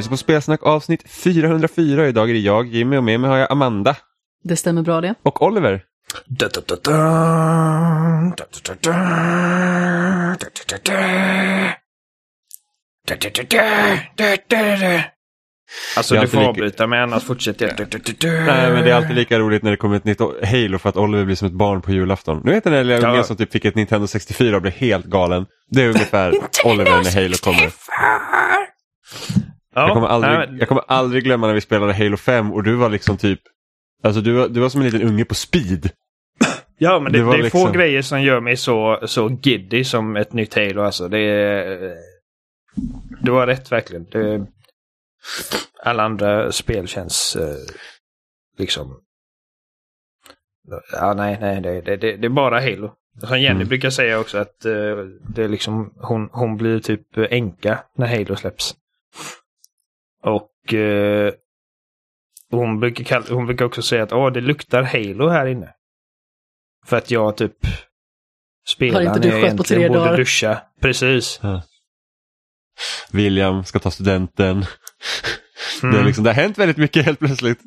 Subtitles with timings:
[0.00, 2.08] Lyssnar på Spelsnack avsnitt 404.
[2.08, 3.96] Idag är det jag, Jimmy, och med mig har jag Amanda.
[4.44, 5.14] Det stämmer bra det.
[5.22, 5.82] Och Oliver.
[15.96, 17.78] Alltså du får alltid avbryta mig annars fortsätter jag.
[18.22, 20.96] Nej, men det är alltid lika roligt när det kommer ett nytt Halo för att
[20.96, 22.40] Oliver blir som ett barn på julafton.
[22.44, 25.46] Nu vet den där ungen som typ fick ett Nintendo 64 och blev helt galen.
[25.70, 26.32] Det är ungefär
[26.64, 27.70] Oliver när Halo kommer.
[29.80, 32.74] Ja, Jag kommer, aldrig, jag kommer aldrig glömma när vi spelade Halo 5 och du
[32.74, 33.40] var liksom typ
[34.02, 35.90] Alltså du var, du var som en liten unge på speed.
[36.82, 39.38] Ja, men det, Det var det är liksom- få grejer som gör mig så, så
[39.42, 40.82] giddy som ett nytt Halo.
[40.82, 41.08] Alltså.
[41.08, 41.96] Det,
[43.22, 44.04] du har rätt verkligen.
[44.04, 44.46] Det,
[45.84, 47.56] alla andra spel känns eh,
[48.58, 49.00] liksom...
[50.92, 52.92] Ja, nej, nej, det, det, det, det är bara Halo.
[53.20, 53.68] Som Jenny Mm.
[53.68, 54.72] brukar säga också att eh,
[55.34, 58.74] det är liksom, hon, hon blir typ änka när Halo släpps.
[60.22, 61.32] Och eh,
[62.50, 65.74] hon, brukar kalla, hon brukar också säga att det luktar Halo här inne.
[66.86, 67.56] För att jag typ
[68.68, 70.16] spelar när jag duschat på tre egentligen borde dagar.
[70.16, 70.62] duscha.
[70.80, 71.40] Precis.
[73.12, 74.60] William ska ta studenten.
[75.80, 76.06] Det, är Mm.
[76.06, 77.58] liksom, det har hänt väldigt mycket helt plötsligt.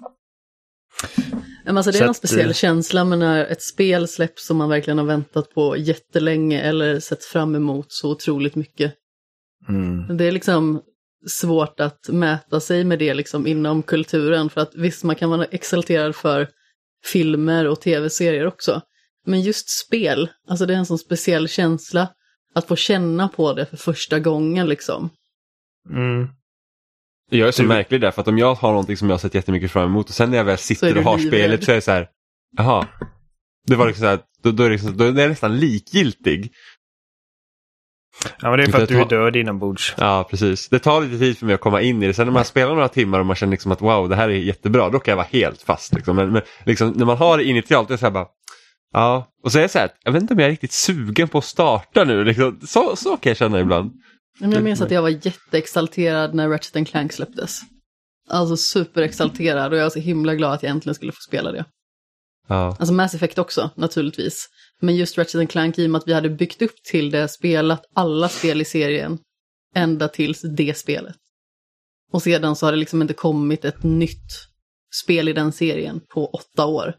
[1.66, 4.46] Men alltså det Så är en att, speciell eh, känsla med när ett spel släpps
[4.46, 8.94] som man verkligen har väntat på jättelänge eller sett fram emot så otroligt mycket.
[9.70, 10.18] Mm.
[10.18, 10.82] Det är liksom
[11.28, 15.46] svårt att mäta sig med det liksom inom kulturen för att visst man kan vara
[15.46, 16.48] exalterad för
[17.12, 18.82] filmer och tv-serier också.
[19.26, 22.08] Men just spel, alltså det är en sån speciell känsla
[22.56, 25.10] att få känna på det för första gången liksom.
[25.90, 26.28] Mm.
[27.32, 29.20] Jag är så Du- märklig där för att om jag har någonting som jag har
[29.20, 31.40] sett jättemycket fram emot och sen när jag väl sitter och har livrädd.
[31.40, 32.08] spelet så är det så här,
[32.58, 32.88] jaha.
[33.68, 36.52] Det var liksom så här, då, då, är det liksom, då är jag nästan likgiltig.
[38.42, 39.94] Ja, men det är för Det att du är död inombords.
[39.98, 40.70] Ja, precis.
[40.70, 42.14] Det tar lite tid för mig att komma in i det.
[42.14, 44.34] Sen när man spelar några timmar och man känner liksom att wow, det här är
[44.34, 45.94] jättebra, då kan jag vara helt fast.
[45.94, 46.16] Liksom.
[46.16, 48.28] Men, men liksom, när man har det initialt, då är det så här bara,
[48.94, 49.28] ja.
[49.44, 51.38] Och så är det så här, jag vet inte om jag är riktigt sugen på
[51.38, 52.24] att starta nu.
[52.24, 52.60] Liksom.
[52.68, 53.92] Så, så kan jag känna ibland.
[54.40, 57.60] Men jag minns att jag var jätteexalterad när Ratchet Clank släpptes.
[58.30, 61.66] Alltså superexalterad och jag var så himla glad att jag äntligen skulle få spela det.
[62.48, 62.76] Ja.
[62.80, 64.50] Alltså Mass Effect också naturligtvis.
[64.80, 67.86] Men just Ratchet Clank i och med att vi hade byggt upp till det, spelat
[67.94, 69.18] alla spel i serien
[69.76, 71.16] ända tills det spelet.
[72.12, 74.48] Och sedan så har det liksom inte kommit ett nytt
[75.04, 76.96] spel i den serien på åtta år.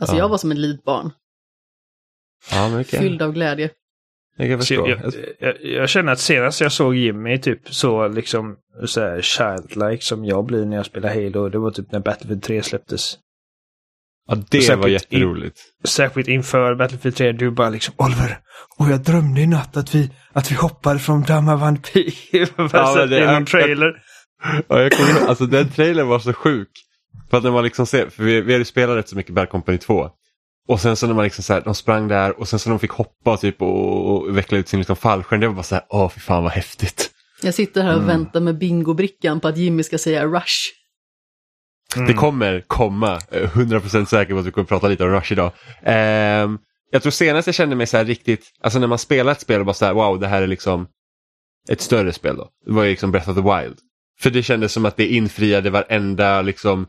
[0.00, 0.22] Alltså Ja.
[0.22, 1.10] jag var som ett litet barn,
[2.50, 3.00] Ja, okay.
[3.00, 3.70] fylld av glädje.
[4.36, 8.56] jag jag, jag, jag känner att senast jag såg Jimmy typ så liksom
[8.86, 12.42] så här childlike som jag blir när jag spelar Halo, det var typ när Battlefield
[12.42, 13.18] 3 släpptes.
[14.28, 15.58] Ja, det var jätteroligt.
[15.84, 18.38] Särskilt inför Battlefield 3, du bara liksom Oliver,
[18.78, 22.14] och jag drömde i natt att vi, att vi hoppade från Damma Vampyr.
[22.72, 23.92] Ja, det- är jag- trailer.
[24.68, 26.68] Ja, jag kommer, alltså den trailern var så sjuk.
[27.30, 29.34] För att när man liksom ser, för vi, vi hade ju spelat rätt så mycket
[29.34, 30.08] Bad Company 2.
[30.68, 32.74] Och sen så när man liksom så här, de sprang där och sen så när
[32.74, 35.74] de fick hoppa typ och, och veckla ut sin liksom fallskärm, det var bara så
[35.74, 37.10] här, åh fy fan vad häftigt.
[37.42, 40.56] Jag sitter här och väntar med bingobrickan på att Jimmy ska säga rush.
[41.96, 42.08] Mm.
[42.08, 45.52] Det kommer komma, eh, 100% säker på att vi kommer prata lite om Rush idag.
[45.82, 46.58] Ehm,
[46.90, 49.60] jag tror senast jag kände mig så här riktigt, alltså när man spelar ett spel
[49.60, 50.86] och bara så här, wow det här är liksom
[51.68, 52.48] ett större spel då.
[52.66, 53.78] Det var ju liksom Breath of the Wild.
[54.20, 56.86] För det kändes som att det infriade varenda liksom,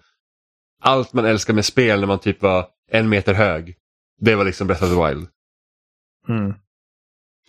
[0.82, 3.76] allt man älskar med spel när man typ var en meter hög.
[4.20, 5.28] Det var liksom Breath of the Wild.
[6.30, 6.54] Mm.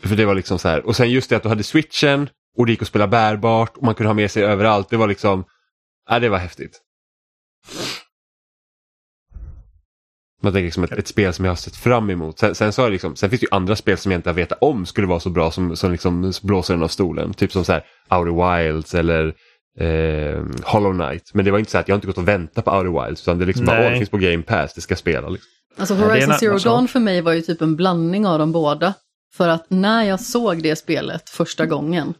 [0.03, 2.67] För det var liksom så här, och sen just det att du hade switchen och
[2.67, 4.91] det gick att spela bärbart och man kunde ha med sig överallt.
[4.91, 5.45] Det var liksom,
[6.09, 6.81] ja det var häftigt.
[10.45, 12.39] Man tänker liksom ett, ett spel som jag har sett fram emot.
[12.39, 14.29] Sen, sen, så har det liksom, sen finns det ju andra spel som jag inte
[14.29, 17.35] har vetat om skulle vara så bra som, som liksom blåser den av stolen.
[17.35, 19.35] Typ som så här Outer Wilds eller
[19.81, 21.31] eh, Hollow Knight.
[21.35, 23.23] Men det var inte så att jag har inte gått och väntat på Outer Wilds
[23.23, 23.87] utan det är liksom bara, Nej.
[23.87, 25.29] åh, det finns på Game Pass, det ska spela.
[25.29, 25.51] Liksom.
[25.77, 26.59] Alltså Horizon Zero.
[26.59, 28.95] Dawn för mig var ju typ en blandning av de båda.
[29.35, 32.15] För att när jag såg det spelet första gången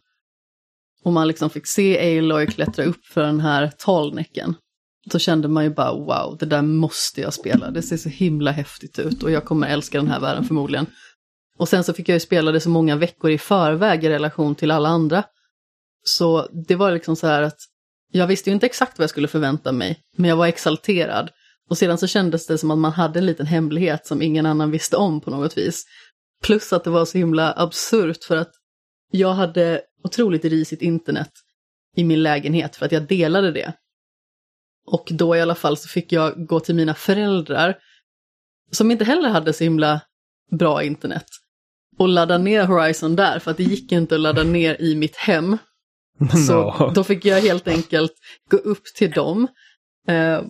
[1.03, 4.55] och man liksom fick se Aloy klättra upp för den här talnäcken.
[5.11, 7.71] Så kände man ju bara wow, det där måste jag spela.
[7.71, 10.85] Det ser så himla häftigt ut och jag kommer älska den här världen förmodligen.
[11.57, 14.55] Och sen så fick jag ju spela det så många veckor i förväg i relation
[14.55, 15.23] till alla andra.
[16.03, 17.57] Så det var liksom så här att
[18.11, 21.29] jag visste ju inte exakt vad jag skulle förvänta mig, men jag var exalterad.
[21.69, 24.71] Och sedan så kändes det som att man hade en liten hemlighet som ingen annan
[24.71, 25.83] visste om på något vis.
[26.43, 28.51] Plus att det var så himla absurt för att
[29.11, 31.31] jag hade otroligt risigt internet
[31.95, 33.73] i min lägenhet för att jag delade det.
[34.85, 37.75] Och då i alla fall så fick jag gå till mina föräldrar
[38.71, 40.01] som inte heller hade så himla
[40.51, 41.25] bra internet
[41.97, 45.15] och ladda ner Horizon där för att det gick inte att ladda ner i mitt
[45.15, 45.57] hem.
[46.47, 46.91] Så No.
[46.95, 48.13] då fick jag helt enkelt
[48.49, 49.47] gå upp till dem
[50.07, 50.41] eh,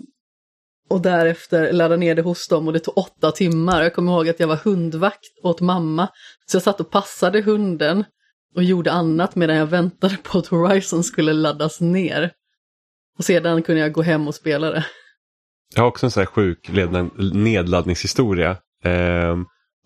[0.90, 3.84] och därefter ladda ner det hos dem och det tog åtta timmar.
[3.84, 6.08] Jag kommer ihåg att jag var hundvakt åt mamma.
[6.46, 8.04] Så jag satt och passade hunden
[8.56, 12.32] och gjorde annat medan jag väntade på att Horizon skulle laddas ner.
[13.18, 14.86] Och sedan kunde jag gå hem och spela det.
[15.76, 16.70] Jag har också en sån här sjuk
[17.34, 18.58] nedladdningshistoria.
[18.84, 19.38] Eh,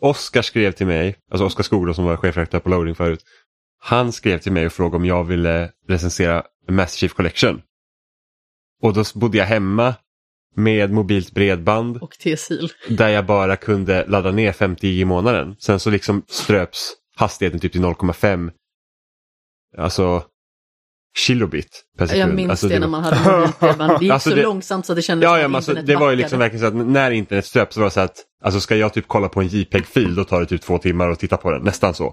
[0.01, 3.23] Oskar skrev till mig, alltså Oskar Skog som var chefredaktör på Loading förut.
[3.79, 7.61] Han skrev till mig och frågade om jag ville recensera Master Chief Collection.
[8.81, 9.95] Och då bodde jag hemma
[10.55, 12.71] med mobilt bredband Och T-sil.
[12.89, 15.55] där jag bara kunde ladda ner 50 gig i månaden.
[15.59, 18.51] Sen så liksom ströps hastigheten typ till 0,5
[19.77, 20.23] alltså
[21.17, 22.21] kilobit per sekund.
[22.29, 23.91] Jag minns alltså, det var- när man hade mobilt bredband.
[23.99, 25.71] Det gick Alltså så det- långsamt så det kändes Ja, som ja att men alltså,
[25.71, 26.15] internet det var ju backade.
[26.21, 28.93] liksom verkligen så att när internet ströps så var det så att alltså ska jag
[28.93, 31.61] typ kolla på en JPEG-fil då tar det typ två timmar att titta på den,
[31.63, 32.05] nästan så.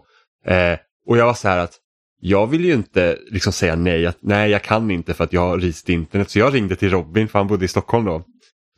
[0.46, 0.78] Eh,
[1.08, 1.72] och jag var så här att
[2.20, 5.40] jag vill ju inte liksom säga nej, att nej jag kan inte för att jag
[5.40, 6.30] har rist internet.
[6.30, 8.22] Så jag ringde till Robin för han bodde i Stockholm då.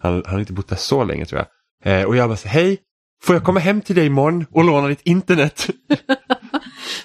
[0.02, 1.44] Han, han har inte bott där så länge tror
[1.84, 2.00] jag.
[2.00, 2.78] Eh, och jag bara så hej,
[3.22, 5.66] får jag komma hem till dig imorgon och låna ditt internet?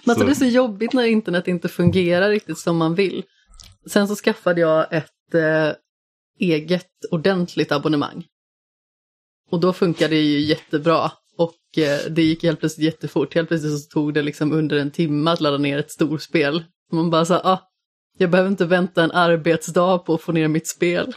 [0.03, 3.23] Men alltså Så- det är så jobbigt när internet inte fungerar riktigt som man vill.
[3.89, 5.69] Sen så skaffade jag ett eh,
[6.39, 8.25] eget ordentligt abonnemang.
[9.51, 11.11] Och då funkade det ju jättebra.
[11.37, 13.35] Och eh, det gick helt plötsligt jättefort.
[13.35, 16.63] Helt plötsligt så tog det liksom under en timme att ladda ner ett storspel.
[16.91, 17.59] Man bara sa, ah,
[18.17, 21.13] jag behöver inte vänta en arbetsdag på att få ner mitt spel.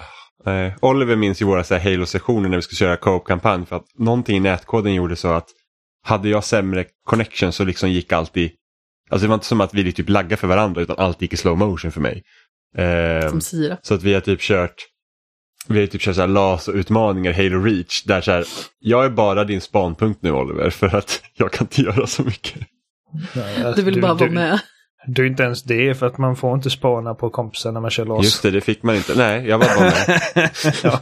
[0.46, 4.40] Eh, Oliver minns ju våra Halo-sessioner när vi skulle köra co-op-kampanj för att någonting i
[4.40, 5.48] nätkoden gjorde så att
[6.02, 8.50] hade jag sämre connection så liksom gick alltid,
[9.10, 11.36] alltså det var inte som att vi typ laggade för varandra utan allt gick i
[11.36, 12.22] slow motion för mig.
[12.78, 13.78] Eh, Som sirap.
[13.82, 14.74] så att vi har typ kört
[15.68, 18.44] vi har typ kört så här LAS-utmaningar, Halo Reach, där så här,
[18.78, 22.54] jag är bara din spanpunkt nu Oliver för att jag kan inte göra så mycket.
[23.34, 24.58] Nej, alltså, Du vill bara vara du, med.
[25.06, 27.90] Du är inte ens det för att man får inte spana på kompisar när man
[27.90, 28.24] kör loss.
[28.24, 29.14] Just det, det fick man inte.
[29.16, 30.20] Nej, jag var bara med.
[30.82, 31.00] ja.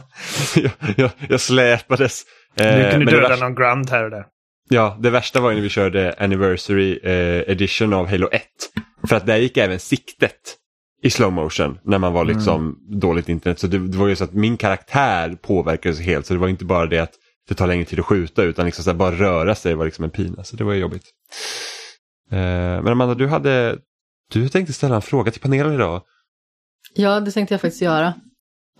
[0.55, 2.21] jag, jag, jag släpades.
[2.59, 4.25] Eh, Du kunde döda värsta- någon grunt här och där.
[4.69, 8.43] Ja, det värsta var ju när vi körde Anniversary eh, Edition av Halo 1.
[9.07, 10.57] För att där gick även siktet
[11.01, 13.59] i slow motion när man var liksom dåligt internet.
[13.59, 16.25] Så det, det var ju så att min karaktär påverkades helt.
[16.25, 17.13] Så det var inte bara det att
[17.47, 20.03] det tar längre tid att skjuta utan liksom så här, bara röra sig var liksom
[20.03, 20.43] en pina.
[20.43, 21.03] Så det var ju jobbigt.
[22.31, 23.77] Eh, men Amanda, du hade
[24.31, 26.01] du tänkte ställa en fråga till panelen idag.
[26.93, 28.13] Ja, det tänkte jag faktiskt göra.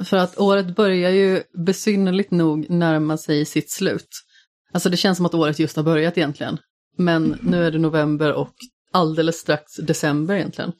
[0.04, 4.10] För att året börjar ju besynnerligt nog närma sig sitt slut.
[4.76, 6.58] Alltså det känns som att året just har börjat egentligen.
[6.98, 8.54] Men nu är det november och
[8.92, 10.72] alldeles strax december egentligen.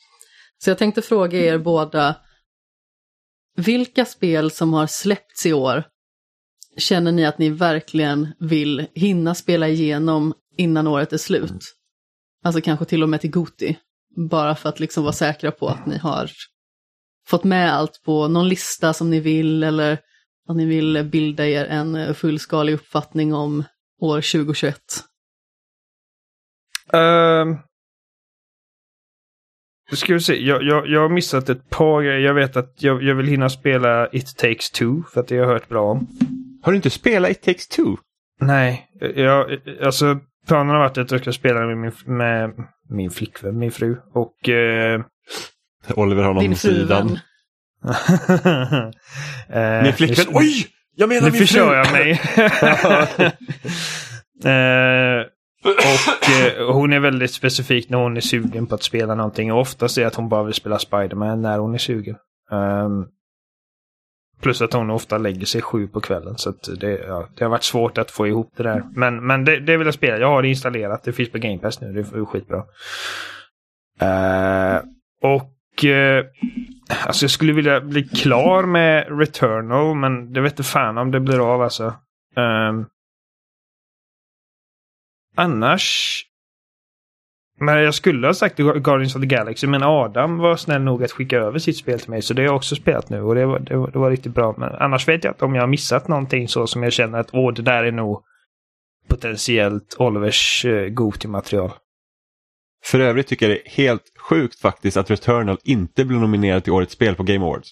[0.58, 2.16] Så jag tänkte fråga er båda,
[3.58, 5.84] vilka spel som har släppts i år
[6.78, 11.64] känner ni att ni verkligen vill hinna spela igenom innan året är slut?
[12.44, 13.78] Alltså kanske till och med till Goti.
[14.30, 16.32] Bara för att liksom vara säkra på att ni har
[17.28, 20.00] fått med allt på någon lista som ni vill eller
[20.50, 23.64] att ni vill bilda er en fullskalig uppfattning om
[24.06, 24.78] år 2021.
[26.94, 27.58] Uh,
[29.94, 32.20] ska vi se, jag, jag, jag har missat ett par grejer.
[32.20, 35.44] Jag vet att jag, jag vill hinna spela It takes two för att det har
[35.44, 36.08] jag hört bra om.
[36.62, 37.96] Har du inte spelat It takes two?
[38.40, 42.52] Nej, jag, alltså planen har varit att jag ska spela med min, med
[42.90, 43.98] min flickvän, min fru.
[44.14, 44.50] Och...
[44.50, 45.02] eh,
[45.96, 47.20] Oliver har någon Din sidan.
[49.50, 50.68] eh, Min flickvän, oj!
[50.96, 51.60] Jag menar Nu min fru!
[51.60, 52.12] jag mig.
[54.46, 55.26] eh,
[55.66, 59.54] och eh, hon är väldigt specifik när hon är sugen på att spela någonting.
[59.54, 62.16] Och oftast är det att hon bara vill spela Spiderman när hon är sugen.
[62.52, 63.06] Ehm,
[64.42, 66.38] plus att hon ofta lägger sig sju på kvällen.
[66.38, 68.84] Så det, ja, det har varit svårt att få ihop det där.
[68.96, 70.18] Men, men det, det vill jag spela.
[70.18, 71.04] Jag har det installerat.
[71.04, 71.94] Det finns på Game Pass nu.
[71.94, 72.64] Det är skitbra.
[74.02, 74.82] Eh,
[75.22, 76.26] och Eh,
[77.06, 81.20] alltså jag skulle vilja bli klar med Returnal men det vet inte fan om det
[81.20, 81.94] blir av alltså.
[82.36, 82.86] Ehm.
[85.36, 86.22] annars.
[87.60, 91.12] Men jag skulle ha sagt Guardians of the Galaxy men Adam var snäll nog att
[91.12, 93.46] skicka över sitt spel till mig så det har jag också spelat nu och det
[93.46, 94.56] var, det var, det var riktigt bra.
[94.58, 97.30] Men annars vet jag inte om jag har missat någonting så som jag känner att
[97.34, 98.24] åh det där är nog
[99.08, 101.72] potentiellt Olivers eh, uh, material
[102.86, 106.74] för övrigt tycker jag det är helt sjukt faktiskt att Returnal inte blev nominerad till
[106.74, 107.70] årets spel på Game Awards.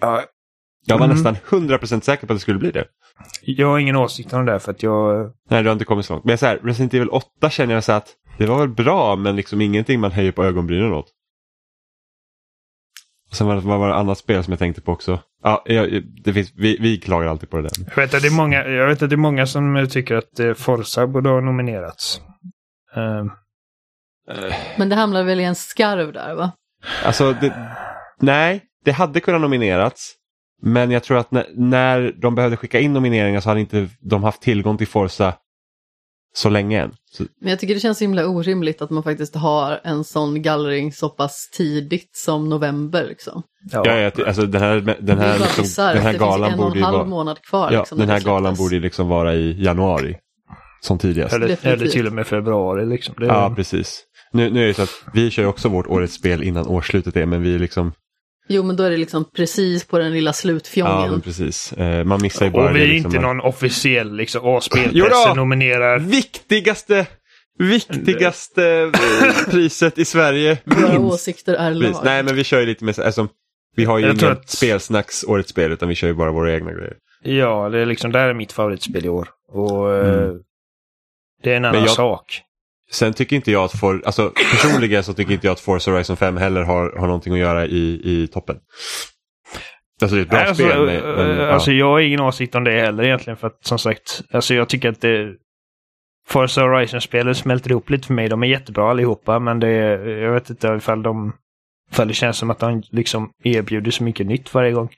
[0.00, 0.22] Ja,
[0.86, 1.16] Jag var Mm.
[1.16, 2.84] nästan 100% säker på att det skulle bli det.
[3.42, 6.06] jag har ingen åsikt om det där för att jag Nej, det har inte kommit
[6.06, 6.24] så långt.
[6.24, 9.16] Men jag så här, Resident Evil 8 känner jag så att det var väl bra
[9.16, 11.12] men liksom ingenting man höjer på ögonbrynen åt.
[13.32, 15.20] Sen var det, vad var det annat spel som jag tänkte på också?
[15.42, 17.70] Ja, jag, det finns, vi, vi klagar alltid på det där.
[17.88, 20.40] Jag vet att det är många, jag vet att det är många som tycker att
[20.40, 22.20] eh, Forza borde ha nominerats.
[22.96, 23.30] Ehm,
[24.30, 26.52] Eh, Men det hamnar väl i en skarv där va?
[27.04, 27.76] Alltså, det,
[28.20, 30.14] nej, det hade kunnat nominerats.
[30.62, 34.24] Men jag tror att när, när de behövde skicka in nomineringar så hade inte de
[34.24, 35.34] haft tillgång till Forza
[36.36, 36.92] så länge än.
[37.12, 40.42] Så, Men jag tycker det känns så himla orimligt att man faktiskt har en sån
[40.42, 43.04] gallring så pass tidigt som november.
[43.08, 43.42] Liksom.
[43.72, 43.82] Ja.
[43.86, 44.96] ja, ja, alltså den här, den
[45.38, 47.06] liksom, den här det galan finns en och borde en ju halv vara...
[47.06, 47.72] månad kvar.
[47.72, 50.16] Ja, liksom, den här galan borde ju liksom vara i januari.
[50.86, 51.34] Som tidigast.
[51.34, 53.14] Eller, eller till och med februari liksom.
[53.18, 54.02] Det, Ja, precis.
[54.32, 57.26] Nu, nu är det så att vi kör också vårt årets spel innan årsslutet är,
[57.26, 57.92] men vi är liksom...
[58.48, 61.10] Jo, men då är det liksom precis på den lilla Ja, slutfjången.
[61.10, 61.72] men precis.
[61.72, 64.54] Eh, man missar ju bara och vi är Liksom, inte man- någon officiell liksom, åh,
[64.54, 65.34] Jo spelpressen då!
[65.34, 65.98] nominerar.
[65.98, 67.06] Viktigaste,
[67.58, 68.92] viktigaste
[69.50, 70.58] priset i Sverige.
[70.64, 71.92] Våra åsikter är Precis.
[71.94, 72.04] lag.
[72.04, 73.28] Nej, men vi kör ju lite så- alltså,
[73.76, 76.72] Vi har ju inget att- spelsnacks årets spel, utan vi kör ju bara våra egna
[76.72, 76.94] grejer.
[77.22, 79.28] Ja, det är liksom, det här är mitt favoritspel i år.
[79.52, 80.36] Och eh, Mm.
[81.46, 82.42] Det är en annan jag- sak.
[82.92, 86.16] Sen tycker inte jag att For, alltså personligen så tycker inte jag att Forza Horizon
[86.16, 88.56] 5 heller har, har någonting att göra i, i toppen.
[90.02, 90.86] Alltså det är ett bra alltså, spel.
[90.86, 91.50] Men, men, eh, ja.
[91.50, 93.36] alltså jag har ingen åsikt om det heller egentligen.
[93.36, 95.34] För att som sagt, alltså jag tycker att det...
[96.28, 98.28] Forza Horizon-spelen smälter ihop lite för mig.
[98.28, 99.72] De är jättebra allihopa, men det
[100.20, 101.32] jag vet inte ifall de...
[101.92, 104.88] Ifall det känns som att de liksom erbjuder så mycket nytt varje gång.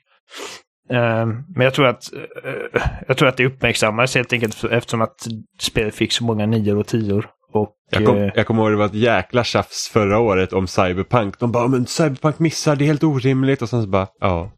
[0.91, 5.27] Eh, men jag tror att eh, jag tror att det uppmärksammades helt enkelt eftersom att
[5.59, 7.29] spelet fick så många nior och tior.
[7.53, 10.67] Och, jag, kom, eh, jag kommer ihåg det var ett jäkla tjafs förra året om
[10.67, 11.39] Cyberpunk.
[11.39, 13.61] De bara, men Cyberpunk missar, det är helt orimligt.
[13.61, 14.51] Och sen så bara, ja.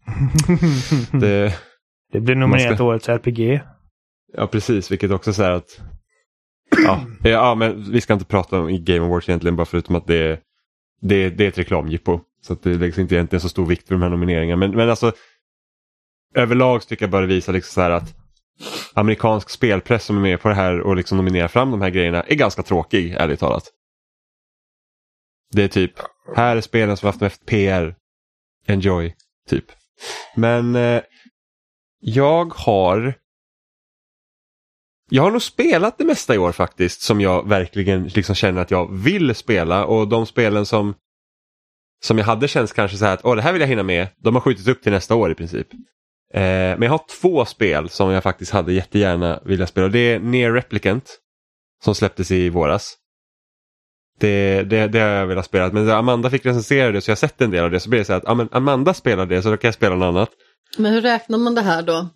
[1.19, 1.55] Det,
[2.13, 3.61] det blir nominerat ska- årets RPG.
[4.33, 4.91] ja, precis.
[4.91, 5.81] Vilket också säger att...
[6.85, 10.15] Ja, ja, men vi ska inte prata om Game Awards egentligen, bara förutom att det
[10.15, 10.39] är,
[11.01, 12.19] det, det är ett reklamjippo.
[12.41, 14.59] Så att det läggs inte egentligen så stor vikt vid de här nomineringarna.
[14.59, 15.11] Men, men alltså,
[16.35, 18.15] överlag så tycker jag bara det visar liksom så här att
[18.93, 22.23] amerikansk spelpress som är med på det här och liksom nominerar fram de här grejerna
[22.23, 23.63] är ganska tråkig, ärligt talat.
[25.51, 25.93] Det är typ,
[26.35, 27.95] här är spelen som har haft mest PR.
[28.67, 29.15] Enjoy,
[29.49, 29.65] typ.
[30.35, 31.01] Men eh,
[31.99, 33.13] jag har
[35.09, 38.71] jag har nog spelat det mesta i år faktiskt som jag verkligen liksom känner att
[38.71, 40.93] jag vill spela och de spelen som
[42.03, 44.07] som jag hade känns kanske så här att Åh, det här vill jag hinna med.
[44.17, 45.67] De har skjutits upp till nästa år i princip.
[46.33, 49.87] Eh, men jag har två spel som jag faktiskt hade jättegärna vilja spela.
[49.87, 51.17] Det är Near Replicant
[51.83, 52.97] som släpptes i våras.
[54.19, 55.71] Det, det, det har jag velat spela.
[55.71, 57.79] Men Amanda fick recensera det så jag har sett en del av det.
[57.79, 59.75] Så blir det så här att ja, men Amanda spelar det så då kan jag
[59.75, 60.29] spela något annat.
[60.77, 62.09] Men hur räknar man det här då?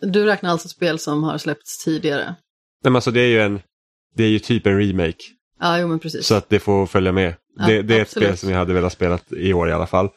[0.00, 2.24] Du räknar alltså spel som har släppts tidigare?
[2.24, 3.60] Nej, men alltså, det är ju en
[4.14, 5.24] det är ju typ en remake.
[5.60, 6.26] Ja, jo men precis.
[6.26, 7.34] Så att det får följa med.
[7.66, 10.08] Det, det är ett spel som jag hade velat spela i år i alla fall.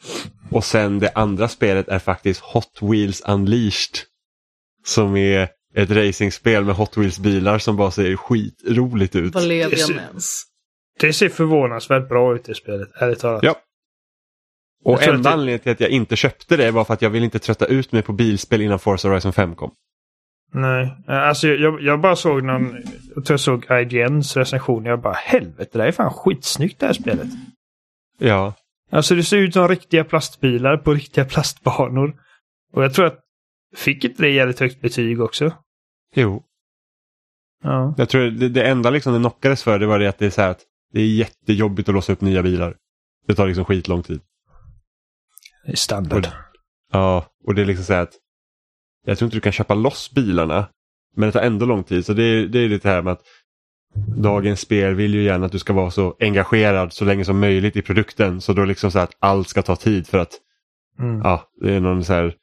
[0.50, 3.98] Och sen det andra spelet är faktiskt Hot Wheels Unleashed.
[4.84, 9.34] Som är ett racingspel med Hot Wheels bilar som bara ser skitroligt ut.
[9.34, 10.42] Vad lever Det jag ser- med ens?
[11.00, 13.42] Det ser förvånansvärt bra ut i spelet, ärligt talat.
[13.42, 13.56] Ja.
[14.84, 17.24] Och enda det- anledningen till att jag inte köpte det var för att jag ville
[17.24, 19.70] inte trötta ut mig på bilspel innan Forza Horizon 5 kom.
[20.54, 22.76] Nej, alltså jag, jag bara såg någon,
[23.14, 24.84] jag tror jag såg IGNs recension.
[24.84, 27.28] Jag bara helvete, det här är fan skitsnyggt det här spelet.
[28.18, 28.54] Ja,
[28.90, 32.16] Alltså det ser ut som riktiga plastbilar på riktiga plastbanor.
[32.72, 33.20] Och jag tror att,
[33.76, 35.52] fick inte det jävligt högt betyg också?
[36.14, 36.42] jo.
[37.62, 37.94] Ja.
[37.96, 40.30] Jag tror det, det enda liksom det knockades för det var det att det är
[40.30, 40.60] så här att
[40.92, 42.76] det är jättejobbigt att låsa upp nya bilar.
[43.26, 44.20] Det tar liksom skitlång tid.
[45.64, 46.28] Det är standard.
[46.92, 48.14] Ja, och det är liksom så här att
[49.04, 50.66] jag tror inte du kan köpa loss bilarna.
[51.16, 52.06] Men det tar ändå lång tid.
[52.06, 53.22] Så det är, det är lite här med att
[54.16, 57.76] dagens spel vill ju gärna att du ska vara så engagerad så länge som möjligt
[57.76, 58.40] i produkten.
[58.40, 60.40] Så då liksom så här att allt ska ta tid för att
[60.98, 61.20] Mm.
[61.24, 62.34] ja, det är någon så här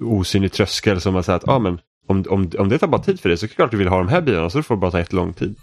[0.00, 3.20] osynlig tröskel som har sagt att ah, men om, om, om det tar bara tid
[3.20, 4.76] för dig så är det klart du vill ha de här bilarna så det får
[4.76, 5.56] bara ta jättelång tid.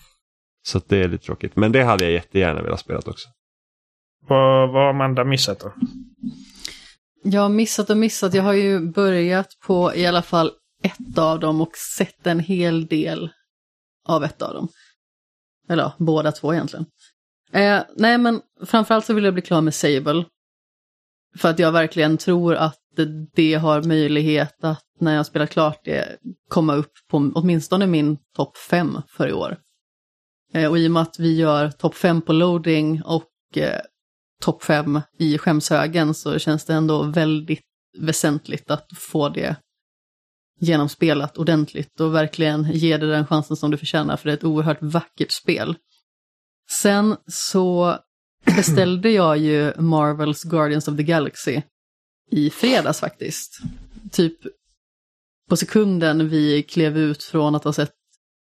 [0.68, 1.56] Så det är lite tråkigt.
[1.56, 3.30] Men det hade jag jättegärna velat spela också.
[4.28, 5.74] Vad, vad har Amanda missat då?
[7.28, 8.34] Jag har missat och missat.
[8.34, 10.52] Jag har ju börjat på i alla fall
[10.84, 13.30] ett av dem och sett en hel del
[14.08, 14.68] av ett av dem.
[15.70, 16.86] Eller ja, båda två egentligen.
[17.52, 20.26] Eh, nej, men framförallt så vill jag bli klar med Sable.
[21.38, 22.80] För att jag verkligen tror att
[23.34, 26.18] det, har möjlighet att när jag spelar klart det
[26.50, 29.58] komma upp på åtminstone min topp fem för i år.
[30.54, 33.82] Eh, och i och med att vi gör topp fem på loading och eh,
[34.46, 37.62] topp fem i skämshögen så känns det ändå väldigt
[37.98, 39.56] väsentligt att få det
[40.60, 44.44] genomspelat ordentligt och verkligen ge det den chansen som du förtjänar för det är ett
[44.44, 45.76] oerhört vackert spel.
[46.72, 48.00] Sen så
[48.46, 51.62] beställde jag ju Marvels Guardians of the Galaxy
[52.32, 53.60] i fredags faktiskt.
[54.12, 54.38] Typ
[55.50, 57.94] på sekunden vi klev ut från att ha sett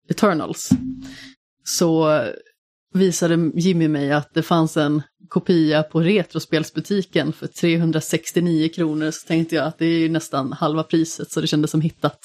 [0.09, 0.71] Eternals.
[1.65, 2.23] Så
[2.95, 9.11] visade Jimmy mig att det fanns en kopia på Retrospelsbutiken för 369 kronor.
[9.11, 12.19] Så tänkte jag att det är ju nästan halva priset så det kändes som hittat.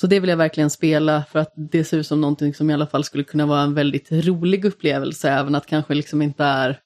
[0.00, 2.74] Så det vill jag verkligen spela för att det ser ut som någonting som i
[2.74, 6.80] alla fall skulle kunna vara en väldigt rolig upplevelse, även att kanske liksom inte är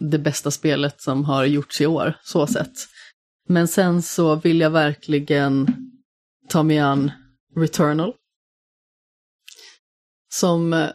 [0.00, 2.72] det bästa spelet som har gjorts i år, så sett.
[3.48, 5.74] Men sen så vill jag verkligen
[6.48, 7.10] ta mig an
[7.56, 8.14] Returnal.
[10.32, 10.88] Som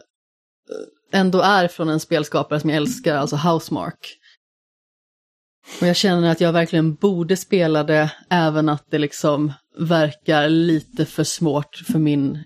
[1.12, 4.18] ändå är från en spelskapare som jag älskar, alltså Housemark.
[5.80, 11.06] Och jag känner att jag verkligen borde spela det, även att det liksom verkar lite
[11.06, 12.44] för svårt för min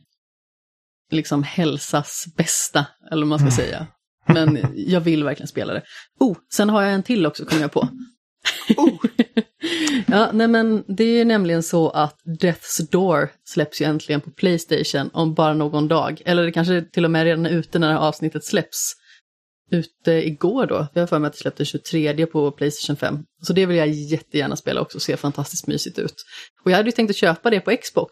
[1.11, 3.69] liksom hälsas bästa, eller vad man ska Mm.
[3.69, 3.87] säga.
[4.27, 5.83] Men jag vill verkligen spela det.
[6.21, 7.89] Oh, sen har jag en till också kom jag på.
[10.07, 14.31] ja, nej men det är ju nämligen så att Death's Door släpps ju äntligen på
[14.31, 16.23] Playstation om bara någon dag.
[16.25, 18.95] Eller det kanske till och med redan är ute när det här avsnittet släpps.
[19.71, 23.19] Ute igår då, jag har för mig att det släpptes 23 på Playstation 5.
[23.43, 26.15] Så det vill jag jättegärna spela också, ser fantastiskt mysigt ut.
[26.65, 28.11] Och jag hade ju tänkt att köpa det på Xbox.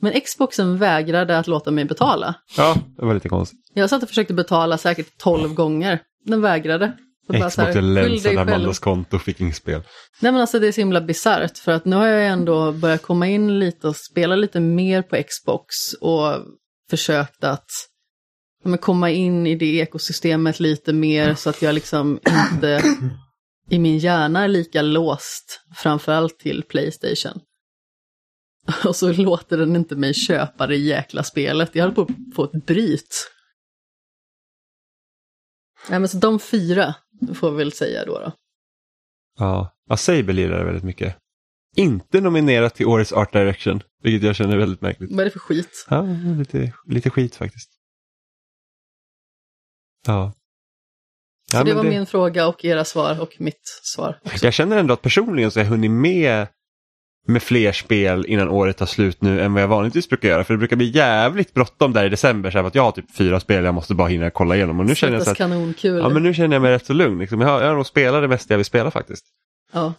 [0.00, 2.34] Men Xboxen vägrade att låta mig betala.
[2.56, 3.58] Ja, det var lite konstigt.
[3.74, 6.00] Jag satt och försökte betala säkert 12 gånger.
[6.24, 6.92] Den vägrade.
[7.32, 8.40] Xbox länsade.
[8.40, 9.82] Amandas konto fick inget spel.
[10.20, 13.02] Nej men alltså det är så himla bisarrt för att nu har jag ändå börjat
[13.02, 16.34] komma in lite och spela lite mer på Xbox och
[16.90, 17.70] försökt att
[18.64, 22.20] men komma in i det ekosystemet lite mer så att jag liksom
[22.50, 22.82] inte
[23.70, 27.40] i min hjärna är lika låst framförallt till Playstation.
[28.84, 31.70] Och så låter den inte mig köpa det jäkla spelet.
[31.74, 33.30] Jag håller på att få ett bryt.
[35.88, 36.94] Nej men så de fyra
[37.34, 38.18] får vi väl säga då.
[38.18, 38.32] då.
[39.38, 41.16] Ja, ja Saber lirar väldigt mycket.
[41.76, 45.10] Inte nominerat till årets Art Direction, vilket jag känner är väldigt märkligt.
[45.10, 45.86] Vad är det för skit?
[45.90, 46.02] Ja,
[46.38, 47.70] lite, lite skit faktiskt.
[50.06, 50.32] Ja.
[51.50, 54.20] Så Ja, det var det- min fråga och era svar och mitt svar.
[54.42, 56.46] Jag känner ändå att personligen så har jag hunnit med
[57.28, 60.44] med fler spel innan året tar slut nu än vad jag vanligtvis brukar göra.
[60.44, 62.50] För det brukar bli jävligt bråttom där i december.
[62.50, 64.80] Så att jag har typ fyra spel jag måste bara hinna kolla igenom.
[64.80, 65.38] Och nu känner jag så att,
[65.82, 67.18] ja, men nu känner jag mig rätt så lugn.
[67.18, 67.40] Liksom.
[67.40, 69.24] Jag, har, jag har nog spelat det mesta jag vill spela faktiskt.
[69.72, 69.94] Ja.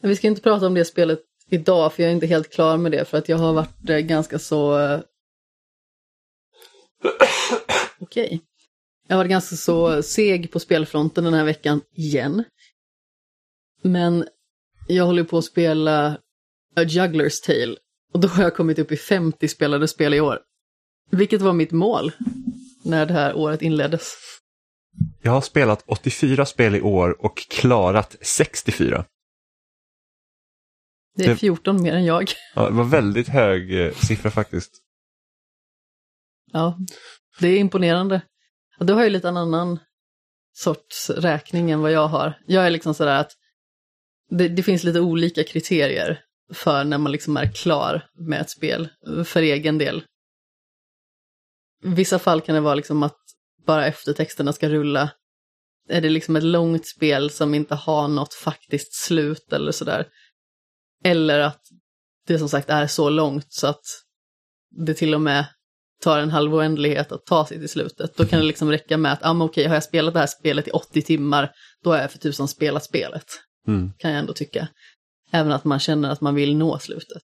[0.00, 2.76] Men vi ska inte prata om det spelet idag, för jag är inte helt klar
[2.76, 4.78] med det, för att jag har varit eh, ganska så...
[4.78, 5.00] eh,
[7.98, 8.40] Okej.
[9.08, 12.44] Jag har varit ganska så seg på spelfronten den här veckan, igen.
[13.82, 14.24] Men
[14.94, 16.06] jag håller på att spela
[16.76, 17.76] A Juggler's Tale,
[18.12, 20.38] och då har jag kommit upp i 50 spelade spel i år.
[21.10, 22.12] Vilket var mitt mål
[22.84, 24.12] när det här året inleddes.
[25.22, 29.04] Jag har spelat 84 spel i år och klarat 64.
[31.16, 32.30] Det är Det- 14 mer än jag.
[32.54, 34.72] Ja, det var väldigt hög eh, siffra faktiskt.
[36.52, 36.78] Ja,
[37.40, 38.22] det är imponerande.
[38.78, 39.78] Du har ju lite en annan
[40.52, 42.38] sorts räkning än vad jag har.
[42.46, 43.32] Jag är liksom sådär att
[44.30, 46.20] det, det finns lite olika kriterier
[46.52, 48.88] för när man liksom är klar med ett spel,
[49.24, 50.02] för egen del.
[51.84, 53.18] I vissa fall kan det vara liksom att
[53.66, 55.10] bara eftertexterna ska rulla.
[55.88, 60.06] Är det liksom ett långt spel som inte har något faktiskt slut eller sådär.
[61.04, 61.60] Eller att
[62.26, 63.82] det som sagt är så långt så att
[64.86, 65.46] det till och med
[66.02, 68.16] tar en halv oändlighet att ta sig till slutet.
[68.16, 70.26] Då kan det liksom räcka med att, ah, men okej, har jag spelat det här
[70.26, 73.26] spelet i 80 timmar, då har jag för tusan spelat spelet.
[73.68, 73.92] Mm.
[73.98, 74.68] Kan jag ändå tycka.
[75.32, 77.22] Även att man känner att man vill nå slutet.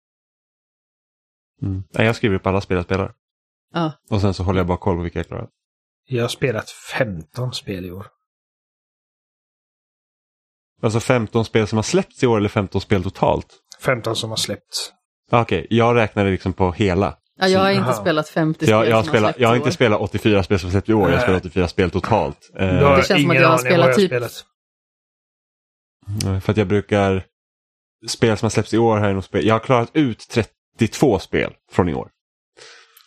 [1.61, 1.83] Mm.
[1.93, 3.13] Nej, Jag skriver upp alla spel jag spelar.
[3.73, 5.47] Ja, Och sen så håller jag bara koll på vilka jag klarar.
[6.05, 8.07] Jag har spelat 15 spel i år.
[10.81, 13.47] Alltså 15 spel som har släppts i år eller 15 spel totalt?
[13.81, 14.91] 15 som har släppts.
[15.31, 17.17] Ah, Okej, jag räknade liksom på hela.
[17.39, 17.93] ja jag har inte Jaha.
[17.93, 20.43] spelat 50 Så jag, spel jag, har som spelat, släppts jag har inte spelat 84
[20.43, 21.21] spel som släppts i år, jag har Nej.
[21.21, 22.51] spelat 84 spel totalt.
[22.55, 24.45] Eh, har Det känns som att jag har aning vad spelat typ- spelat.
[26.41, 27.25] För att jag brukar...
[28.07, 30.27] Spel som har släppts i år har jag nog spel, Jag har klarat ut
[30.79, 32.09] 32 spel från i år.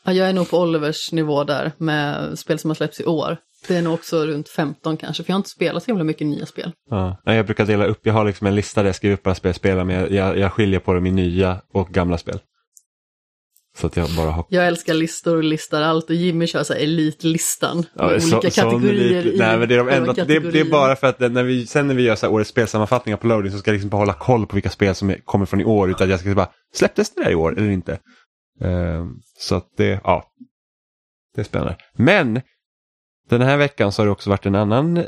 [0.05, 3.37] Ja, jag är nog på Olivers nivå där med spel som har släppts i år.
[3.69, 6.27] Det är nog också runt 15 kanske, för jag har inte spelat så himla mycket
[6.27, 6.73] nya spel.
[6.91, 7.23] Ja.
[7.25, 9.49] Jag brukar dela upp, jag har liksom en lista där jag skriver upp alla spel
[9.49, 12.41] jag spelar men jag, jag, jag skiljer på dem i nya och gamla spel.
[13.79, 14.45] Så att jag bara har...
[14.49, 17.87] Jag älskar listor och listar allt och Jimmy kör så här elitlistan.
[17.95, 20.71] Ja, så- olika sån kategorier i Nej men det är, de enda, det, det är
[20.71, 23.59] bara för att när vi, sen när vi gör så årets spelsammanfattningar på loading så
[23.59, 25.91] ska jag liksom bara hålla koll på vilka spel som är, kommer från i år
[25.91, 27.99] utan jag ska bara, släpptes det där i år eller inte?
[28.61, 30.25] Ehm, så att det, ja.
[31.35, 31.77] Det är spännande.
[31.97, 32.41] Men
[33.39, 35.05] den här veckan så har det också varit en annan eh,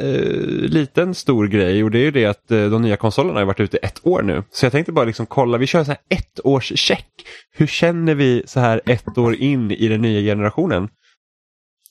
[0.51, 3.61] liten stor grej och det är ju det att eh, de nya konsolerna har varit
[3.61, 4.43] ute ett år nu.
[4.51, 7.09] Så jag tänkte bara liksom kolla, vi kör så här ett års check.
[7.57, 10.85] Hur känner vi så här ett år in i den nya generationen?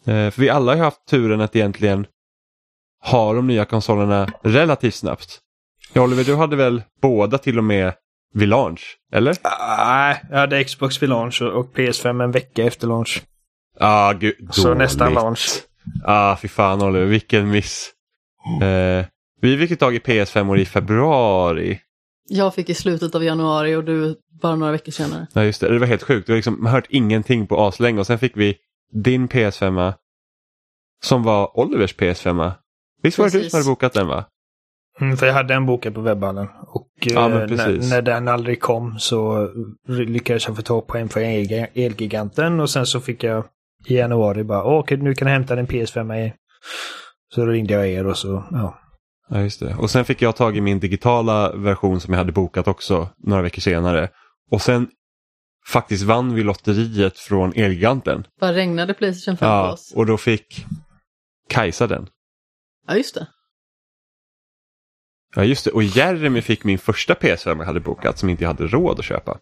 [0.05, 2.05] Eh, för vi alla har ju haft turen att egentligen
[3.03, 5.39] ha de nya konsolerna relativt snabbt.
[5.93, 7.93] Ja, Oliver, du hade väl båda till och med
[8.33, 9.35] vid launch, eller?
[9.87, 13.21] Nej, jag hade Xbox vid launch och- och PS5 en vecka efter launch.
[13.79, 15.49] Ah, gud, Så nästan launch.
[16.05, 17.89] Ah, fy fan Oliver, vilken miss.
[18.61, 19.05] Eh,
[19.41, 21.79] vi fick ju tag i PS5 i februari.
[22.29, 25.27] Jag fick i slutet av januari och du bara några veckor senare.
[25.33, 25.69] Ja, just det.
[25.73, 26.29] Det var helt sjukt.
[26.29, 28.55] Vi har liksom hört ingenting på aslänge och sen fick vi
[29.03, 29.93] din PS5
[31.03, 32.51] som var Olivers PS5.
[33.01, 34.25] Visst var det du som hade bokat den va?
[35.01, 36.47] Mm, för jag hade en bokad på webbhallen.
[36.67, 39.49] Och Ja, eh, när, när den aldrig kom så
[39.87, 43.45] lyckades jag få tag på en för Elg- Elgiganten och sen så fick jag
[43.85, 46.33] i januari bara "Åh, okej nu kan jag hämta din PS5 i.
[47.35, 48.79] Så då ringde jag er och så, ja.
[49.29, 49.75] Ja, just det.
[49.75, 53.41] Och sen fick jag tag i min digitala version som jag hade bokat också några
[53.41, 54.09] veckor senare.
[54.51, 54.87] Och sen
[55.67, 58.27] faktiskt vann vi lotteriet från Elgiganten.
[58.39, 59.93] Bara regnade Playstation 5 på Ja, oss.
[59.95, 60.65] och då fick
[61.49, 62.07] Kajsa den.
[62.87, 63.27] Ja, just det.
[65.35, 68.49] Ja just det, och Jeremy fick min första PS5 jag hade bokat som inte jag
[68.49, 69.37] hade råd att köpa.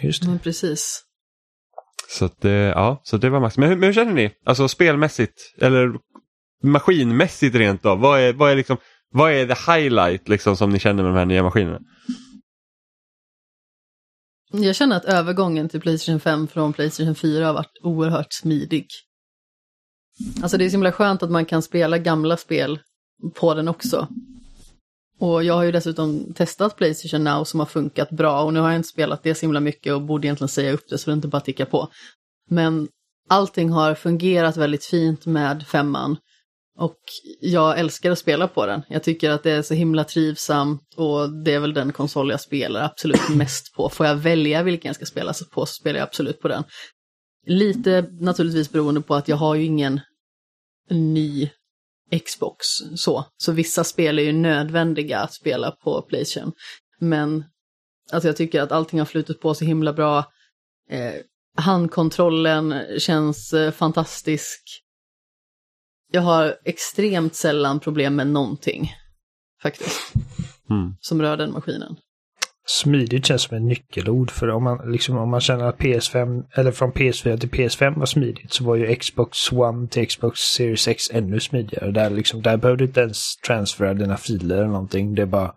[0.00, 0.28] Just det.
[0.28, 1.02] Men precis.
[2.10, 3.58] Så, att, eh, ja, så det var max.
[3.58, 4.34] Men hur, men hur känner ni?
[4.44, 5.92] Alltså spelmässigt eller
[6.62, 8.00] maskinmässigt rent av.
[8.00, 8.76] Vad är, vad är, liksom,
[9.12, 11.80] vad är the highlight liksom, som ni känner med de här nya maskinerna?
[14.52, 18.86] Jag känner att övergången till Playstation 5 från Playstation 4 har varit oerhört smidig.
[20.42, 22.78] Alltså det är så himla skönt att man kan spela gamla spel
[23.34, 24.08] på den också.
[25.20, 28.68] Och jag har ju dessutom testat Playstation Now som har funkat bra och nu har
[28.70, 31.14] jag inte spelat det så himla mycket och borde egentligen säga upp det så det
[31.14, 31.88] inte bara tickar på.
[32.50, 32.88] Men
[33.28, 36.16] allting har fungerat väldigt fint med femman
[36.78, 36.98] och
[37.40, 38.82] jag älskar att spela på den.
[38.88, 42.40] Jag tycker att det är så himla trivsamt och det är väl den konsol jag
[42.40, 43.88] spelar absolut mest på.
[43.88, 46.64] Får jag välja vilken jag ska spela på så spelar jag absolut på den.
[47.46, 50.00] Lite naturligtvis beroende på att jag har ju ingen
[50.90, 51.50] ny
[52.18, 53.24] Xbox så.
[53.36, 56.52] Så vissa spel är ju nödvändiga att spela på Playstation.
[57.00, 57.44] Men
[58.12, 60.18] alltså jag tycker att allting har flutit på så himla bra.
[60.90, 61.14] Eh,
[61.56, 64.82] handkontrollen känns eh, fantastisk.
[66.12, 68.92] Jag har extremt sällan problem med någonting.
[69.62, 70.12] Faktiskt.
[70.70, 70.94] Mm.
[71.00, 71.96] Som rör den maskinen.
[72.66, 76.72] Smidigt känns som ett nyckelord för om man, liksom, om man känner att PS5, eller
[76.72, 81.10] från PS4 till PS5 var smidigt så var ju Xbox One till Xbox Series X
[81.12, 81.90] ännu smidigare.
[81.90, 85.14] Där, liksom, där behövde du inte ens transfera dina filer eller någonting.
[85.14, 85.52] Det är bara,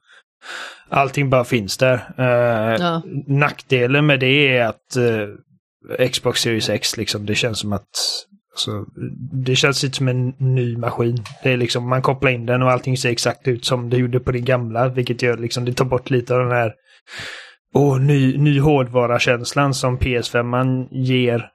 [0.90, 2.14] allting bara finns där.
[2.18, 3.02] Eh, Ja.
[3.28, 7.90] Nackdelen med det är att eh, Xbox Series X, liksom, det känns som att
[8.54, 8.86] Alltså,
[9.46, 11.18] det känns lite som en ny maskin.
[11.44, 14.20] Det är liksom, man kopplar in den och allting ser exakt ut som det gjorde
[14.20, 14.90] på din gamla.
[14.90, 16.74] Vilket gör liksom, det tar bort lite av den här
[17.74, 21.50] åh, ny, ny hårdvara-känslan som PS5 man ger.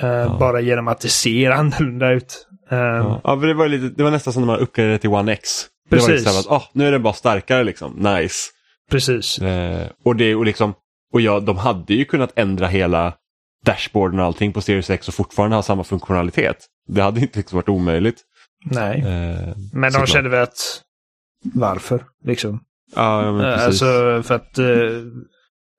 [0.00, 2.46] eh, Bara genom att det ser annorlunda ut.
[2.70, 5.32] Eh, Ja, ja, det, var lite, det var nästan som när man uppgraderade till One
[5.32, 5.48] X.
[5.90, 6.20] Det var Precis.
[6.20, 8.50] ju så här att, ah, nu är den bara starkare liksom, nice.
[8.90, 9.38] Precis.
[9.38, 10.74] Eh, och det, och liksom,
[11.12, 13.14] och ja, de hade ju kunnat ändra hela
[13.64, 16.66] dashboarden och allting på Series X och fortfarande ha samma funktionalitet.
[16.88, 18.22] Det hade inte liksom varit omöjligt.
[18.64, 19.02] Nej.
[19.72, 20.82] Men de kände väl att
[21.54, 22.04] varför?
[22.24, 22.60] Liksom.
[22.94, 23.66] Ja, men Eh, precis.
[23.66, 25.02] Alltså för att eh,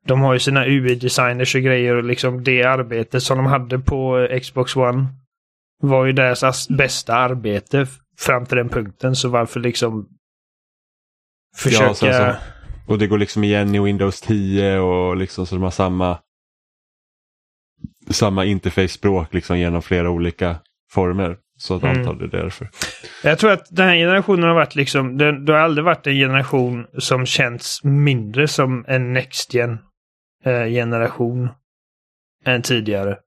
[0.08, 4.28] de har ju sina UI-designers och grejer och liksom det arbetet som de hade på
[4.42, 5.08] Xbox One
[5.82, 9.16] var ju deras as- bästa arbete fram till den punkten.
[9.16, 10.08] Så varför liksom
[11.58, 11.84] försöka...
[11.86, 12.36] Ja, sen så-
[12.94, 16.20] Och det går liksom igen i Windows 10 och liksom så de har samma
[18.10, 20.56] samma interface-språk liksom genom flera olika
[20.92, 21.38] former.
[21.62, 21.98] Så att Mm.
[21.98, 22.70] antar det är därför.
[23.24, 26.14] Jag tror att den här generationen har varit liksom, det, det har aldrig varit en
[26.14, 29.78] generation som känts mindre som en Next Gen
[30.46, 31.50] eh, generation
[32.46, 33.18] än tidigare.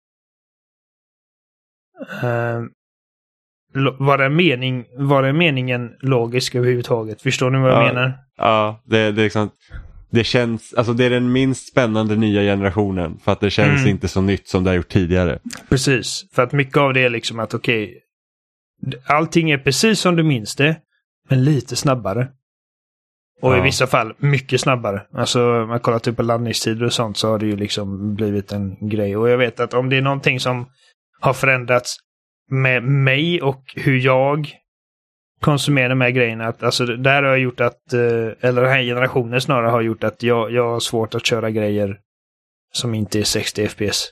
[2.22, 2.62] Eh,
[3.98, 7.22] var, den mening, var den meningen logisk överhuvudtaget?
[7.22, 7.86] Förstår ni vad jag Ja.
[7.86, 8.12] menar?
[8.36, 9.50] Ja, det, det är liksom
[10.10, 13.90] det känns, alltså det är den minst spännande nya generationen för att det känns Mm.
[13.90, 15.38] inte så nytt som det har gjort tidigare.
[15.68, 18.00] Precis, för att mycket av det är liksom att okej,
[19.06, 20.76] allting är precis som du minns det,
[21.28, 22.28] men lite snabbare.
[23.42, 23.62] Och i Ja.
[23.62, 25.06] vissa fall mycket snabbare.
[25.12, 28.52] Alltså om man kollar typ på laddningstider och sånt så har det ju liksom blivit
[28.52, 29.16] en grej.
[29.16, 30.66] Och jag vet att om det är någonting som
[31.20, 31.96] har förändrats
[32.50, 34.50] med mig och hur jag
[35.40, 36.46] konsumerar de här grejerna.
[36.46, 38.00] Att, alltså det där har gjort att, eh,
[38.48, 41.98] eller den här generationen snarare har gjort att jag, jag har svårt att köra grejer
[42.72, 44.08] som inte är 60 FPS.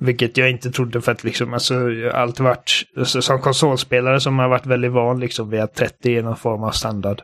[0.00, 4.20] Vilket jag inte trodde för att liksom, alltså, jag har alltid varit, alltså, som konsolspelare
[4.20, 7.22] som har varit väldigt van liksom vid att 30 är någon form av standard.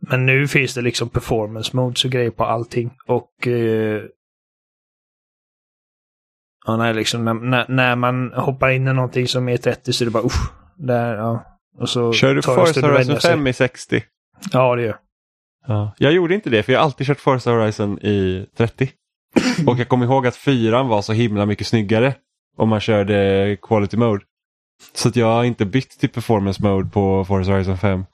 [0.00, 2.90] Men nu finns det liksom performance modes och grejer på allting.
[3.06, 4.02] Och eh,
[6.66, 10.04] Ja, nej, liksom när, när, när, man hoppar in i någonting som är 30 så
[10.04, 10.52] är det bara usch.
[10.76, 11.44] Där, ja.
[11.78, 14.02] Och så Kör du Forza Horizon 5 i 60?
[14.52, 14.96] Ja, det gör
[15.66, 15.94] ja.
[15.98, 18.90] Jag gjorde inte det för jag har alltid kört Forza Horizon i 30.
[19.66, 22.14] Och jag kommer ihåg att fyran var så himla mycket snyggare
[22.56, 24.24] om man körde Quality Mode.
[24.92, 28.04] Så att jag har inte bytt till Performance Mode på Forza Horizon 5.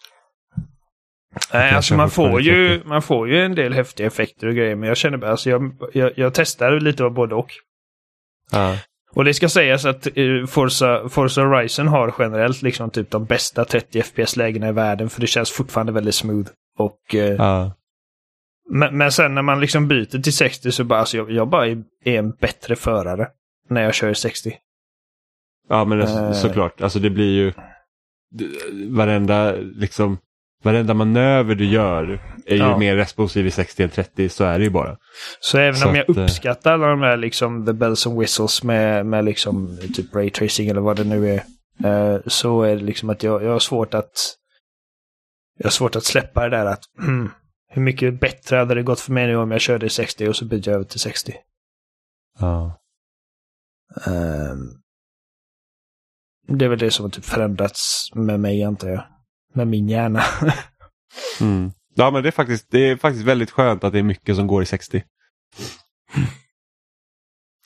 [1.53, 4.89] Nej, alltså man får, ju, man får ju en del häftiga effekter och grejer men
[4.89, 7.51] jag känner bara, alltså jag, jag, jag testar lite av både och.
[8.53, 8.79] Ja.
[9.13, 13.65] Och det ska sägas att uh, Forza, Forza Horizon har generellt liksom typ de bästa
[13.65, 16.51] 30 FPS-lägena i världen för det känns fortfarande väldigt smooth.
[16.79, 17.01] Och,
[17.39, 17.73] ja.
[18.71, 21.67] Men, men, sen när man liksom byter till 60 så bara, alltså jag, jag bara
[21.67, 23.29] är, är en bättre förare
[23.71, 24.57] när jag kör 60.
[25.69, 27.53] Ja men uh, såklart, alltså det blir ju
[28.89, 30.19] varenda liksom
[30.63, 32.79] varenda manöver du gör är ju ja.
[32.79, 34.97] mer responsiv i 60 än 30, så är det ju bara.
[35.41, 38.19] Så även så om jag att, eh, uppskattar alla de här liksom the bells and
[38.19, 41.43] whistles med, med liksom typ raytracing eller vad det nu är.
[41.85, 44.35] Eh, så är det liksom att jag, jag har svårt att
[45.59, 46.83] jag har svårt att släppa det där att
[47.77, 50.37] hur mycket bättre hade det gått för mig nu om jag körde i 60 och
[50.37, 51.35] så byter jag över till 60.
[52.39, 52.81] Ja.
[54.07, 54.83] Um,
[56.49, 59.05] det är väl det som har typ förändrats med mig antar jag
[59.55, 60.23] med min hjärna.
[61.41, 61.71] mm.
[61.95, 64.47] Ja men det är, faktiskt, det är faktiskt väldigt skönt att det är mycket som
[64.47, 65.03] går i 60.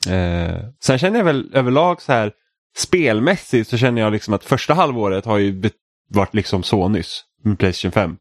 [0.09, 2.33] Eh, sen känner jag väl överlag så här
[2.77, 5.70] spelmässigt så känner jag liksom att första halvåret har ju
[6.09, 8.16] varit liksom så nyss med Playstation 5.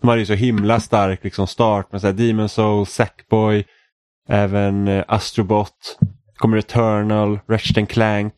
[0.00, 3.64] De hade ju så himla stark liksom start med så här Demon Soul, Sackboy,
[4.28, 5.98] även eh, Astrobot,
[6.36, 8.34] kommer Eternal, Ratchet Clank.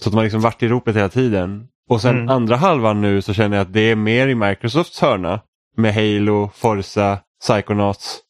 [0.00, 1.66] Så de har liksom varit i ropet hela tiden.
[1.88, 2.28] Och sen mm.
[2.28, 5.40] andra halvan nu så känner jag att det är mer i Microsofts hörna.
[5.76, 8.20] Med Halo, Forza, Psychonauts.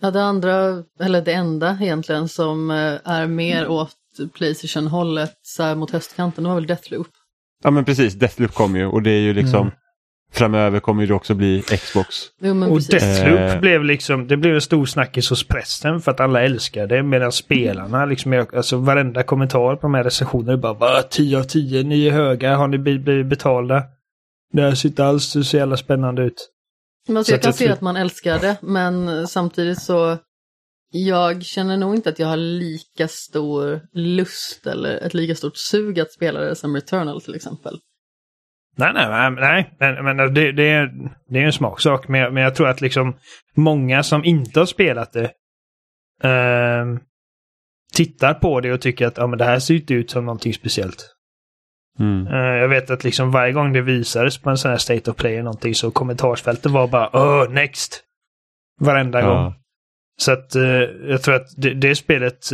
[0.00, 3.72] Ja, det andra, eller det enda egentligen som eh, är mer mm.
[3.72, 3.96] åt
[4.34, 7.08] Playstation-hållet så här mot höstkanten, det var väl Deathloop.
[7.64, 9.72] Ja men precis, Deathloop kom ju och det är ju liksom mm.
[10.36, 12.16] Framöver kommer det också bli Xbox.
[12.40, 13.60] Jo, och Deathloop eh.
[13.60, 17.02] blev liksom, det blev en stor snackis hos pressen för att alla älskar det.
[17.02, 21.82] Medan spelarna, liksom, alltså varenda kommentar på de här recensionerna bara va 10 av 10,
[21.82, 23.82] ni är höga, har ni blivit betalda?
[24.52, 26.48] Det här ser inte alls så jävla spännande ut.
[27.08, 30.18] Men alltså, jag kan se att man älskar det, men samtidigt så
[30.90, 36.00] jag känner nog inte att jag har lika stor lust eller ett lika stort sug
[36.00, 37.78] att spela det som Returnal till exempel.
[38.78, 40.90] Nej, nej, nej, men, men det, det, är,
[41.28, 42.08] det är en smaksak.
[42.08, 43.16] Men, men jag tror att liksom
[43.54, 45.30] många som inte har spelat det
[46.22, 46.86] eh,
[47.94, 50.54] tittar på det och tycker att ja, men det här ser inte ut som någonting
[50.54, 51.12] speciellt.
[51.98, 52.26] Mm.
[52.26, 55.16] Eh, jag vet att liksom varje gång det visades på en sån här State of
[55.16, 58.02] Play eller någonting så kommentarsfältet var bara oh, next!
[58.80, 59.26] Varenda ja.
[59.26, 59.54] gång.
[60.18, 60.62] Så att eh,
[61.08, 62.50] jag tror att det, det spelet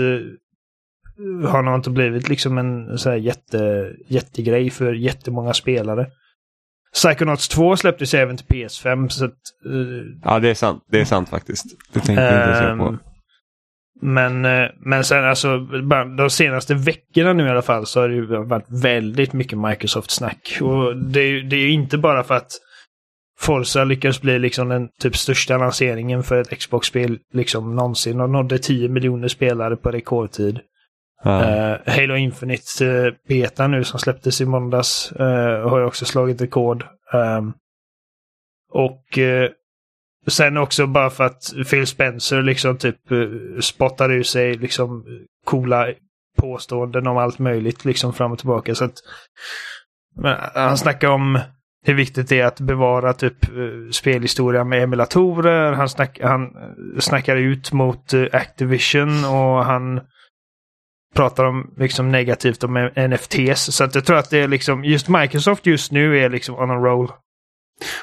[1.19, 6.07] eh, har nog inte blivit liksom en så här jätte, jättegrej för jättemånga spelare.
[6.95, 9.09] Psychonauts 2 släpptes även till PS5.
[9.09, 10.85] Så att, uh, ja, det är sant.
[10.91, 11.65] Det är sant faktiskt.
[11.93, 12.89] Det tänkte jag inte se på.
[12.89, 12.99] Ehm,
[14.03, 15.59] men, uh, men sen alltså,
[16.17, 20.59] de senaste veckorna nu i alla fall så har det varit väldigt mycket Microsoft-snack.
[20.61, 22.51] Och det, det är ju inte bara för att
[23.43, 28.59] Forza lyckades bli liksom den typ största lanseringen för ett Xbox-spel liksom någonsin och nådde
[28.59, 30.61] 10 miljoner spelare på rekordtid.
[31.27, 36.05] Uh, Halo Infinite eh, uh, beta nu som släpptes i måndags uh, har ju också
[36.05, 36.85] slagit rekord.
[37.13, 37.53] Um,
[38.73, 39.49] och uh,
[40.29, 45.05] sen också bara för att Phil Spencer liksom typ uh, spottar ur sig liksom
[45.45, 45.89] coola
[46.39, 48.75] påståenden om allt möjligt liksom fram och tillbaka.
[48.75, 48.95] Så att,
[50.55, 51.39] han snackar om
[51.85, 53.37] hur viktigt det är att bevara typ
[53.93, 55.73] spelhistoria med emulatorer.
[55.73, 56.51] Han, snack, han
[57.01, 60.01] snackar ut mot Activision och han
[61.15, 63.77] pratar om liksom negativt om NFTs.
[63.77, 66.71] Så att jag tror att det är liksom, just Microsoft just nu är liksom on
[66.71, 67.13] a roll.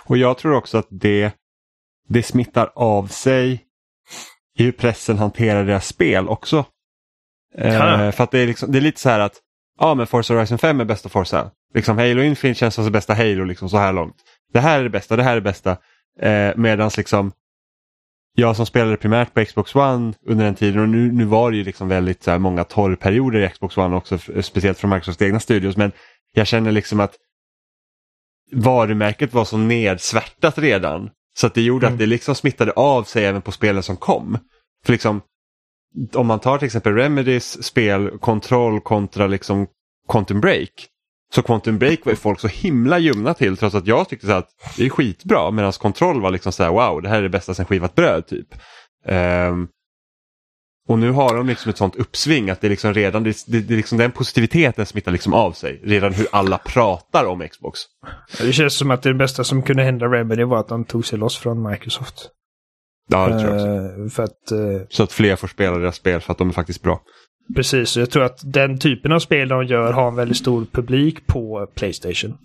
[0.06, 1.32] Och jag tror också att det,
[2.08, 3.66] det smittar av sig
[4.58, 6.66] i hur pressen hanterar deras spel också.
[7.58, 9.36] Eh, för att det är, liksom, det är lite så här att
[9.80, 11.52] ja men Forza Horizon 5 är bästa Forza.
[11.74, 14.16] Liksom Halo Infinite känns som det bästa Halo liksom så här långt.
[14.54, 15.78] Det här är det bästa, det här är det bästa.
[16.22, 17.32] Eh, Medan liksom
[18.40, 21.58] jag som spelade primärt på Xbox One under den tiden och nu, nu var det
[21.58, 25.40] ju liksom väldigt så här, många torrperioder i Xbox One också, speciellt från Microsofts egna
[25.40, 25.78] studios.
[25.78, 25.92] Men
[26.34, 27.16] jag känner liksom att
[28.52, 31.94] varumärket var så nedsvärtat redan så att det gjorde mm.
[31.94, 34.38] att det liksom smittade av sig även på spelen som kom.
[34.86, 35.22] För liksom
[36.14, 39.68] om man tar till exempel Remedys spel Control kontra liksom
[40.10, 40.88] Quantum Break.
[41.36, 44.34] Så Quantum Break var ju folk så himla ljumna till trots att jag tyckte så
[44.34, 47.30] att det är skitbra medan Control var liksom så här wow det här är det
[47.30, 48.48] bästa sen skivat bröd typ.
[49.06, 49.68] Um,
[50.88, 53.76] och nu har de liksom ett sånt uppsving att det liksom redan, det, det, det
[53.76, 55.82] liksom den positiviteten smittar liksom av sig.
[55.84, 57.80] Redan hur alla pratar om Xbox.
[58.42, 61.20] Det känns som att det bästa som kunde hända Remedy var att de tog sig
[61.20, 62.30] loss från Microsoft.
[63.10, 64.22] Ja, det tror jag också.
[64.22, 66.82] Uh, att, uh, Så att fler får spela deras spel för att de är faktiskt
[66.82, 67.02] bra.
[67.56, 71.28] Precis, jag tror att den typen av spel de gör har en väldigt stor publik
[71.28, 72.38] på Playstation.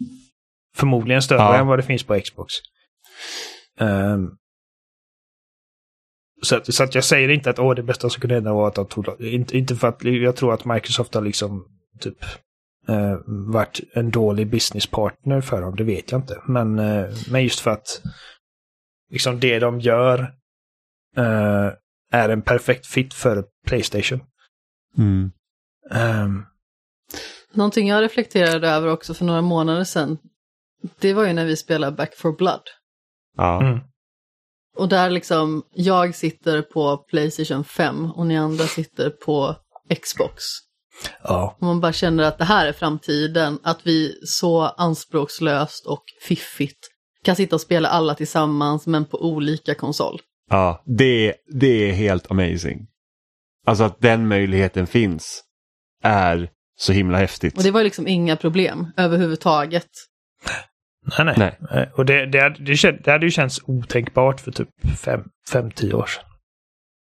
[0.76, 1.56] Förmodligen större ja.
[1.56, 2.54] än vad det finns på Xbox.
[3.80, 4.36] Um,
[6.42, 8.68] så, att, så att jag säger inte att åh, det bästa som kunde hända var
[8.68, 11.64] att de tog inte, inte för att jag tror att Microsoft har liksom
[12.00, 12.24] typ
[12.88, 16.40] eh, varit en dålig businesspartner för dem, det vet jag inte.
[16.48, 18.02] Men, eh, men just för att
[19.10, 20.18] liksom det de gör
[21.16, 21.70] eh,
[22.12, 24.20] är en perfekt fit för Playstation.
[24.98, 25.32] Mm.
[25.90, 26.46] Um,
[27.52, 30.18] Någonting jag reflekterade över också för några månader sedan,
[31.00, 32.62] det var ju när vi spelade Back for Blood.
[33.36, 33.60] Ja.
[33.60, 33.80] mm.
[34.76, 39.56] Och där liksom, jag sitter på Playstation 5 och ni andra sitter på
[40.02, 40.42] Xbox.
[41.22, 41.56] Ja.
[41.58, 46.78] Och man bara känner att det här är framtiden, att vi så anspråkslöst och fiffigt
[47.24, 50.20] kan sitta och spela alla tillsammans men på olika konsol.
[50.50, 52.86] Ja, det, det är helt amazing.
[53.64, 55.44] Alltså att den möjligheten finns
[56.02, 57.56] är så himla häftigt.
[57.56, 59.88] Och det var liksom inga problem överhuvudtaget.
[61.18, 61.58] Nej, nej.
[61.70, 61.90] nej.
[61.96, 64.68] Och det, det, hade, det, hade ju känts otänkbart för typ
[65.52, 66.24] 5-10 år sedan.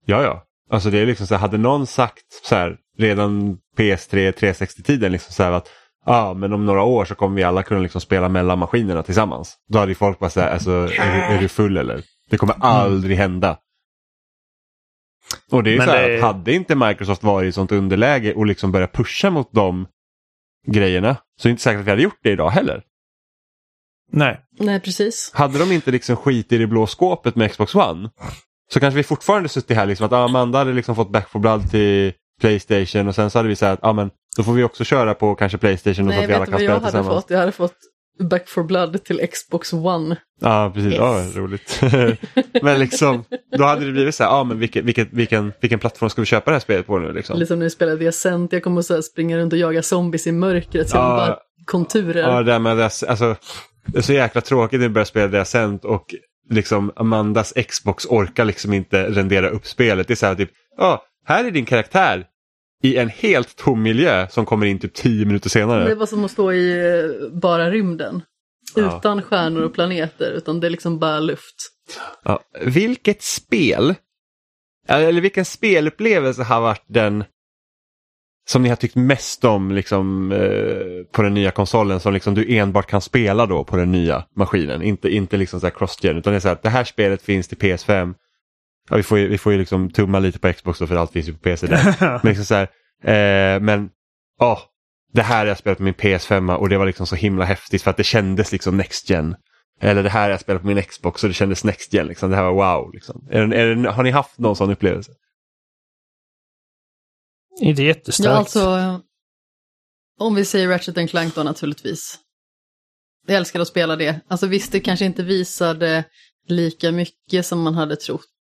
[0.06, 0.44] Ja, ja.
[0.70, 5.34] Alltså det är liksom så här, hade någon sagt så här redan PS3 360-tiden liksom
[5.34, 5.68] så här att
[6.06, 9.04] ja, ah, men om några år så kommer vi alla kunna liksom spela mellan maskinerna
[9.04, 9.56] tillsammans.
[9.70, 12.02] Då hade ju folk bara så här, alltså är, är du full eller?
[12.30, 12.68] Det kommer mm.
[12.68, 13.58] aldrig hända.
[15.52, 16.22] Och det är men så här, det...
[16.22, 19.88] hade inte Microsoft varit i sånt underläge och liksom börjat pusha mot de
[20.68, 22.84] grejerna så är det inte säkert att vi hade gjort det idag heller.
[24.12, 24.40] Nej.
[24.60, 25.32] Nej, precis.
[25.34, 28.10] Hade de inte liksom skit i det blå skåpet med Xbox One
[28.74, 31.72] så kanske vi fortfarande suttit här liksom att Amanda hade liksom fått Back for Blood
[31.72, 34.84] till Playstation och sen så hade vi sagt att ah, men, då får vi också
[34.84, 37.08] köra på kanske Playstation och Nej, så att vi alla kan spela tillsammans.
[37.08, 37.30] Fått?
[37.30, 37.76] Jag hade fått
[38.20, 40.18] Back for Blood till Xbox One.
[40.42, 40.92] Ja, precis.
[40.92, 41.00] Yes.
[41.00, 41.82] Ja, roligt.
[42.62, 43.24] men liksom,
[43.58, 46.26] då hade det blivit så här, ja men vilken, vilken, vilken, vilken plattform ska vi
[46.26, 47.14] köpa det här spelet på nu?
[47.14, 47.40] Liksom?
[47.40, 50.90] Liksom när vi spelade Ascent, jag kommer att springa runt och jaga zombies i mörkret,
[50.90, 52.30] så ja, bara konturer.
[52.30, 53.36] Ja, det med det, alltså,
[53.86, 56.16] det är så jäkla tråkigt när vi börjar spela Ascent och
[56.50, 60.08] liksom Amandas Xbox orkar liksom inte rendera upp spelet.
[60.08, 62.26] Det är så här typ, ja, här är din karaktär
[62.86, 65.88] i en helt tom miljö som kommer in typ tio minuter senare.
[65.88, 68.22] Det var som att stå i eh, bara rymden.
[68.76, 68.98] Ja.
[68.98, 71.56] Utan stjärnor och planeter, utan det är liksom bara luft.
[72.24, 72.40] Ja.
[72.62, 73.96] Vilket spel,
[74.88, 77.24] eller vilken spelupplevelse har varit den
[78.48, 82.58] som ni har tyckt mest om liksom, eh, på den nya konsolen som liksom du
[82.58, 84.82] enbart kan spela då på den nya maskinen.
[84.82, 87.58] Inte, inte liksom så cross-gen utan det är så här, det här spelet finns till
[87.58, 88.14] PS5.
[88.90, 91.12] Ja, vi får ju, vi får ju liksom tumma lite på Xbox då för allt
[91.12, 91.96] finns ju på PC där.
[92.24, 92.64] men liksom så här,
[93.04, 93.90] eh, men
[94.40, 94.60] oh,
[95.14, 97.82] det här har jag spelat på min PS5 och det var liksom så himla häftigt
[97.82, 99.36] för att det kändes liksom Next Gen.
[99.82, 102.08] Eller det här har jag spelat på min Xbox och det kändes Next Gen.
[102.08, 102.30] Liksom.
[102.30, 102.94] Det här var wow.
[102.94, 103.28] Liksom.
[103.32, 105.12] Är, är, har ni haft någon sån upplevelse?
[107.62, 108.26] Inte jättestarkt.
[108.26, 109.02] Ja, alltså,
[110.20, 112.20] om vi säger Ratchet Clank då naturligtvis.
[113.28, 114.22] Jag älskar att spela det.
[114.28, 116.04] Alltså visst, det kanske inte visade
[116.48, 118.35] lika mycket som man hade trott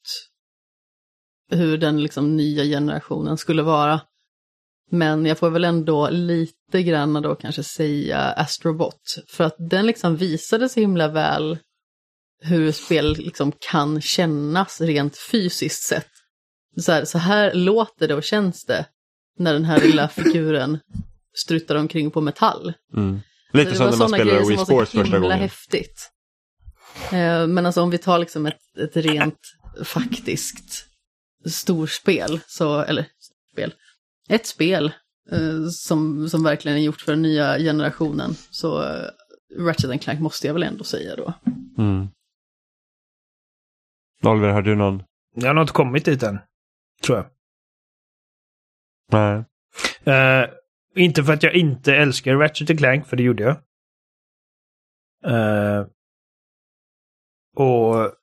[1.52, 4.02] hur den liksom nya generationen skulle vara.
[4.92, 9.16] Men jag får väl ändå lite grann då kanske säga Astrobot.
[9.28, 11.58] För att den liksom visade så himla väl
[12.42, 16.08] hur spel liksom kan kännas rent fysiskt sett.
[16.78, 18.86] Så här, så här låter det och känns det
[19.38, 20.80] när den här lilla figuren
[21.38, 22.74] struttar omkring på metall.
[22.94, 23.20] Mm.
[23.54, 25.40] Lite som när man spelar Wii Sports första gången.
[25.40, 26.12] häftigt.
[27.12, 29.40] Eh, men alltså om vi tar liksom ett, ett rent
[29.84, 30.91] faktiskt
[31.46, 33.06] storspel, så, eller
[33.52, 33.74] spel,
[34.30, 34.92] ett spel
[35.32, 39.10] eh, som, som verkligen är gjort för den nya generationen, så eh,
[39.60, 41.34] Ratchet Clank måste jag väl ändå säga då.
[41.78, 42.08] Mm.
[44.24, 45.04] Oliver, har du någon?
[45.36, 46.40] Jag har nog inte kommit dit än,
[47.04, 47.30] tror jag.
[49.12, 49.46] Nej.
[50.08, 50.50] Uh,
[50.96, 53.58] inte för att jag inte älskar Ratchet Clank, för det gjorde jag.
[55.32, 55.88] Uh,
[57.56, 58.16] och...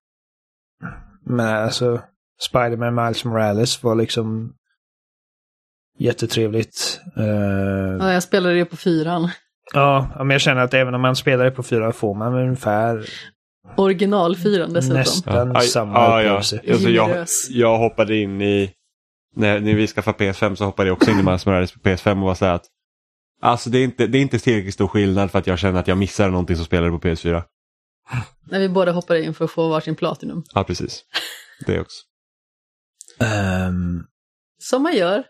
[1.23, 2.03] Men alltså,
[2.41, 4.55] Spiderman Miles Morales var liksom
[5.99, 7.01] jättetrevligt.
[7.19, 7.25] Uh,
[8.01, 9.31] ja, jag spelade det på fyran.
[9.75, 13.09] Ja, men jag känner att även om man spelar det på fyran får man ungefär
[13.77, 14.97] Originalfyran dessutom.
[14.97, 15.61] Nästan ja.
[15.61, 16.23] samma ja.
[16.23, 16.37] Ja.
[16.37, 16.57] Alltså,
[16.91, 18.73] jag, jag hoppade in i
[19.37, 22.11] när, när vi skaffade PS5 så hoppade jag också in i Miles Morales på PS5
[22.11, 22.67] och var så här att
[23.41, 25.89] Alltså det är, inte, det är inte tillräckligt stor skillnad för att jag känner att
[25.89, 27.43] jag missar någonting som spelar på PS4.
[28.51, 30.45] När vi båda hoppade in för att få varsin Platinum.
[30.55, 31.05] Ja, precis.
[31.67, 32.08] Det också.
[33.21, 34.05] Ehm,
[34.59, 35.25] Som man gör.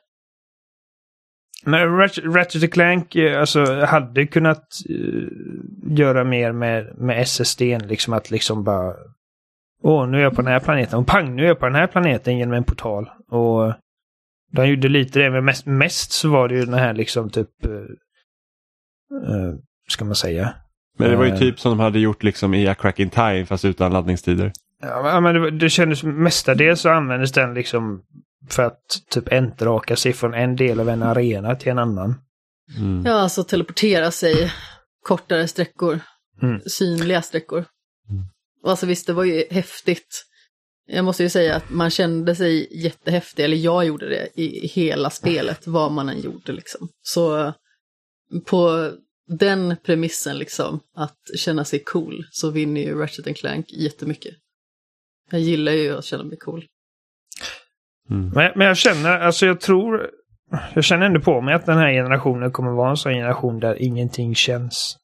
[1.64, 7.60] Men Ratchet, Ratchet Clank eh, alltså, hade kunnat eh, göra mer med, med SSD.
[7.62, 8.94] Liksom att liksom bara...
[9.82, 10.98] Åh, nu är jag på den här planeten.
[10.98, 13.10] Och pang, nu är jag på den här planeten genom en portal.
[13.28, 13.74] Och
[14.52, 17.48] de gjorde lite det, men mest, mest så var det ju den här liksom typ...
[17.66, 17.72] Uh,
[19.30, 19.54] uh,
[19.88, 20.54] ska man säga?
[20.98, 23.46] Men det var ju typ som de hade gjort liksom i A Crack in Time
[23.46, 24.52] fast utan laddningstider.
[24.82, 28.02] Ja, men det, det kändes mestadels så användes den liksom
[28.50, 32.14] för att typ entraka sig från en del av en arena till en annan.
[32.78, 33.06] Mm.
[33.06, 34.52] Ja, alltså teleportera sig
[35.02, 36.00] kortare sträckor.
[36.42, 36.60] Mm.
[36.60, 37.64] Synliga sträckor.
[38.62, 40.24] Och alltså visst, det var ju häftigt.
[40.86, 45.10] Jag måste ju säga att man kände sig jättehäftig, eller jag gjorde det i hela
[45.10, 46.88] spelet, vad man än gjorde liksom.
[47.02, 47.52] Så
[48.46, 48.92] på
[49.26, 54.34] den premissen liksom, att känna sig cool, så vinner ju Ratchet Clank jättemycket.
[55.30, 56.64] Jag gillar ju att känna mig cool.
[58.10, 58.30] Mm.
[58.34, 60.10] Men, men jag känner, alltså jag tror,
[60.74, 63.82] jag känner ändå på mig att den här generationen kommer vara en sån generation där
[63.82, 64.96] ingenting känns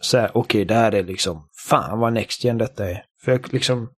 [0.00, 3.04] så här, okej, det här är liksom, fan vad next gen detta är.
[3.24, 3.90] För jag liksom,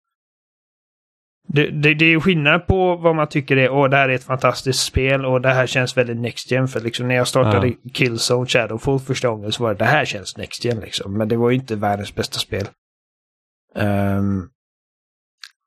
[1.49, 4.14] det, det, det är ju skillnad på vad man tycker är, åh det här är
[4.14, 6.68] ett fantastiskt spel och det här känns väldigt next gen.
[6.68, 10.37] För liksom när jag startade Killzone Shadowfall första gången så var det, det här känns
[10.37, 11.18] next gen liksom.
[11.18, 12.68] Men det var ju inte världens bästa spel.
[13.74, 14.49] Ehm,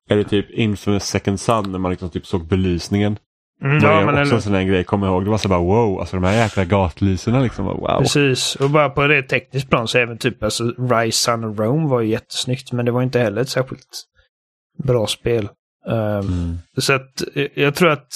[0.10, 3.18] Är det typ Infamous Second Sun när man liksom typ såg belysningen?
[3.64, 5.24] mm, Det ja, men också eller- en sån där grej, kommer ihåg.
[5.24, 7.66] Det var så bara wow, alltså de här jäkla gatlyserna liksom.
[7.66, 8.00] Wow.
[8.00, 12.02] Precis, och bara på det tekniskt plan så även typ alltså Rise Sun Rome var
[12.02, 14.04] ju jättesnyggt men det var inte heller ett särskilt
[14.84, 15.50] bra spel.
[15.90, 16.58] Ehm, Mm.
[16.78, 18.14] Så att eh, jag tror att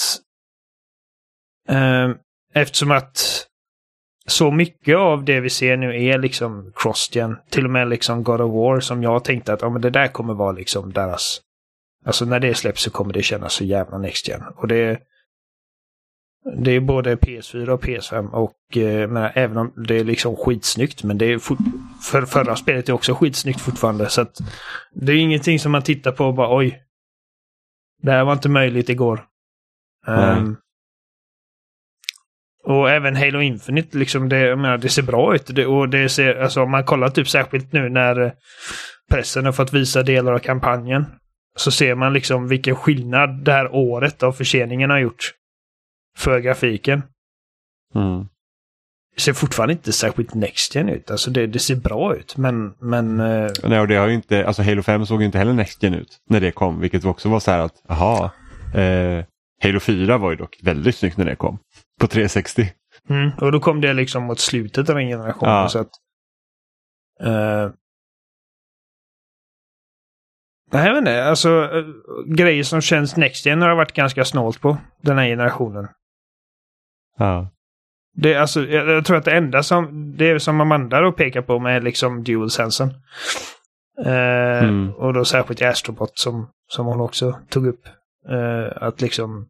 [1.68, 2.14] ehm,
[2.54, 3.44] eftersom att
[4.26, 8.40] så mycket av det vi ser nu är liksom cross-gen, till och med liksom God
[8.40, 11.40] of War som jag tänkte att ja, men det där kommer vara liksom deras...
[12.08, 14.42] Alltså när det släpps så kommer det kännas så jävla next-gen.
[14.56, 14.98] Och det
[16.56, 21.02] det är både PS4 och PS5 och eh, men även om det är liksom skitsnyggt
[21.02, 21.38] men det är
[22.02, 24.38] för förra spelet är också skitsnyggt fortfarande så att
[24.92, 26.82] det är ingenting som man tittar på och bara oj.
[28.02, 29.24] Det här var inte möjligt igår.
[30.06, 30.38] Nej.
[30.38, 30.56] Ehm,
[32.64, 35.46] och även Halo Infinite, liksom det, jag menar, det ser bra ut.
[35.46, 38.32] Det, och det ser, alltså om man kollar typ särskilt nu när eh,
[39.10, 41.06] pressen har fått visa delar av kampanjen.
[41.58, 45.32] Så ser man liksom vilken skillnad det här året av förseningen har gjort.
[46.16, 47.02] För grafiken.
[47.94, 48.28] Mm.
[49.14, 51.10] Det ser fortfarande inte särskilt next gen ut.
[51.10, 54.62] Alltså det, det ser bra ut men, men eh, Nej, och det har inte, alltså
[54.62, 57.50] Halo 5 såg inte heller Next Gen ut när det kom, vilket också var så
[57.50, 58.30] här att, jaha,
[58.74, 59.24] eh,
[59.62, 61.58] Halo 4 var ju dock väldigt snyggt när det kom.
[62.00, 62.72] På 360.
[63.08, 65.52] Mm, och då kom det liksom mot slutet av den generationen.
[65.54, 65.68] Ja.
[65.68, 65.90] Så att,
[67.20, 67.70] nej,
[70.70, 71.24] jag vet inte.
[71.24, 71.84] Alltså, eh,
[72.34, 75.88] grejer som känns Next Gen har jag varit ganska snålt på den här generationen.
[77.18, 77.50] Ja.
[78.14, 81.12] Det, är alltså, jag, jag tror att det enda som, det är som Amanda då
[81.12, 82.88] pekar på med liksom dual sensen.
[84.04, 84.94] Eh, Mm.
[84.94, 87.86] Och då särskilt i Astrobot som, som hon också tog upp.
[88.28, 89.48] Eh, att liksom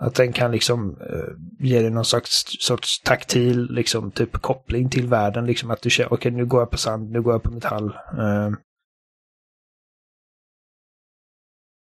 [0.00, 5.08] att den kan liksom eh, ge dig någon slags sorts taktil liksom typ koppling till
[5.08, 5.46] världen.
[5.46, 7.86] Liksom att du känner okej nu går jag på sand, nu går jag på metall.
[8.18, 8.50] Eh,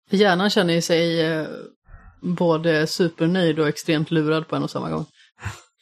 [0.09, 1.47] Hjärnan känner ju sig eh,
[2.21, 5.05] både supernöjd och extremt lurad på en och samma gång.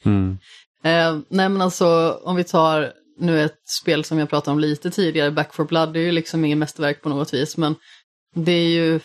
[0.06, 0.38] Mm.
[0.84, 4.92] Eh, nej men alltså om vi tar nu ett spel som jag pratade om lite
[4.92, 7.76] tidigare, Back for Blood, det är ju liksom inget mästerverk på något vis, men
[8.36, 9.00] det är ju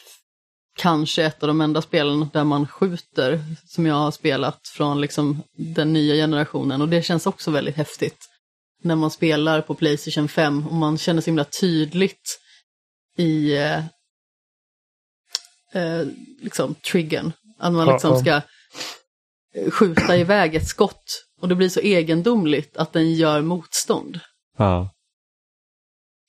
[0.77, 5.43] kanske ett av de enda spelen där man skjuter som jag har spelat från liksom
[5.57, 8.29] den nya generationen och det känns också väldigt häftigt.
[8.83, 12.39] När man spelar på Playstation 5 och man känner så himla tydligt
[13.19, 13.57] i
[15.73, 16.07] eh,
[16.41, 17.33] liksom triggern.
[17.59, 18.41] Att man liksom ska
[19.71, 24.21] skjuta iväg ett skott och det blir så egendomligt att den gör motstånd.
[24.59, 24.91] Ja.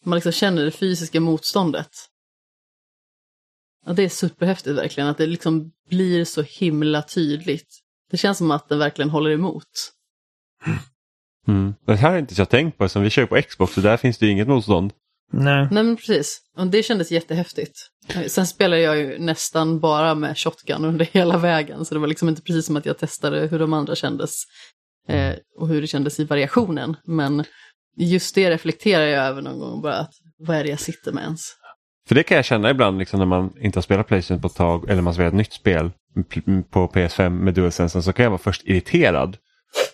[0.06, 1.90] Man liksom känner det fysiska motståndet.
[3.86, 7.80] Ja, det är superhäftigt verkligen, att det liksom blir så himla tydligt.
[8.12, 9.94] Det känns som att den verkligen håller emot.
[11.48, 11.74] Mm.
[11.86, 14.18] Det här har inte jag tänkt på, som vi kör på Xbox och där finns
[14.18, 14.94] det ju inget motstånd.
[15.32, 15.68] Nej.
[15.72, 17.74] Nej men precis, och det kändes jättehäftigt.
[18.28, 22.30] Sen spelar jag ju nästan bara med shotgun under hela vägen, så det var liksom
[22.30, 24.32] inte precis som att jag testade hur de andra kändes
[25.08, 26.96] eh, och hur det kändes i variationen.
[27.06, 27.44] Men
[27.98, 31.24] just det reflekterar jag över någon gång bara, att vad är det jag sitter med
[31.24, 31.42] ens?
[32.08, 34.56] För det kan jag känna ibland liksom, när man inte har spelat Playstation på ett
[34.56, 35.92] tag eller man spelar ett nytt spel.
[36.70, 39.38] på PS5 med DualSense så kan jag vara först irriterad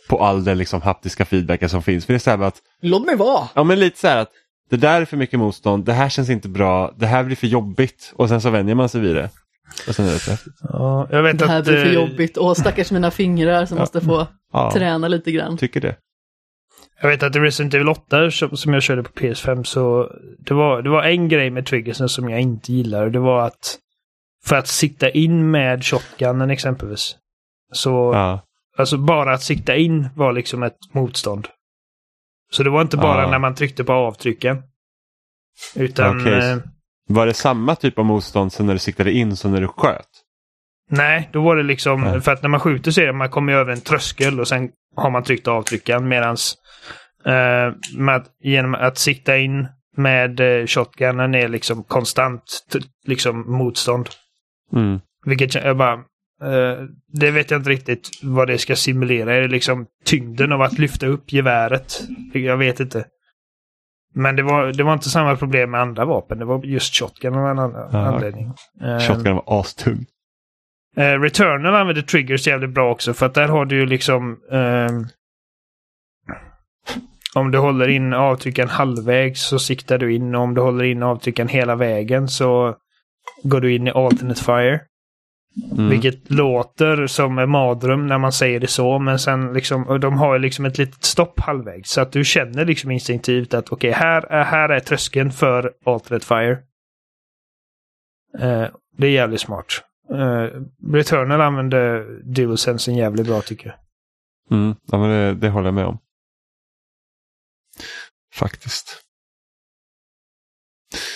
[0.09, 2.05] på all den liksom haptiska feedbacken som finns.
[2.05, 3.47] För det är så här att, Låt mig vara!
[3.55, 4.31] ja men lite så här att
[4.69, 7.47] det där är för mycket motstånd, det här känns inte bra, det här blir för
[7.47, 9.29] jobbigt och sen så vänjer man sig vid det.
[9.87, 10.37] Och sen är det.
[10.61, 11.65] Ja, jag vet Det här att...
[11.65, 12.37] blir för eh, jobbigt.
[12.37, 15.57] Åh, stackars mina fingrar som måste få Ja, träna lite grann.
[15.57, 15.95] tycker det.
[17.01, 20.53] Jag vet att i Resident Evil 8 som som jag körde på PS5 så det
[20.53, 23.09] var, det var en grej med triggersen som jag inte gillade.
[23.09, 23.77] Det var att
[24.45, 27.15] för att sikta in med shotgunnen exempelvis.
[27.73, 28.41] Så Ja,
[28.77, 31.47] alltså bara att sikta in var liksom ett motstånd.
[32.51, 33.31] Så det var inte bara Ja.
[33.31, 34.63] när man tryckte på avtrycken.
[35.75, 36.51] Utan Okej.
[36.51, 36.57] eh,
[37.07, 40.07] Var det samma typ av motstånd sen när du siktade in som när du sköt?
[40.91, 42.21] nej, då var det liksom Nej.
[42.21, 44.69] för att när man skjuter så är det man kommer över en tröskel och sen
[44.95, 46.55] har man tryckt avtryckaren medans
[47.25, 52.43] eh, med att, genom att sikta in med eh, shotgunnen är liksom konstant
[53.07, 54.09] liksom motstånd.
[54.75, 54.99] Mm.
[55.25, 56.03] Vilket jag bara
[56.41, 59.35] eh, det vet jag inte riktigt vad det ska simulera.
[59.35, 62.01] Är det liksom tyngden av att lyfta upp geväret?
[62.33, 63.05] Jag vet inte.
[64.13, 66.39] Men det var, det var inte samma problem med andra vapen.
[66.39, 67.99] Det var just shotgun av en annan Ja.
[67.99, 68.51] anledning.
[68.81, 70.05] Eh, Shotgun var astung.
[70.97, 75.05] Eh, Returnal använder triggers jävligt bra också för att där har du ju liksom ehm,
[77.35, 81.03] om du håller in avtryckaren halvvägs så siktar du in och om du håller in
[81.03, 82.75] avtryckaren hela vägen så
[83.43, 84.81] går du in i alternate fire.
[85.71, 85.89] Mm.
[85.89, 90.33] Vilket låter som en mardröm när man säger det så men sen liksom de har
[90.33, 94.21] ju liksom ett litet stopp halvvägs så att du känner liksom instinktivt att okej här,
[94.21, 96.57] är, här är tröskeln för alternate fire.
[98.39, 99.65] Eh, det är jävligt smart.
[100.13, 100.47] Uh,
[100.93, 103.77] Returnal använder DualSensen jävligt bra tycker jag.
[104.57, 104.75] Mm.
[104.91, 105.97] Ja, men det, det håller jag med om.
[108.33, 109.01] Faktiskt.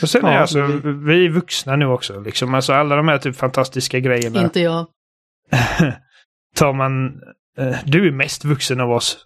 [0.02, 2.20] Och sen är Ja, alltså, vi- vi är vuxna nu också.
[2.20, 2.54] Liksom.
[2.54, 4.42] Alltså alla de här typ fantastiska grejerna.
[4.44, 4.86] Inte jag.
[6.56, 7.06] tar man...
[7.58, 9.18] eh, du är mest vuxen av oss.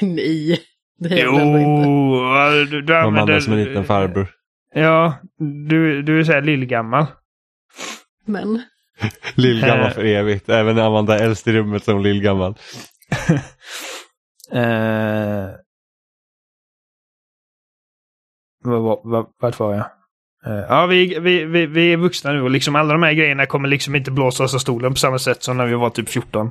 [0.00, 0.60] Nej,
[0.98, 2.70] det är jag Jo, ändå inte.
[2.70, 3.20] du, du Man använder...
[3.22, 4.30] använder som en liten farbror.
[4.74, 5.14] Ja,
[5.68, 7.06] du, du är såhär lillgammal.
[8.26, 8.62] Men
[9.34, 10.48] Lillgammal för evigt.
[10.48, 12.54] Även Amanda är äldst i rummet som lillgammal.
[14.52, 15.46] Eh,
[19.40, 19.84] Vart var jag?
[20.46, 23.46] Eh, ja, vi, vi, vi, vi är vuxna nu och liksom alla de här grejerna
[23.46, 26.08] kommer liksom inte blåsa oss av stolen på samma sätt som när vi var typ
[26.08, 26.50] 14.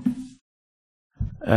[1.47, 1.53] Eh,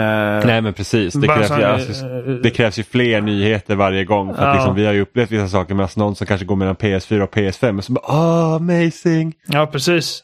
[0.47, 1.15] Nej men precis.
[1.15, 4.35] Det krävs, ju, alltså, eh, det krävs ju fler nyheter varje gång.
[4.35, 4.55] För att Ja.
[4.55, 7.35] liksom, vi har ju upplevt vissa saker med någon som kanske går mellan PS4 och
[7.37, 7.79] PS5.
[7.79, 9.35] Och så bara ah amazing.
[9.47, 10.23] Ja, precis.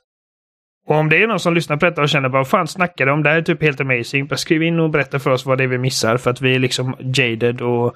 [0.87, 3.13] Och om det är någon som lyssnar på detta och känner bara fan snackar de
[3.13, 3.23] om?
[3.23, 4.27] Det här är typ helt amazing.
[4.27, 6.17] Bara skriv in och berätta för oss vad det är vi missar.
[6.17, 7.95] För att vi är liksom jaded och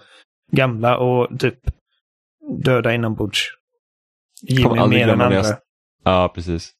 [0.52, 1.54] gamla och typ
[2.64, 3.40] döda inombords.
[4.42, 5.34] Jimmy mer än andra.
[5.34, 5.56] jag-
[6.04, 6.70] Ja precis.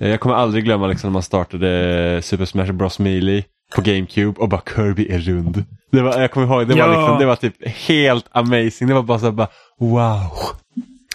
[0.00, 4.48] Jag kommer aldrig glömma liksom när man startade Super Smash Bros Melee på GameCube och
[4.48, 5.64] bara Kirby är rund.
[5.92, 6.86] Det var, jag kommer ihåg, det, Ja.
[6.86, 8.88] var liksom, det var typ helt amazing.
[8.88, 10.30] Det var bara så här, bara wow.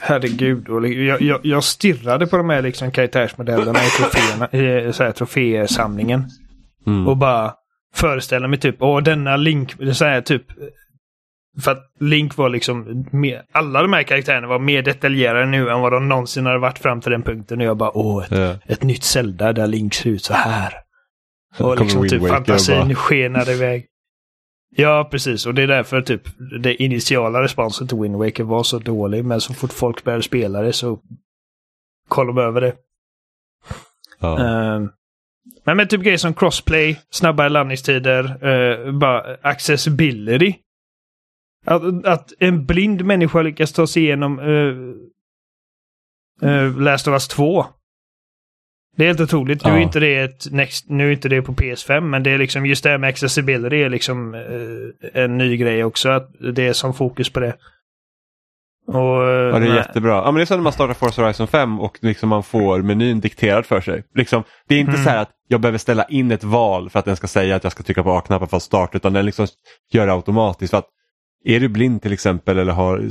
[0.02, 0.70] Herregud.
[0.70, 4.48] Och jag, jag, jag stirrade på de här liksom karaktärsmodellerna i, troféerna,
[4.88, 6.24] i så här, trofésamlingen.
[6.88, 7.08] Mm.
[7.08, 7.54] Och bara
[7.96, 10.44] föreställa mig typ, åh denna Link, så här typ.
[11.62, 15.82] För att Link var liksom, mer, alla de här karaktärerna var mer detaljerade nu än
[15.82, 17.60] vad de någonsin hade varit fram till den punkten.
[17.60, 18.56] Och jag bara, åh, ett, Ja.
[18.66, 20.74] ett nytt Zelda där Link ser ut så här.
[21.60, 23.86] Och liksom typ fantasin skenade iväg.
[24.76, 25.46] Ja, precis.
[25.46, 26.22] Och det är därför typ
[26.62, 29.26] det initiala responsen till Wind Waker var så dålig.
[29.26, 31.00] Men så fort folk började spela det så
[32.08, 32.74] kollade de över det.
[34.20, 34.40] Ja.
[34.40, 34.90] Ehm,
[35.66, 40.56] men med typ grejer som crossplay, snabbare landningstider, uh, bara accessibility.
[41.70, 44.94] Att, att en blind människa lyckas ta sig igenom uh,
[46.44, 47.66] uh, Last of Us 2.
[48.98, 49.66] Det är helt otroligt.
[49.66, 49.82] Nu, är Ja.
[49.82, 52.84] inte det ett next, nu är inte det på PS5, men det är liksom just
[52.84, 56.10] det här med accessibility är liksom eh, en ny grej också.
[56.10, 57.56] Att det är som fokus på det.
[58.88, 59.76] Och, Ja, det är nej.
[59.76, 60.12] jättebra.
[60.16, 62.82] Ja, men det är som när man startar Forza Horizon 5 och liksom man får
[62.82, 64.04] menyn dikterad för sig.
[64.16, 65.04] Liksom, det är inte Mm.
[65.04, 67.64] så här att jag behöver ställa in ett val för att den ska säga att
[67.64, 69.48] jag ska trycka på A-knappen för att starta utan den liksom
[69.92, 70.72] gör det automatiskt.
[70.72, 70.88] För att
[71.46, 73.10] är du blind till exempel eller har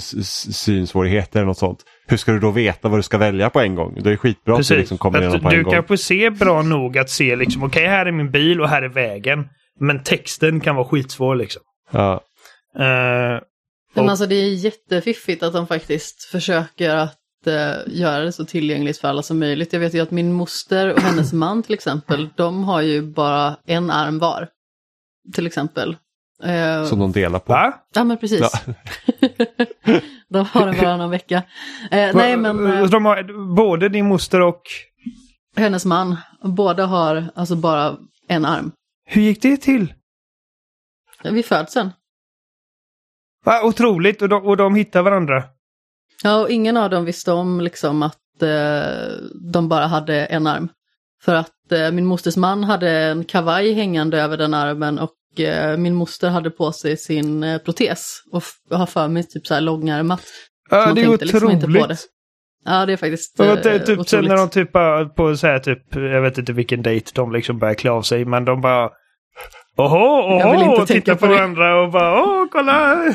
[0.52, 3.74] synsvårigheter eller något sånt, hur ska du då veta vad du ska välja på en
[3.74, 3.98] gång?
[4.02, 5.72] Det är skitbra att du liksom kommer Att igenom på du en gång.
[5.72, 8.88] kanske ser bra nog att se liksom, okej här är min bil och här är
[8.88, 9.44] vägen.
[9.80, 11.62] Men texten kan vara skitsvår liksom.
[11.90, 12.20] Ja.
[12.74, 17.16] Men Och- alltså det är jättefiffigt att de faktiskt försöker att
[17.46, 19.72] eh, göra det så tillgängligt för alla som möjligt.
[19.72, 23.56] Jag vet ju att min moster och hennes man till exempel, de har ju bara
[23.66, 24.48] en arm var.
[25.34, 25.96] Till exempel.
[26.44, 27.52] Eh, Som de delar på.
[27.52, 27.74] va?
[27.94, 28.40] Ja men precis.
[28.40, 28.74] Ja.
[30.28, 31.42] de har den varannan vecka.
[31.90, 32.66] Eh, nej men...
[32.66, 34.62] Eh, De har, både din moster och
[35.56, 36.16] hennes man.
[36.42, 37.96] Båda har alltså bara
[38.28, 38.72] en arm.
[39.06, 39.94] Hur gick det till?
[41.24, 41.90] Vid födseln.
[43.44, 44.22] Va, otroligt!
[44.22, 45.42] Och de, och de hittar varandra.
[46.22, 49.12] Ja, och ingen av dem visste om liksom att eh,
[49.52, 50.68] de bara hade en arm.
[51.22, 55.12] För att eh, min mosters man hade en kavaj hängande över den armen och
[55.78, 58.22] min moster hade på sig sin eh, protes.
[58.32, 60.22] Och har för mig typ så här långärmat.
[60.70, 61.82] Ja, man det är tänkte liksom inte otroligt.
[61.82, 61.98] på det.
[62.64, 64.28] Ja, det är faktiskt eh, det, typ sen otroligt.
[64.28, 67.58] när de typ bara på så här typ, jag vet inte vilken dejt de liksom
[67.58, 68.90] börjar klä av sig, men de bara
[69.76, 72.94] Oho, oho, inte och tittar på, på varandra och bara åh, kolla!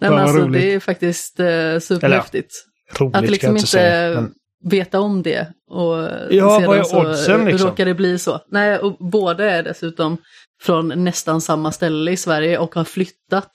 [0.00, 0.62] Nej, men alltså, roligt.
[0.62, 2.54] det är faktiskt eh, superhäftigt.
[2.98, 4.20] Roligt Att liksom inte säga.
[4.20, 4.32] Men,
[4.64, 5.96] veta om det och
[6.30, 7.68] Ja, sedan vad är så oddsen, liksom?
[7.70, 8.40] råkar det bli så.
[8.48, 10.16] Nej, och båda är dessutom
[10.62, 13.50] från nästan samma ställe i Sverige och har flyttat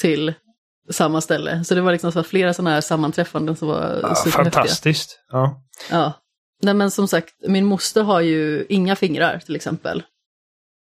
[0.00, 0.34] till
[0.90, 1.64] samma ställe.
[1.64, 5.18] Så det var liksom så flera sådana här sammanträffanden som var ja, fantastiskt.
[5.32, 5.62] Ja.
[5.90, 6.12] Ja.
[6.62, 10.02] Nej men som sagt, min moster har ju inga fingrar till exempel.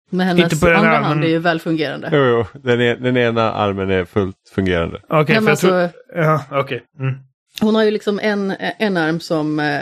[0.09, 1.03] Men hennes Inte på den andra armen.
[1.03, 2.09] hand är ju välfungerande.
[2.13, 2.59] Jo, jo.
[2.59, 5.01] Den, e- den ena armen är fullt fungerande.
[5.09, 5.77] Okej, Nej, för jag tror...
[5.79, 6.83] alltså, Ja, okej.
[6.99, 7.15] Mm.
[7.61, 9.81] Hon har ju liksom en, en arm som eh,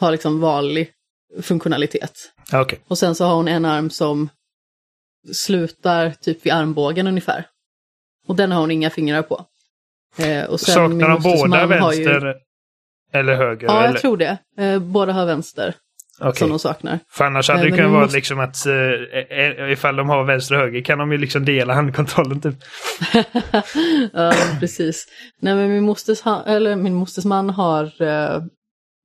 [0.00, 0.90] har liksom vanlig
[1.42, 2.32] funktionalitet.
[2.52, 2.80] Okej.
[2.88, 4.28] Och sen så har hon en arm som
[5.32, 7.46] slutar typ vid armbågen ungefär.
[8.26, 9.44] Och den har hon inga fingrar på.
[10.18, 12.34] Eh, och sen Saknar de båda vänster Ju...
[13.18, 13.66] eller höger?
[13.66, 13.92] Ja, eller?
[13.92, 14.38] jag tror det.
[14.56, 15.74] Eh, båda har vänster
[16.20, 16.34] Okej.
[16.38, 16.98] som de saknar.
[17.10, 20.54] För annars hade det kunnat vara måste- liksom att eh, eh, ifall de har vänster
[20.54, 22.54] och höger kan de ju liksom dela handkontrollen typ.
[24.12, 25.06] ja, precis.
[25.40, 28.42] Nej, men min mosters, ha- eller min mosters man har eh,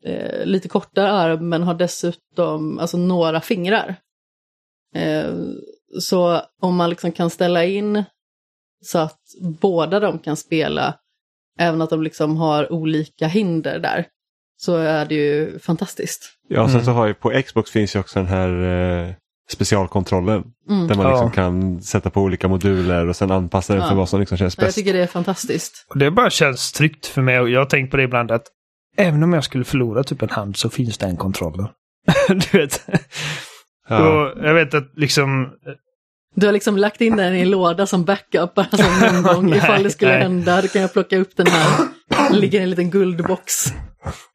[0.05, 3.95] eh, lite kortare arm men har dessutom alltså, några fingrar.
[4.95, 5.33] Eh,
[5.99, 8.03] så om man liksom kan ställa in
[8.85, 9.19] så att
[9.61, 10.95] båda de kan spela,
[11.59, 14.05] även att de liksom har olika hinder där,
[14.63, 16.29] så är det ju fantastiskt.
[16.47, 16.85] Ja, sen Mm.
[16.85, 18.49] så har ju på Xbox finns ju också den här
[19.07, 19.13] eh,
[19.51, 20.43] specialkontrollen.
[20.69, 20.87] Mm.
[20.87, 21.11] Där man Ja.
[21.11, 23.89] liksom kan sätta på olika moduler och sen anpassa den Ja.
[23.89, 24.77] för vad som liksom känns Jag bäst.
[24.77, 25.85] tycker det är fantastiskt.
[25.89, 28.43] Och det bara känns tryggt för mig och jag har tänkt på det ibland att
[28.97, 31.67] även om jag skulle förlora typ en hand så finns den kontrollen.
[32.27, 32.85] du vet.
[33.89, 34.07] Ja.
[34.09, 35.49] Och jag vet att liksom
[36.35, 39.49] Du har liksom lagt in den i en låda som backup, bara som någon gång
[39.49, 40.21] Nej, ifall det skulle nej.
[40.21, 40.61] hända.
[40.61, 41.87] Då kan jag plocka upp den här.
[42.09, 43.73] Det ligger en liten guldbox.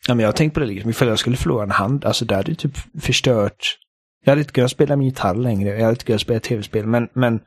[0.07, 2.25] Ja, men jag har tänkt på det liksom, ifall jag skulle förlora en hand, alltså
[2.25, 3.79] det hade ju typ förstört.
[4.25, 7.09] Jag hade inte kunnat spela min gitarr längre, jag hade inte kunnat spela tv-spel, men,
[7.13, 7.41] men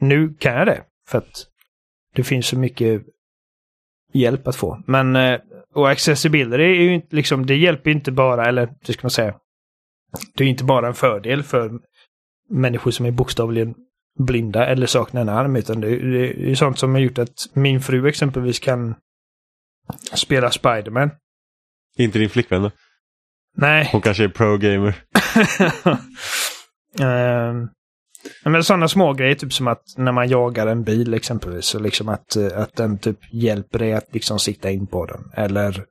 [0.00, 0.82] nu kan jag det.
[1.08, 1.46] För att
[2.14, 3.02] det finns så mycket
[4.12, 4.82] hjälp att få.
[4.86, 5.40] Men, eh,
[5.74, 9.34] och accessibility är ju inte liksom, det hjälper inte bara, eller det ska man säga,
[10.34, 11.70] det är inte bara en fördel för
[12.50, 13.74] människor som är bokstavligen
[14.18, 17.80] blinda eller saknar en arm, utan det, det är sånt som har gjort att min
[17.80, 18.94] fru exempelvis kan
[20.12, 21.10] spela Spiderman.
[21.96, 22.70] Inte din flickvän då?
[23.56, 25.04] Nej, Hon kanske är pro-gamer.
[26.98, 27.68] Ja,
[28.50, 32.08] men sådana små grejer typ som att när man jagar en bil exempelvis, så liksom
[32.08, 35.30] att, eh, att den typ hjälper dig att liksom sitta in på den.
[35.34, 35.84] Eller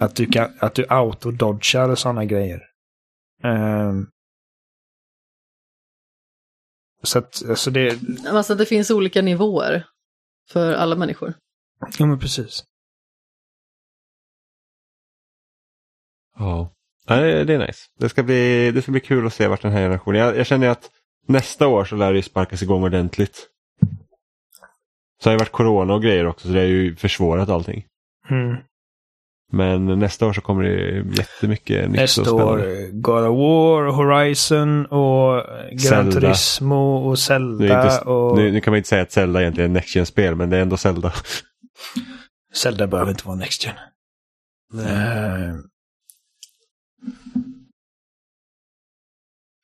[0.00, 2.60] att du, kan, att du autododgar sådana grejer.
[3.44, 4.06] Ehm,
[7.02, 9.86] så att, alltså det, Alltså det finns olika nivåer
[10.50, 11.34] för alla människor.
[11.98, 12.64] ja men precis.
[16.38, 16.70] Ja.
[17.06, 17.14] Det
[17.54, 17.78] är nice.
[18.00, 20.20] Det ska, bli, det ska bli kul att se vart den här generationen...
[20.20, 20.90] Jag, jag känner att
[21.26, 23.48] nästa år så lär det sparkas igång ordentligt.
[25.22, 27.84] Så har det varit corona och grejer också så det har ju försvårat allting.
[28.30, 28.56] Mm.
[29.52, 32.44] Men nästa år så kommer det jättemycket nytt och Nästa spännande.
[32.52, 36.10] år, God of War, Horizon och Gran.
[36.10, 38.36] Turismo och Zelda inte, och...
[38.36, 40.62] nu, nu kan man inte säga att Zelda egentligen är Next spel men det är
[40.62, 41.12] ändå Zelda.
[42.54, 43.74] Zelda behöver inte vara Next Gen.
[44.86, 45.62] Ehm,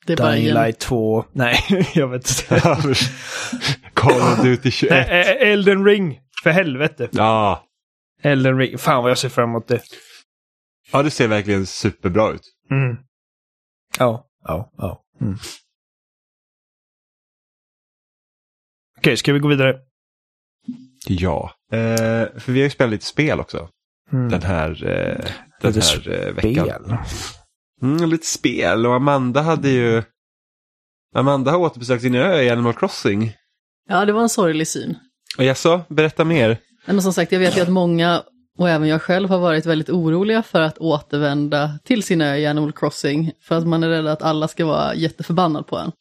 [0.07, 0.55] Det är bara Dying.
[0.55, 1.25] Light 2.
[1.33, 1.65] Nej,
[1.95, 2.95] jag vet inte.
[3.95, 4.91] Call of Duty 21.
[5.09, 6.21] Nej, eh, Elden Ring.
[6.43, 7.09] För helvete.
[7.13, 7.67] Ja.
[8.23, 8.79] Elden Ring.
[8.79, 9.83] Fan vad jag ser fram emot det.
[10.93, 12.43] ja, det ser verkligen superbra ut.
[12.71, 12.97] Mm.
[13.99, 15.03] Ja, ja, ja.
[15.21, 15.37] Mm.
[18.99, 19.81] Okej, ska vi gå vidare?
[21.07, 21.55] Ja.
[21.73, 21.79] Eh,
[22.41, 23.69] för vi har ju spelat lite spel också.
[24.13, 24.29] Mm.
[24.29, 25.31] Den här, eh,
[25.61, 26.67] den Lite här eh, veckan.
[26.67, 26.97] Spel.
[27.83, 30.03] Mm, lite spel och Amanda hade ju...
[31.15, 33.33] Amanda har återbesökt sin ö i Animal Crossing.
[33.89, 34.97] Ja, det var en sorglig syn.
[35.39, 36.49] Och jag sa, berätta mer.
[36.49, 38.23] Nej, Men som sagt, jag vet ju att många,
[38.59, 42.47] och även jag själv, har varit väldigt oroliga för att återvända till sin ö i
[42.47, 43.33] Animal Crossing.
[43.43, 45.93] För att man är rädd att alla ska vara jätteförbannad på en.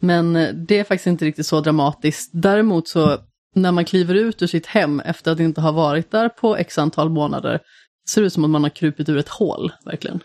[0.00, 2.30] Men eh, det är faktiskt inte riktigt så dramatiskt.
[2.32, 3.18] Däremot så,
[3.54, 6.78] när man kliver ut ur sitt hem efter att inte ha varit där på x
[6.78, 7.60] antal månader,
[8.08, 10.20] ser ut som om man har krupit ur ett hål, verkligen.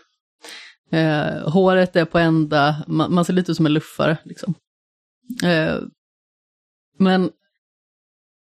[0.90, 4.18] Eh, håret är på ända, man, man, ser lite ut som en luffare.
[4.24, 4.54] Liksom.
[5.44, 5.76] Eh,
[6.98, 7.30] men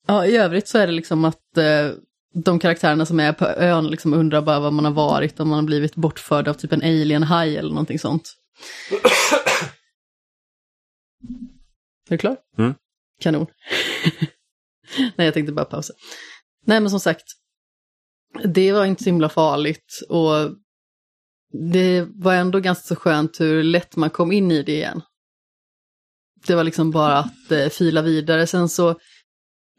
[0.07, 1.91] ja, i övrigt så är det liksom att eh,
[2.33, 5.59] de karaktärerna som är på ön liksom undrar bara var man har varit, om man
[5.59, 8.33] har blivit bortförd av typ en alien-haj eller någonting sånt.
[12.09, 12.37] Är du klar?
[12.57, 12.73] Mm.
[13.21, 13.47] Kanon.
[15.15, 15.93] Nej, jag tänkte bara pausa.
[16.65, 17.25] Nej, men som sagt,
[18.43, 20.55] det var inte så himla farligt och
[21.71, 25.01] det var ändå ganska så skönt hur lätt man kom in i det igen.
[26.47, 28.47] Det var liksom bara att eh, fila vidare.
[28.47, 28.89] Sen så,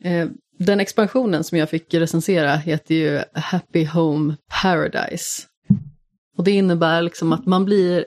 [0.02, 5.42] eh, den expansionen som jag fick recensera heter ju Happy Home Paradise.
[6.36, 8.06] Och det innebär liksom att man blir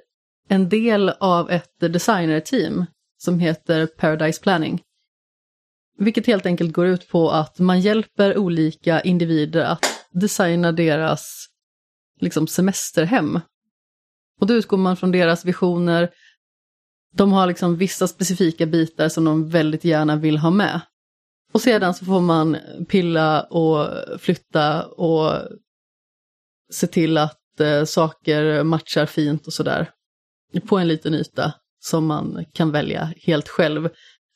[0.50, 2.86] en del av ett designerteam
[3.18, 4.82] som heter Paradise Planning.
[6.00, 11.48] Vilket helt enkelt går ut på att man hjälper olika individer att designa deras
[12.20, 13.40] liksom, semesterhem.
[14.42, 16.10] Och då utgår man från deras visioner.
[17.14, 20.82] De har liksom vissa specifika bitar som de väldigt gärna vill ha med.
[21.52, 22.58] Och sedan så får man
[22.90, 23.88] pilla och
[24.20, 25.34] flytta och
[26.72, 29.90] se till att eh, saker matchar fint och sådär.
[30.68, 33.90] På en liten yta som man kan välja helt själv.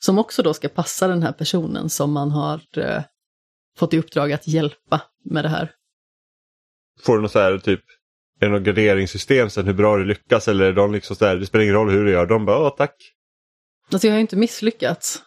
[0.05, 3.03] Som också då ska passa den här personen som man har eh,
[3.77, 5.71] fått i uppdrag att hjälpa med det här.
[7.01, 7.79] Får du något så här typ,
[8.39, 11.35] är det något graderingssystem sen hur bra du lyckas eller är de liksom så här,
[11.35, 12.95] det spelar ingen roll hur du gör, de bara åh tack.
[13.91, 15.21] Alltså jag har ju inte misslyckats.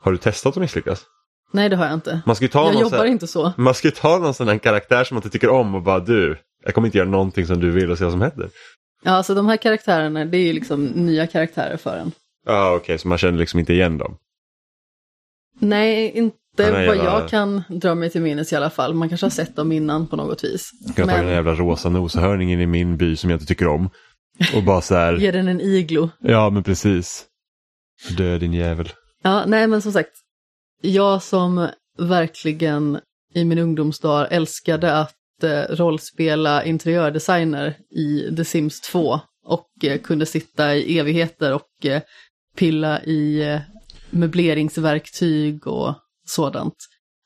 [0.00, 1.04] Har du testat att misslyckas?
[1.52, 2.20] Nej det har jag inte.
[2.26, 3.52] Man ska ta jag någon jobbar här, inte så.
[3.56, 6.00] Man ska ju ta någon sån här karaktär som man inte tycker om och bara
[6.00, 8.50] du, jag kommer inte göra någonting som du vill och se vad som händer.
[9.02, 12.12] Ja, alltså de här karaktärerna, det är ju liksom nya karaktärer för en.
[12.46, 14.16] Ja okej, okay, så man känner liksom inte igen dem.
[15.58, 18.94] Nej, inte vad jävla- jag kan dra mig till minnes i alla fall.
[18.94, 20.70] Man kanske har sett dem innan på något vis.
[20.86, 23.68] Jag kan ta Men den jävla rosa noshörningen i min by som jag inte tycker
[23.68, 23.90] om.
[24.54, 26.10] Och bara så här, ge den en iglo.
[26.20, 27.24] ja men precis.
[28.16, 28.88] Död din jävel.
[29.22, 30.12] Ja, nej men som sagt.
[30.82, 31.68] Jag som
[31.98, 33.00] verkligen
[33.34, 40.26] i min ungdomsdag älskade att eh, rollspela interiördesigner i The Sims 2 och eh, kunde
[40.26, 42.02] sitta i evigheter och eh,
[42.56, 43.60] pilla i eh,
[44.10, 45.94] möbleringsverktyg och
[46.26, 46.74] sådant.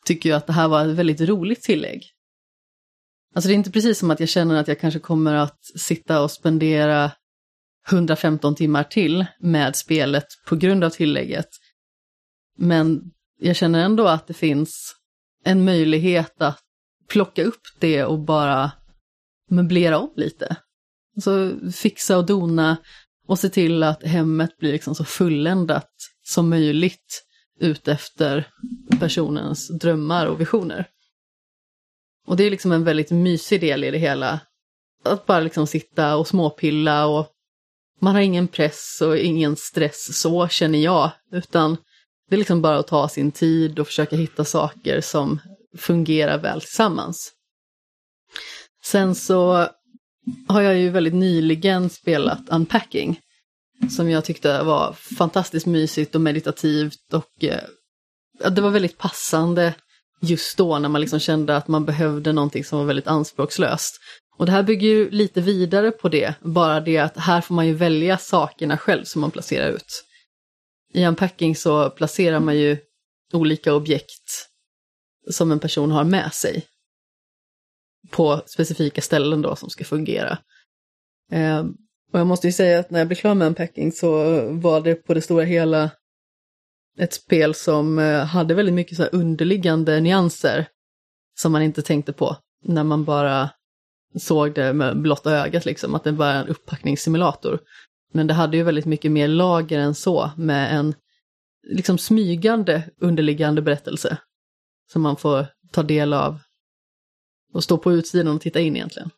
[0.06, 2.02] Tycker jag att det här var ett väldigt roligt tillägg.
[3.34, 6.22] Alltså det är inte precis som att jag känner att jag kanske kommer att sitta
[6.22, 7.10] och spendera
[7.88, 11.48] 115 timmar till med spelet på grund av tillägget.
[12.58, 13.00] Men
[13.40, 14.94] jag känner ändå att det finns
[15.44, 16.60] en möjlighet att
[17.08, 18.72] plocka upp det och bara
[19.50, 20.56] möblera om lite.
[21.22, 22.76] Så fixa och dona
[23.30, 25.90] och se till att hemmet blir liksom så fulländat
[26.22, 27.24] som möjligt
[27.60, 28.48] utefter
[29.00, 30.88] personens drömmar och visioner.
[32.26, 34.40] Och det är liksom en väldigt mysig del i det hela.
[35.04, 37.28] Att bara liksom sitta och småpilla och
[38.00, 41.76] man har ingen press och ingen stress så känner jag, utan
[42.28, 45.38] det är liksom bara att ta sin tid och försöka hitta saker som
[45.78, 47.32] fungerar väl tillsammans.
[48.84, 49.68] Sen så
[50.48, 53.20] har jag ju väldigt nyligen spelat Unpacking.
[53.90, 59.74] Som jag tyckte var fantastiskt mysigt och meditativt och eh, det var väldigt passande
[60.20, 64.00] just då när man liksom kände att man behövde någonting som var väldigt anspråkslöst.
[64.36, 67.66] Och det här bygger ju lite vidare på det, bara det att här får man
[67.66, 70.04] ju välja sakerna själv som man placerar ut.
[70.94, 72.78] I Unpacking så placerar man ju
[73.32, 74.48] olika objekt
[75.30, 76.66] som en person har med sig
[78.10, 80.38] på specifika ställen då som ska fungera.
[81.32, 81.64] Eh,
[82.12, 84.94] och jag måste ju säga att när jag blev klar med Unpacking så var det
[84.94, 85.90] på det stora hela
[86.98, 90.66] ett spel som eh, hade väldigt mycket så här underliggande nyanser
[91.40, 93.50] som man inte tänkte på när man bara
[94.18, 97.60] såg det med blotta ögat liksom, att det var en upppackningssimulator.
[98.12, 100.94] Men det hade ju väldigt mycket mer lager än så med en
[101.62, 104.16] liksom smygande underliggande berättelse
[104.92, 106.38] som man får ta del av
[107.52, 109.10] och stå på utsidan och titta in egentligen.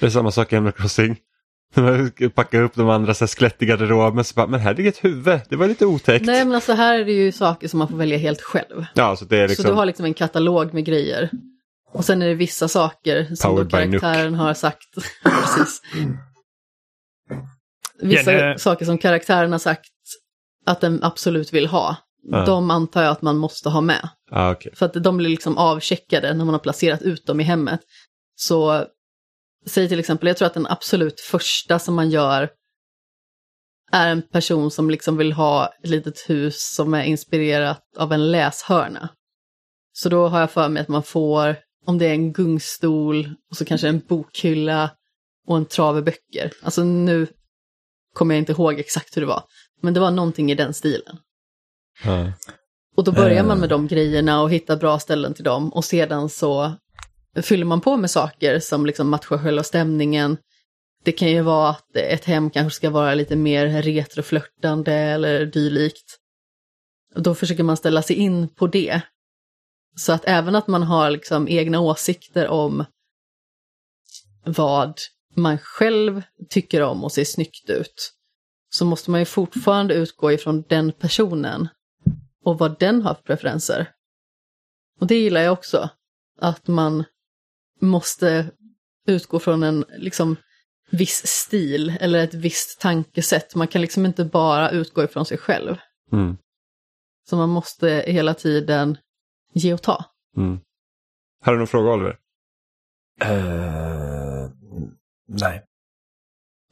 [0.00, 1.16] Det är samma sak i Animal Crossing.
[1.74, 4.74] När man packar upp de andra så här skelett i garderoben så bara, men här
[4.74, 6.26] ligger ett huvud, det var lite otäckt.
[6.26, 8.86] Nej men alltså här är det ju saker som man får välja helt själv.
[8.94, 9.62] Ja, så det är liksom...
[9.62, 11.30] Så du har liksom en katalog med grejer.
[11.92, 14.94] Och sen är det vissa saker som då Powered karaktären har sagt.
[15.22, 15.82] Precis.
[18.00, 19.90] Vissa Jenny- saker som karaktären har sagt
[20.66, 21.96] att den absolut vill ha.
[22.30, 22.44] Ja.
[22.44, 24.08] De antar jag att man måste ha med.
[24.30, 24.72] Ja, okej.
[24.74, 27.80] För att de blir liksom avcheckade när man har placerat ut dem i hemmet.
[28.36, 28.86] Så
[29.66, 32.50] säg till exempel, jag tror att den absolut första som man gör
[33.92, 38.30] är en person som liksom vill ha ett litet hus som är inspirerat av en
[38.30, 39.08] läshörna.
[39.92, 41.56] Så då har jag för mig att man får
[41.86, 44.90] om det är en gungstol och så kanske en bokhylla
[45.46, 46.52] och en trave böcker.
[46.62, 47.26] Alltså nu
[48.14, 49.42] kommer jag inte ihåg exakt hur det var,
[49.82, 51.18] men det var någonting i den stilen.
[52.96, 53.60] Och då börjar man Eh.
[53.60, 56.72] med de grejerna och hittar bra ställen till dem och sedan så
[57.42, 60.36] fyller man på med saker som liksom matchar själva stämningen.
[61.04, 66.18] Det kan ju vara att ett hem kanske ska vara lite mer retroflörtande eller dylikt.
[67.14, 69.00] Och då försöker man ställa sig in på det.
[69.96, 72.84] Så att även att man har liksom egna åsikter om
[74.44, 74.94] vad
[75.36, 78.12] man själv tycker om och ser snyggt ut,
[78.70, 81.68] så måste man ju fortfarande utgå ifrån den personen
[82.48, 83.92] och vad den har för preferenser.
[85.00, 85.90] Och det gillar jag också,
[86.38, 87.04] att man
[87.80, 88.50] måste
[89.06, 90.36] utgå från en liksom
[90.90, 93.54] viss stil eller ett visst tankesätt.
[93.54, 95.76] Man kan liksom inte bara utgå ifrån sig själv.
[96.12, 96.36] Mm.
[97.28, 98.98] Så man måste hela tiden
[99.52, 100.04] ge och ta.
[100.36, 100.60] Mm.
[101.44, 102.18] Har du någon fråga Oliver?
[103.20, 104.50] Eh,
[105.28, 105.64] nej.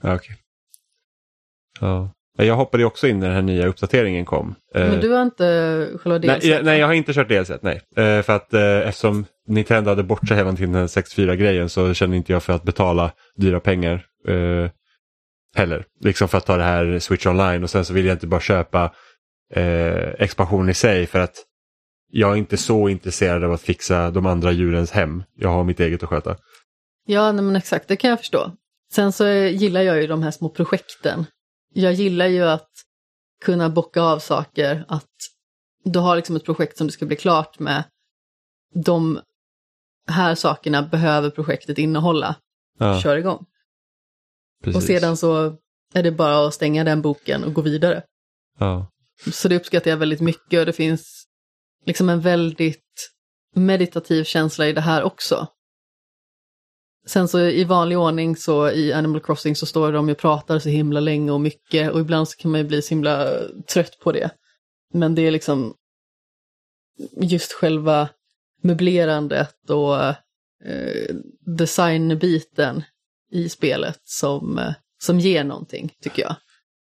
[0.02, 0.36] Ja, okej.
[1.80, 2.15] Ja.
[2.36, 4.54] Jag hoppade också in när den här nya uppdateringen kom.
[4.74, 6.50] Eh, Men du har inte själva nej, delset?
[6.50, 7.80] jag, nej, jag har inte kört delset, nej.
[7.96, 12.16] Eh, för att eh, eftersom Nintendo hade bort sig hela tiden den 64-grejen så kände
[12.16, 14.70] inte jag för att betala dyra pengar eh,
[15.56, 15.84] heller.
[16.00, 18.40] Liksom för att ta det här Switch online och sen så vill jag inte bara
[18.40, 18.92] köpa
[19.54, 21.34] eh, expansion i sig för att
[22.12, 25.22] jag är inte så intresserad av att fixa de andra djurens hem.
[25.36, 26.36] Jag har mitt eget att sköta.
[27.06, 28.52] Ja, nej, men exakt, det kan jag förstå.
[28.92, 31.26] Sen så gillar jag ju de här små projekten.
[31.78, 32.70] Jag gillar ju att
[33.44, 35.10] kunna bocka av saker, att
[35.84, 37.84] du har liksom ett projekt som du ska bli klart med.
[38.74, 39.20] De
[40.08, 42.36] här sakerna behöver projektet innehålla.
[42.78, 43.46] Ja, Kör igång.
[44.64, 44.76] precis.
[44.76, 45.56] Och sedan så
[45.94, 48.02] är det bara att stänga den boken och gå vidare.
[48.58, 48.92] Ja.
[49.32, 51.26] Så det uppskattar jag väldigt mycket och det finns
[51.84, 53.10] liksom en väldigt
[53.54, 55.48] meditativ känsla i det här också.
[57.06, 60.68] Sen så i vanlig ordning så i Animal Crossing så står de och pratar så
[60.68, 63.28] himla länge och mycket och ibland så kan man ju bli så himla
[63.72, 64.30] trött på det.
[64.94, 65.74] Men det är liksom
[67.20, 68.08] just själva
[68.62, 72.82] möblerandet och eh, designbiten
[73.32, 76.36] i spelet som, eh, som ger någonting, tycker jag.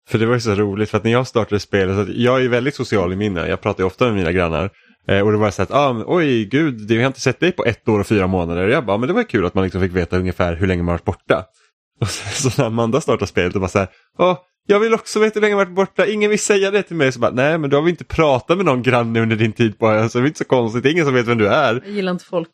[0.08, 2.44] För det var ju så roligt för att när jag startade spelet, så att jag
[2.44, 4.70] är väldigt social i mina, jag pratar ju ofta med mina grannar.
[5.10, 7.40] Eh, och det var så att, ah, men, oj gud, det- vi har inte sett
[7.40, 8.64] dig på ett år och fyra månader.
[8.64, 10.82] Och jag bara, men det var kul att man liksom fick veta ungefär hur länge
[10.82, 11.44] man varit borta.
[12.00, 13.88] Och så, så när Amanda startade spelet och bara så här,
[14.18, 16.96] åh, jag vill också veta hur länge jag varit borta, ingen vill säga det till
[16.96, 17.12] mig.
[17.12, 19.78] Så bara, nej men du har väl inte pratat med någon granne under din tid
[19.78, 21.48] på ön, så det är inte så konstigt, det är ingen som vet vem du
[21.48, 21.74] är.
[21.84, 22.48] Jag gillar inte folk.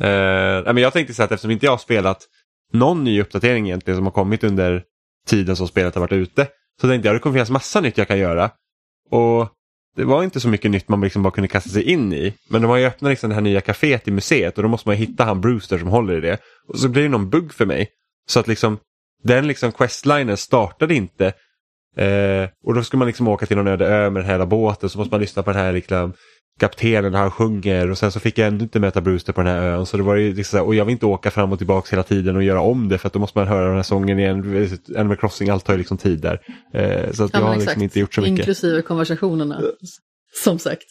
[0.00, 2.18] Eh, men jag tänkte så att eftersom inte jag har spelat
[2.72, 4.82] någon ny uppdatering egentligen som har kommit under
[5.26, 6.46] tiden som spelet har varit ute.
[6.80, 8.50] Så tänkte jag det kommer finnas massa nytt jag kan göra.
[9.10, 9.48] Och
[9.96, 12.34] det var inte så mycket nytt man liksom bara kunde kasta sig in i.
[12.48, 14.88] Men de har ju öppnat liksom det här nya kaféet i museet och då måste
[14.88, 16.38] man hitta han Brewster som håller i det.
[16.68, 17.88] Och så blir det någon bugg för mig.
[18.28, 18.78] Så att liksom
[19.22, 21.26] den liksom questlinen startade inte.
[21.96, 24.88] Eh, och då ska man liksom åka till någon öde ö med den här båten
[24.88, 26.12] så måste man lyssna på den här liksom,
[26.60, 29.62] kaptenen han sjunger och sen så fick jag ändå inte möta Brewster på den här
[29.62, 29.86] ön.
[29.86, 32.02] Så det var ju liksom, här- och jag vill inte åka fram och tillbaka hela
[32.02, 34.68] tiden och göra om det för att då måste man höra den här sången igen.
[34.96, 36.40] Animal Crossing, allt tar ju liksom tid där.
[36.74, 38.38] Eh, så att jag men har liksom inte gjort så mycket.
[38.38, 39.62] Inklusive konversationerna,
[40.42, 40.84] som sagt.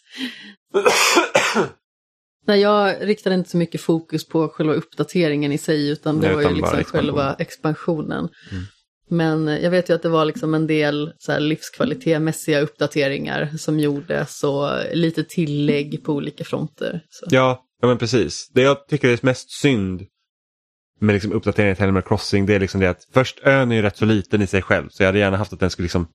[2.47, 6.35] Nej, jag riktade inte så mycket fokus på själva uppdateringen i sig, utan det Nej,
[6.35, 7.05] var ju utan liksom expansion.
[7.07, 8.29] själva expansionen.
[8.51, 8.63] Mm.
[9.09, 13.79] Men jag vet ju att det var liksom en del så här livskvalitetmässiga uppdateringar som
[13.79, 17.01] gjordes och lite tillägg på olika fronter.
[17.09, 17.25] Så.
[17.29, 18.49] Ja, ja men precis.
[18.53, 20.05] Det jag tycker är mest synd
[20.99, 23.81] med liksom uppdateringen till Animal Crossing det är liksom det att först ön är ju
[23.81, 26.07] rätt så liten i sig själv så jag hade gärna haft att den skulle liksom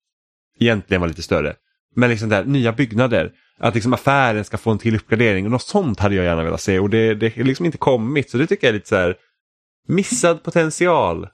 [0.61, 1.57] egentligen vara lite större.
[1.97, 5.63] Men liksom där nya byggnader, att liksom affären ska få en till uppgradering och något
[5.63, 8.47] sånt hade jag gärna velat se och det, det är liksom inte kommit så det
[8.47, 9.17] tycker jag är lite så här
[9.89, 11.29] missad potential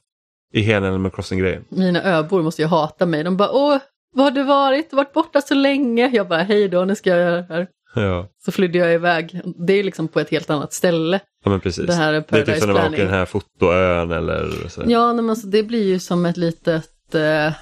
[0.52, 1.64] i hela Animal Crossing-grejen.
[1.68, 3.24] Mina öbor måste ju hata mig.
[3.24, 3.78] De bara, åh,
[4.12, 4.92] var har du varit?
[4.92, 6.10] Varit borta så länge.
[6.12, 7.68] Jag bara, hej då, nu ska jag göra det här.
[7.94, 9.40] Ja, Så flydde jag iväg.
[9.66, 11.20] Det är liksom på ett helt annat ställe.
[11.44, 11.86] ja men precis.
[11.86, 14.68] Det här är det är typ Paradise som när man åker den här fotoön eller
[14.68, 14.82] så.
[14.86, 17.52] Ja, men alltså, det blir ju som ett litet eh,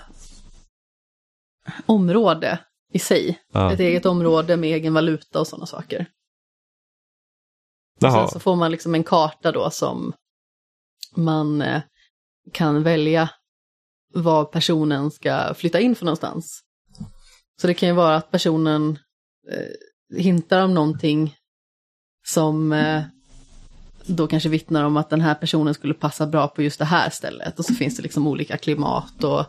[1.87, 2.59] område
[2.93, 3.39] i sig.
[3.53, 3.73] Ja.
[3.73, 6.07] Ett eget område med egen valuta och sådana saker.
[7.97, 8.13] Och Jaha.
[8.13, 10.13] sen så får man liksom en karta då som
[11.17, 11.81] man eh,
[12.53, 13.31] kan välja
[14.15, 16.61] var personen ska flytta in för någonstans.
[17.61, 18.99] Så det kan ju vara att personen
[19.51, 21.35] eh, hintar om någonting
[22.27, 23.03] som eh,
[24.07, 27.11] då kanske vittnar om att den här personen skulle passa bra på just det här
[27.11, 27.59] stället.
[27.59, 29.47] Och så finns det liksom olika klimat och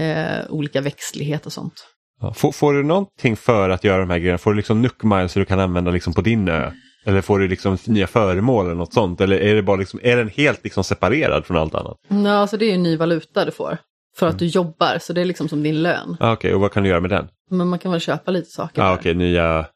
[0.00, 1.86] eh, olika växtlighet och sånt.
[2.34, 4.38] Får, får du någonting för att göra de här grejerna?
[4.38, 6.72] Får du liksom nuckmiles så du kan använda liksom på din ö?
[7.04, 9.20] Eller får du liksom nya föremål eller något sånt?
[9.20, 11.96] Eller är, det bara liksom, är den helt liksom separerad från allt annat?
[12.08, 13.78] Ja, alltså det är ju ny valuta du får.
[14.16, 16.16] För att du jobbar, så det är liksom som din lön.
[16.20, 17.28] Ah, Okej, och vad kan du göra med den?
[17.50, 18.94] Men man kan väl köpa lite saker Ah.
[18.94, 19.66] Okej, nya,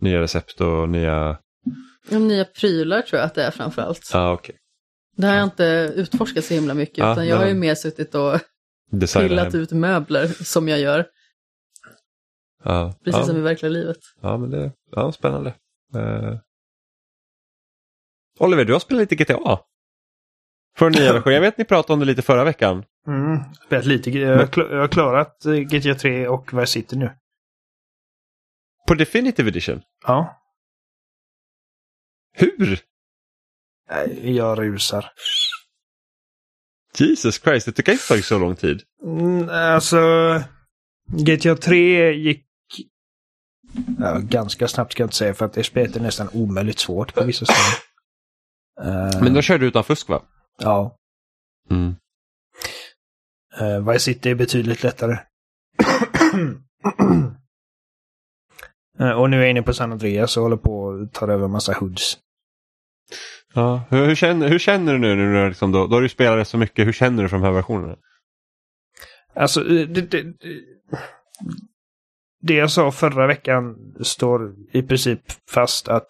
[0.00, 1.36] nya recept och nya...
[2.10, 4.10] Ja, Nya prylar tror jag att det är framförallt.
[4.14, 4.56] Ah, okej.
[5.16, 8.14] Det har jag inte utforskat så himla mycket, Ja, utan jag har ju mer suttit
[8.14, 8.40] och
[9.14, 11.06] pillat ut möbler som jag gör,
[12.64, 13.26] Ja, precis ja.
[13.26, 13.96] som i verkliga livet.
[14.22, 15.54] Ja, men det ja, spännande.
[15.94, 16.34] Eh.
[18.40, 19.58] Oliver, du har spelat lite GTA.
[20.76, 21.32] För nya version.
[21.32, 22.84] Jag vet ni pratade om det lite förra veckan.
[23.06, 24.10] Mm, spelat lite.
[24.10, 27.10] Jag har, klarat eh, GTA 3 och Vice City nu.
[28.88, 29.82] På Definitive Edition.
[30.06, 30.40] Ja,
[32.32, 32.80] Hur?
[33.90, 35.12] Nej, jag rusar.
[36.98, 38.82] Jesus Christ, det tycker jag inte tagit så lång tid.
[39.04, 39.98] Mm, alltså,
[41.06, 42.46] GTA 3 gick
[43.98, 47.14] ja, ganska snabbt ska jag inte säga för att det spelet är nästan omöjligt svårt
[47.14, 47.89] på vissa ställen.
[48.84, 50.22] Eh, Men då körde du utan fusk va?
[50.58, 50.96] Ja,
[51.70, 51.94] Mm.
[53.60, 55.18] uh, Vice City är betydligt lättare.
[58.98, 61.44] Eh, och nu är jag inne på San Andreas och håller på att ta över
[61.44, 62.18] en massa hoods.
[63.54, 63.82] Ja.
[63.90, 65.16] Hur, hur, känner, hur känner du nu?
[65.16, 66.86] nu liksom då, då har du spelat rätt så mycket.
[66.86, 67.96] Hur känner du för de här versionerna?
[69.34, 70.34] Alltså, det, det,
[72.42, 75.20] det jag sa förra veckan står i princip
[75.50, 76.08] fast att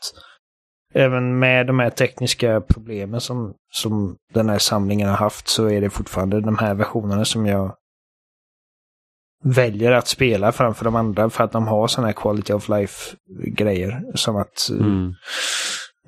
[0.95, 5.81] även med de här tekniska problemen som, som den här samlingen har haft så är
[5.81, 7.75] det fortfarande de här versionerna som jag
[9.45, 13.17] väljer att spela framför de andra för att de har sådana här quality of life
[13.47, 14.03] grejer.
[14.15, 15.15] Som att eh, Mm.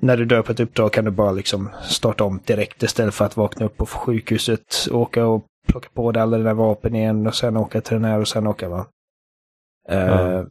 [0.01, 3.25] när du dör på ett uppdrag kan du bara liksom starta om direkt istället för
[3.25, 7.35] att vakna upp på sjukhuset, åka och plocka på dig alla dina vapen igen och
[7.35, 8.85] sen åka till den här och sen åka va.
[9.89, 10.45] Eh, Ja.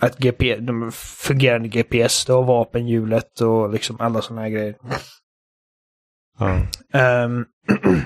[0.00, 4.74] Att GP, de fungerande GPS, har vapenhjulet och liksom alla sådana här grejer.
[6.38, 6.66] Ja.
[6.98, 7.44] Ehm,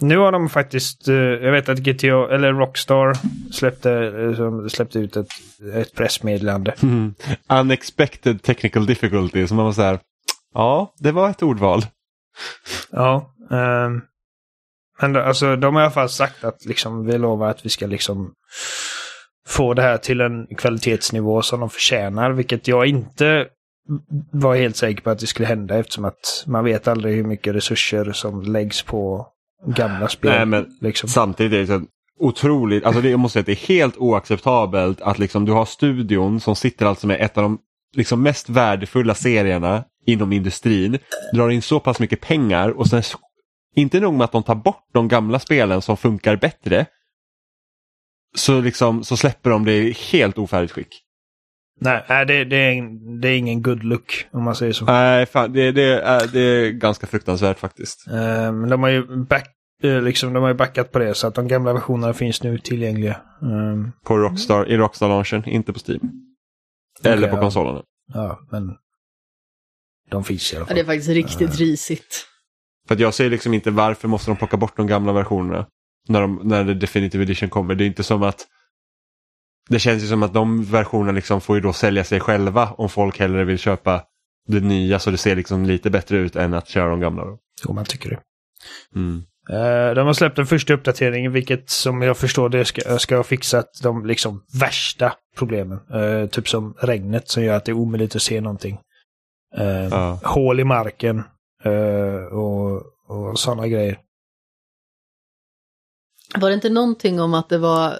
[0.00, 3.12] nu har de faktiskt, eh, jag vet att GTA, eller Rockstar
[3.52, 5.28] släppte, eh, släppte ut ett,
[5.74, 6.74] ett pressmeddelande.
[6.82, 7.14] Mm.
[7.48, 9.46] Unexpected technical difficulty.
[9.46, 9.98] Som man var så här.
[10.54, 11.86] Ja, det var ett ordval.
[12.90, 13.34] Ja.
[13.50, 14.02] ehm,
[15.00, 17.68] men då, alltså, de har i alla fall sagt att liksom, vi lovar att vi
[17.68, 18.34] ska liksom
[19.46, 23.46] få det här till en kvalitetsnivå som de förtjänar, vilket jag inte
[24.32, 27.54] var helt säker på att det skulle hända eftersom att man vet aldrig hur mycket
[27.54, 29.26] resurser som läggs på
[29.66, 30.30] gamla spel.
[30.30, 31.08] Nej, men liksom.
[31.08, 31.86] Samtidigt är det så
[32.18, 35.64] otroligt, alltså det, jag måste säga att det är helt oacceptabelt att liksom du har
[35.64, 37.58] studion som sitter alltså med ett av de
[37.96, 40.98] liksom mest värdefulla serierna inom industrin,
[41.32, 43.02] drar in så pass mycket pengar och sen
[43.76, 46.86] inte nog med att de tar bort de gamla spelen som funkar bättre,
[48.36, 51.02] så, liksom, så släpper de det i helt ofärdigt skick.
[51.80, 52.82] Nej, det, det, är,
[53.20, 54.84] det är ingen good look om man säger så.
[54.84, 58.08] Nej, fan, det, det, är, det är ganska fruktansvärt faktiskt.
[58.08, 59.48] Eh, Men de har ju back,
[59.82, 62.58] eh, liksom, de har ju backat på det så att de gamla versionerna finns nu
[62.58, 63.20] tillgängliga.
[63.42, 66.00] Ehm, På Rockstar, I Rockstar-launchen, inte på Steam.
[67.04, 67.40] Eller Okej, på ja.
[67.40, 67.82] konsolerna.
[68.14, 68.74] Ja, men
[70.10, 70.74] de finns i alla Ja, fall.
[70.74, 72.26] det är faktiskt riktigt risigt.
[72.88, 75.66] För att jag ser liksom inte varför måste de plocka bort de gamla versionerna
[76.08, 77.74] när, de, när det Definitive Edition kommer.
[77.74, 78.46] Det är inte som att
[79.68, 82.88] det känns ju som att de versionerna liksom får ju då sälja sig själva om
[82.88, 84.02] folk hellre vill köpa
[84.48, 87.24] det nya så det ser liksom lite bättre ut än att köra de gamla.
[87.24, 87.38] Då.
[87.64, 88.20] Jo, man tycker det.
[88.94, 89.22] Mm.
[89.50, 93.22] Eh, de har släppt den första uppdateringen, vilket som jag förstår det ska, ska ha
[93.22, 95.78] fixat de liksom värsta problemen.
[95.92, 98.78] Eh, typ som regnet som gör att det är omöjligt att se någonting.
[99.90, 100.20] Ja.
[100.24, 101.22] Hål i marken
[102.30, 103.98] och, och sådana grejer.
[106.40, 107.98] Var det inte någonting om att det var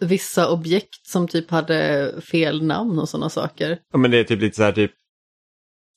[0.00, 3.78] vissa objekt som typ hade fel namn och sådana saker?
[3.92, 4.92] Ja, men det är typ lite så här typ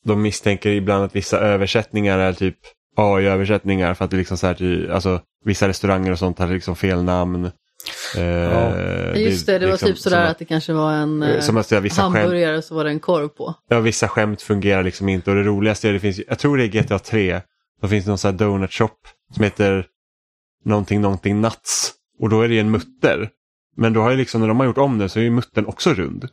[0.06, 2.58] de misstänker ibland att vissa översättningar är typ
[2.98, 6.76] AI-översättningar för att det liksom så här typ, alltså vissa restauranger och sånt hade liksom
[6.76, 7.52] fel namn.
[8.16, 8.76] Eh, Ja,
[9.16, 11.58] Just det, det var liksom typ sådär som att det kanske var en eh, som
[11.58, 13.54] att säga, vissa hamburgare och så var det en korv på.
[13.70, 16.64] Ja, vissa skämt fungerar liksom inte och det roligaste är det finns, jag tror det
[16.64, 17.42] är GTA 3,
[17.82, 18.90] då finns det någon sån här donut shop
[19.36, 19.86] som heter
[20.64, 23.30] någonting någonting nuts och då är det en mutter.
[23.78, 25.66] Men då har ju liksom när de har gjort om den så är ju muttern
[25.66, 26.30] också rund.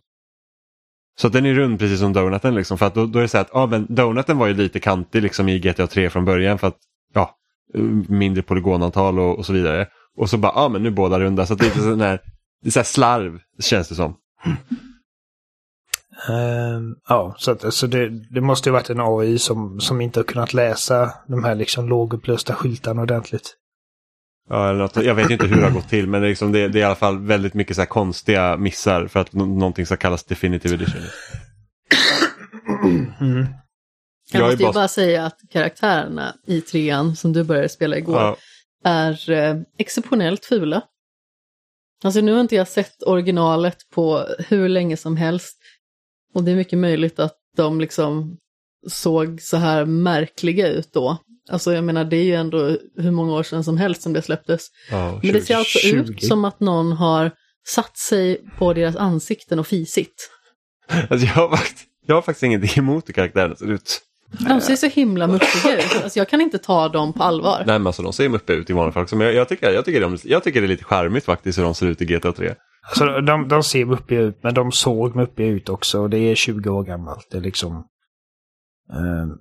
[1.19, 3.29] Så att den är rund precis som donuten liksom för att då, då är det
[3.29, 6.25] så här att ja men donuten var ju lite kantig liksom i GTA 3 från
[6.25, 6.79] början för att
[7.15, 7.35] ja
[8.09, 9.89] mindre polygonantal och, och så vidare.
[10.17, 12.01] Och så bara ja men nu är båda runda så att det är lite sån
[12.01, 12.21] här,
[12.63, 14.17] det är så här slarv känns det som.
[16.29, 20.19] Um, ja, så, att, så det, det måste ju varit en AI som, som inte
[20.21, 23.57] har kunnat läsa de här liksom lågupplösta skyltarna ordentligt.
[24.49, 26.53] Ja, eller något, jag vet inte hur det har gått till men det är, liksom,
[26.53, 29.47] det, det är i alla fall väldigt mycket så här konstiga missar för att nå-
[29.47, 31.03] någonting ska kallas definitive edition.
[33.21, 33.47] Mm.
[34.33, 37.97] Jag, Jag måste ju bara- bara säga att karaktärerna i trean, som du började spela
[37.97, 38.37] igår, Ja.
[38.85, 40.83] är eh, exceptionellt fula.
[42.05, 45.59] Alltså nu har inte jag sett originalet på hur länge som helst.
[46.35, 48.37] Och det är mycket möjligt att de liksom
[48.87, 51.19] såg så här märkliga ut då.
[51.51, 54.23] Alltså jag menar det är ju ändå hur många år sedan som helst som det
[54.23, 54.67] släpptes.
[54.91, 55.21] Ja.
[55.23, 55.97] Men det ser alltså 20.
[55.97, 57.31] ut som att någon har
[57.67, 60.31] satt sig på deras ansikten och fisit.
[61.11, 64.01] Alltså, jag, har faktiskt, jag har faktiskt ingenting emot hur karaktärerna ser ut.
[64.31, 66.03] De ser så himla muppiga ut.
[66.03, 67.63] Alltså jag kan inte ta dem på allvar.
[67.67, 69.17] Nej men alltså de ser muppiga ut i vanliga fall också.
[69.17, 71.63] Men jag, jag, tycker, jag, tycker de, jag tycker det är lite charmigt faktiskt hur
[71.63, 72.55] de ser ut i GTA 3.
[72.89, 76.01] Alltså, de, de ser muppiga ut, men de såg muppiga ut också.
[76.01, 77.27] Och det är 20 år gammalt.
[77.31, 77.85] Det är liksom...
[78.93, 79.39] ehm,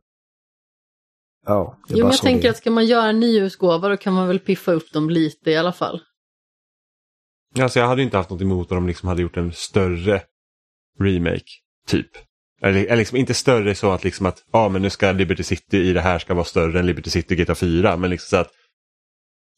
[1.45, 3.89] ja, det Jo, bara men jag tänker det att ska man göra en ny utgåva
[3.89, 6.01] då kan man väl piffa upp dem lite i alla fall.
[7.59, 10.21] Alltså jag hade inte haft något emot om de liksom hade gjort en större
[10.99, 11.45] remake,
[11.87, 12.09] typ.
[12.61, 15.77] Eller, eller liksom inte större så att liksom att ja men nu ska Liberty City
[15.77, 17.97] i det här ska vara större än Liberty City GTA 4.
[17.97, 18.51] Men liksom så att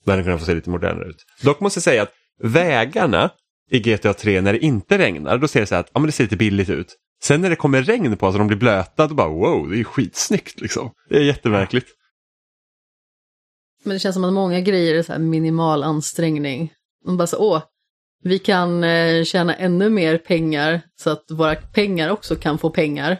[0.06, 1.26] den hade kunnat få se lite modernare ut.
[1.42, 2.14] Dock måste jag säga att
[2.44, 3.32] vägarna
[3.70, 6.06] i GTA 3 när det inte regnar, då ser det så här att ja, men
[6.06, 6.96] det ser lite billigt ut.
[7.24, 9.84] Sen när det kommer regn på så de blir blöta, då bara wow, det är
[9.84, 10.92] skitsnyggt liksom.
[11.10, 11.88] Det är jättemärkligt.
[13.84, 16.74] Men det känns som att många grejer är så här minimal ansträngning.
[17.06, 17.62] De bara så, åh,
[18.24, 23.18] vi kan eh, tjäna ännu mer pengar så att våra pengar också kan få pengar.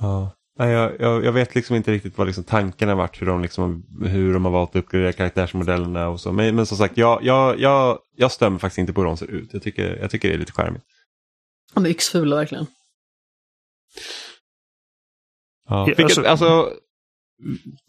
[0.00, 0.32] Ja.
[0.58, 3.42] Nej, jag, jag, jag vet liksom inte riktigt vad liksom tanken har varit, hur de,
[3.42, 6.32] liksom, hur de har valt att uppgradera karaktärsmodellerna och så.
[6.32, 9.30] Men, men som sagt, jag, jag, jag, jag stämmer faktiskt inte på hur de ser
[9.30, 9.48] ut.
[9.52, 10.82] Jag tycker, jag tycker det är lite charmigt.
[11.76, 12.66] De är yxfula verkligen.
[15.68, 15.84] Ja.
[15.84, 16.72] Vilket, alltså- alltså,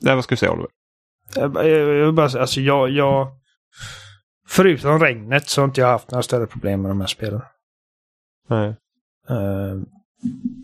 [0.01, 0.69] nej, vad ska du säga Oliver?
[1.35, 3.27] Jag vill bara säga, alltså jag, jag...
[4.47, 7.41] Förutom regnet så har inte jag haft några större problem med de här spelen.
[8.47, 8.75] Nej.
[9.29, 9.75] Eh,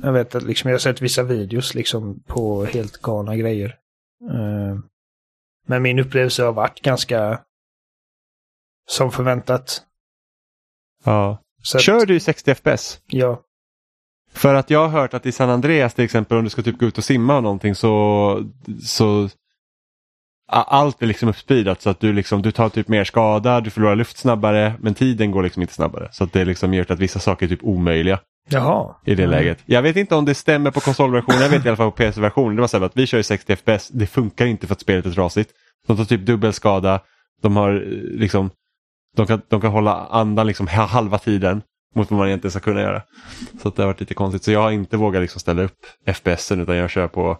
[0.03, 3.79] jag vet att liksom, jag har sett vissa videos liksom på helt galna grejer.
[4.31, 4.77] Eh,
[5.67, 7.43] men min upplevelse har varit ganska
[8.89, 9.83] som förväntat.
[11.03, 11.37] Ja.
[11.63, 12.99] Så att, Kör du i 60 FPS?
[13.07, 13.41] Ja,
[14.33, 16.77] För att jag har hört att i San Andreas till exempel om du ska typ
[16.79, 18.43] gå ut och simma och någonting så,
[18.83, 19.29] så
[20.51, 23.95] allt är liksom uppspeedat så att du, liksom, du tar typ mer skada, du förlorar
[23.95, 26.09] luft snabbare men tiden går liksom inte snabbare.
[26.11, 28.95] Så att det liksom gör att vissa saker är typ omöjliga jaha.
[29.05, 29.31] i det Mm.
[29.35, 29.59] läget.
[29.65, 32.55] Jag vet inte om det stämmer på konsolversionen, jag vet i alla fall på PC-versionen.
[32.55, 34.81] Det var så här att vi kör i 60 FPS, det funkar inte för att
[34.81, 35.51] spelet är trasigt.
[35.87, 36.99] De tar typ dubbelskada,
[37.41, 37.79] de har eh,
[38.19, 38.49] liksom,
[39.15, 41.61] de kan, de kan hålla andan liksom ha- halva tiden
[41.95, 43.03] mot vad man egentligen ska kunna göra.
[43.61, 44.43] Så det har varit lite konstigt.
[44.43, 47.37] Så jag har inte vågat liksom ställa upp FPSen utan jag kör på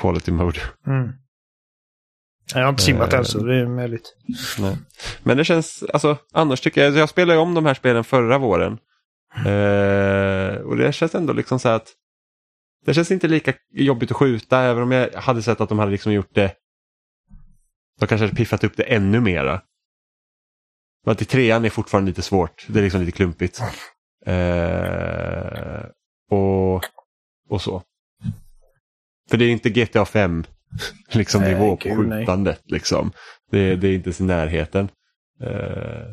[0.00, 0.60] quality mode.
[0.86, 1.12] Mm.
[2.54, 4.16] Jag har inte simmat Eh, än så det är möjligt.
[4.58, 4.76] Nej.
[5.22, 8.78] Men det känns, alltså annars tycker jag, jag spelade om de här spelen förra våren.
[9.36, 11.92] Eh, och det känns ändå liksom så att
[12.86, 15.90] det känns inte lika jobbigt att skjuta även om jag hade sett att de hade
[15.92, 16.52] liksom gjort det.
[18.00, 19.60] De kanske hade piffat upp det ännu mera.
[21.04, 23.62] Men att i trean är fortfarande lite svårt, det är liksom lite klumpigt.
[24.26, 25.84] Eh,
[26.30, 26.84] och,
[27.48, 27.82] och så.
[29.30, 30.44] För det är inte GTA 5
[31.08, 32.20] liksom Nej, nivå på nej.
[32.20, 32.62] skjutandet.
[32.64, 33.12] Liksom.
[33.50, 34.88] Det, det är inte ens i närheten.
[35.40, 36.06] Eh,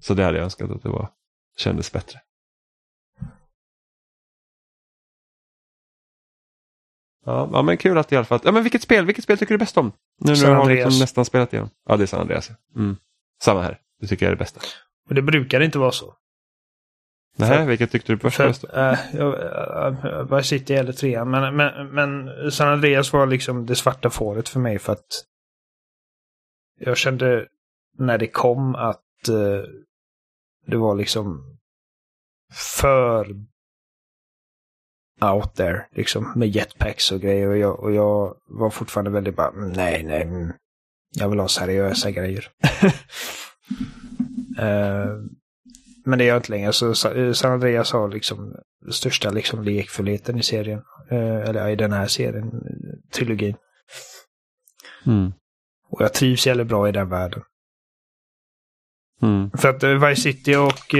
[0.00, 1.10] så det hade jag önskat att det var,
[1.56, 2.20] kändes bättre.
[7.24, 8.40] Ja, ja men kul att i alla fall.
[8.44, 9.92] Ja, men vilket spel, vilket spel tycker du bäst om?
[10.20, 11.70] Nu när du har liksom nästan spelat igenom.
[11.88, 12.50] Ja, det är San Andreas.
[12.76, 12.96] Mm.
[13.42, 13.80] Samma här.
[14.00, 14.60] Det tycker jag är det bästa.
[15.08, 16.14] Och det brukar inte vara så.
[17.38, 18.64] Nej, vilket tyckte du var För, bäst?
[18.64, 21.30] äh, jag, Vice City eller trean.
[21.30, 25.24] Men, men, men San Andreas var liksom det svarta fåret för mig för att
[26.80, 27.48] jag kände
[27.98, 29.64] när det kom att eh,
[30.66, 31.58] det var liksom
[32.52, 33.26] för
[35.20, 37.48] out there, liksom med jetpacks och grejer.
[37.48, 40.52] Och jag, och jag var fortfarande väldigt bara, "Mm, nej, nej, mm,
[41.10, 42.50] jag vill ha seriösa grejer.
[44.58, 45.10] Eh,
[46.04, 46.72] men det är jag inte längre.
[46.72, 48.54] Så eh, San Andreas har liksom
[48.90, 50.82] största liksom lekfullheten i serien.
[51.10, 52.50] Eh, eller i den här serien,
[53.12, 53.56] trilogin.
[55.06, 55.32] Mm.
[55.88, 57.42] Och jag trivs jävligt bra i den världen.
[59.22, 59.50] Mm.
[59.50, 60.94] För att Vice City och,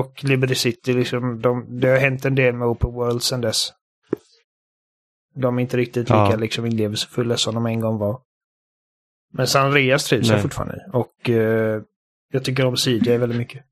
[0.00, 3.72] och Liberty City, liksom, de, det har hänt en del med Open World sedan dess.
[5.34, 6.36] De är inte riktigt lika Ja.
[6.36, 8.20] liksom, inlevelsefulla som de en gång var.
[9.32, 10.42] Men San Andreas trivs jag Nej.
[10.42, 10.90] fortfarande i.
[10.92, 11.82] Och eh,
[12.32, 13.64] jag tycker om CJ väldigt mycket.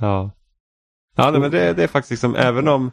[0.00, 0.30] Ja.
[1.16, 2.90] Ja, nej, men det, det är faktiskt liksom, även om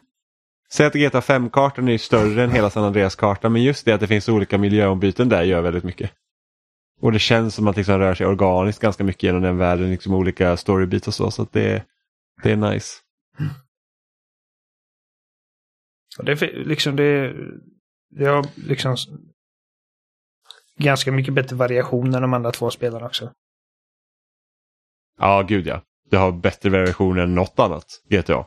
[0.70, 4.06] Säg att GTA 5-kartan är större än hela San Andreas-kartan men just det att det
[4.06, 6.10] finns olika miljöombyten där gör väldigt mycket.
[7.00, 9.90] Och det känns som att det liksom rör sig organiskt ganska mycket genom den världen,
[9.90, 11.30] liksom olika storybeats och så.
[11.30, 11.84] Så att det,
[12.42, 12.94] det är nice.
[16.18, 17.34] Och det, är liksom, det,
[18.10, 18.96] det har liksom
[20.78, 23.32] ganska mycket bättre variation än de andra två spelarna också.
[25.18, 25.82] Ja, gud ja.
[26.10, 28.46] Det har bättre variation än något annat GTA.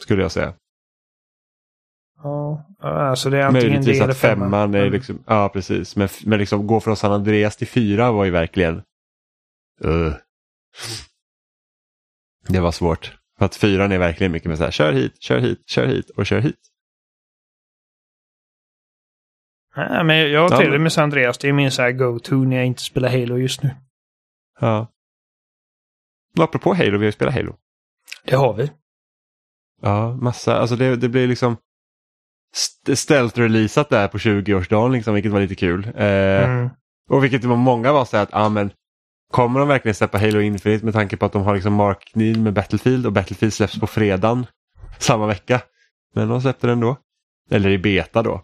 [0.00, 0.54] Skulle jag säga.
[2.22, 4.92] Ja, alltså det är antingen det Möjligtvis eller att femman är Mm.
[4.92, 5.96] liksom, ja precis.
[5.96, 8.82] Men, men liksom gå från San Andreas till fyra var ju verkligen...
[9.84, 10.14] Uh.
[12.48, 13.18] Det var svårt.
[13.38, 16.10] För att fyran är verkligen mycket med så här, kör hit, kör hit, kör hit
[16.10, 16.58] och kör hit.
[19.76, 21.38] Nej, men jag har Ja, trevligt men- med San Andreas.
[21.38, 23.70] Det är min så här go-to när jag inte spelar Halo just nu.
[24.60, 24.92] Ja.
[26.38, 27.56] Och apropå Halo, vi har ju spelat Halo.
[28.24, 28.70] Det har vi.
[29.82, 30.56] Ja, massa.
[30.58, 31.56] Alltså det, det blir liksom
[32.54, 35.84] st- stealth-releasat där på 20-årsdagen, liksom, vilket var lite kul.
[35.96, 36.70] Eh, Mm.
[37.10, 38.70] Och vilket var många var så här att, ah, men
[39.32, 42.52] kommer de verkligen släppa Halo Infinite med tanke på att de har liksom marknid med
[42.52, 44.46] Battlefield och Battlefield släpps på fredagen
[44.98, 45.60] samma vecka.
[46.14, 46.96] Men de släppte den då.
[47.50, 48.42] Eller i beta då.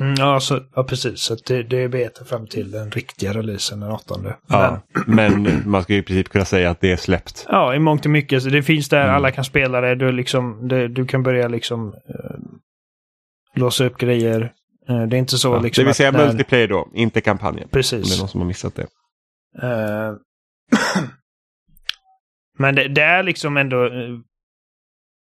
[0.00, 1.20] Mm, ja, så, ja, precis.
[1.20, 4.14] Så det, det är beta fram till den riktiga releasen den 8.
[4.48, 7.46] Ja, Men, men man ska ju i princip kunna säga att det är släppt.
[7.48, 8.42] ja, i mångt och mycket.
[8.42, 9.14] Så det finns där, Mm.
[9.14, 9.94] alla kan spela det.
[9.94, 12.36] Du, liksom, det, du kan börja liksom eh,
[13.54, 14.52] låsa upp grejer.
[14.88, 17.62] Eh, det är inte så Ja, liksom det vill säga när- multiplayer då, inte kampanjen.
[17.62, 18.20] Om det är Precis.
[18.20, 18.86] någon som har missat det.
[19.62, 20.12] Eh,
[22.58, 24.18] Men det, det är liksom ändå eh,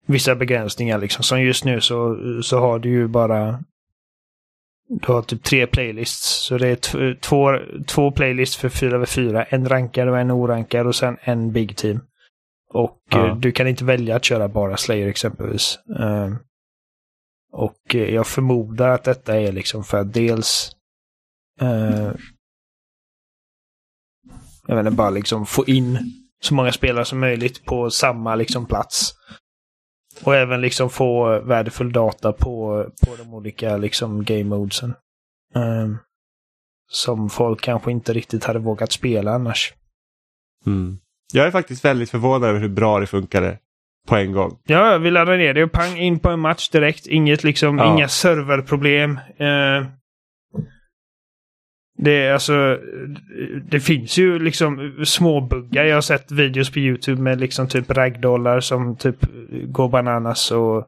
[0.06, 1.22] vissa begränsningar liksom.
[1.24, 3.60] Som just nu så, så har du ju bara
[4.88, 6.46] du har typ tre playlists.
[6.46, 9.44] Så det är två, två playlists för 4v4.
[9.48, 12.00] En rankad och en orankad och sen en big team.
[12.72, 13.26] Och Ja.
[13.28, 15.78] eh, du kan inte välja att köra bara Slayer exempelvis.
[15.98, 16.34] Eh,
[17.52, 20.72] och eh, jag förmodar att detta är liksom för att dels
[21.60, 22.12] eh,
[24.66, 25.98] jag inte, bara liksom få in
[26.40, 29.14] så många spelare som möjligt på samma liksom plats.
[30.24, 34.94] Och även liksom få värdefull data på, på de olika liksom game modesen.
[35.54, 35.98] Ehm,
[36.88, 39.74] som folk kanske inte riktigt hade vågat spela annars.
[40.66, 40.98] Mm.
[41.32, 43.58] Jag är faktiskt väldigt förvånad över hur bra det funkade
[44.08, 44.58] på en gång.
[44.66, 47.06] Ja, vi laddar ner det och pang in på en match direkt.
[47.06, 47.94] Inget liksom, Ja.
[47.94, 49.10] inga serverproblem.
[49.36, 49.86] Eh,
[51.98, 52.78] det är alltså,
[53.62, 55.84] det finns ju liksom små buggar.
[55.84, 59.16] Jag har sett videos på YouTube med liksom typ ragdollar som typ
[59.64, 60.86] går bananas och,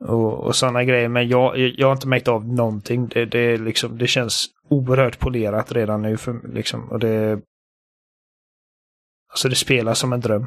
[0.00, 1.08] och, och sådana grejer.
[1.08, 3.08] Men jag, jag har inte märkt av någonting.
[3.08, 6.16] Det, det, är liksom, det känns oerhört polerat redan nu.
[6.16, 7.40] För, liksom, och det,
[9.30, 10.46] alltså det spelar som en dröm.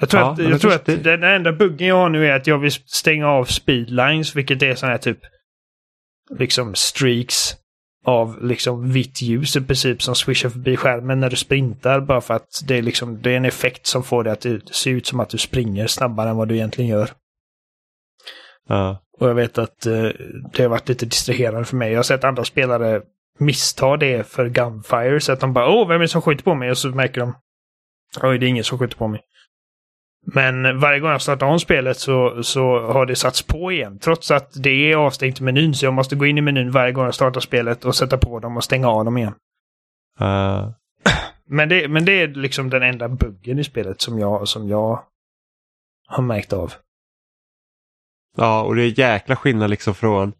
[0.00, 2.46] Jag tror, Ja, att, jag tror att den enda buggen jag har nu är att
[2.46, 5.18] jag vill stänga av speedlines, vilket är sån här typ
[6.38, 7.63] liksom streaks
[8.04, 12.34] av liksom vitt ljus i princip som swishar förbi skärmen när du sprintar bara för
[12.34, 15.20] att det är liksom det är en effekt som får det att ser ut som
[15.20, 17.10] att du springer snabbare än vad du egentligen gör.
[18.68, 19.00] Ja.
[19.20, 20.08] Och jag vet att eh,
[20.52, 21.90] det har varit lite distraherande för mig.
[21.90, 23.02] Jag har sett andra spelare
[23.38, 26.54] missta det för Gunfire så att de bara åh, vem är det som skjuter på
[26.54, 26.70] mig?
[26.70, 27.34] Och så märker de
[28.22, 29.20] oj, det är ingen som skjuter på mig.
[30.26, 33.98] Men varje gång jag startar om spelet så, så har det satts på igen.
[33.98, 35.74] Trots att det är avstängt i menyn.
[35.74, 38.38] Så jag måste gå in i menyn varje gång jag startar spelet och sätta på
[38.38, 39.34] dem och stänga av dem igen.
[40.20, 40.70] Uh,
[41.46, 45.04] Men det, men det är liksom den enda buggen i spelet som jag, som jag
[46.06, 46.72] har märkt av.
[48.36, 50.32] ja, och det är jäkla skillnad liksom från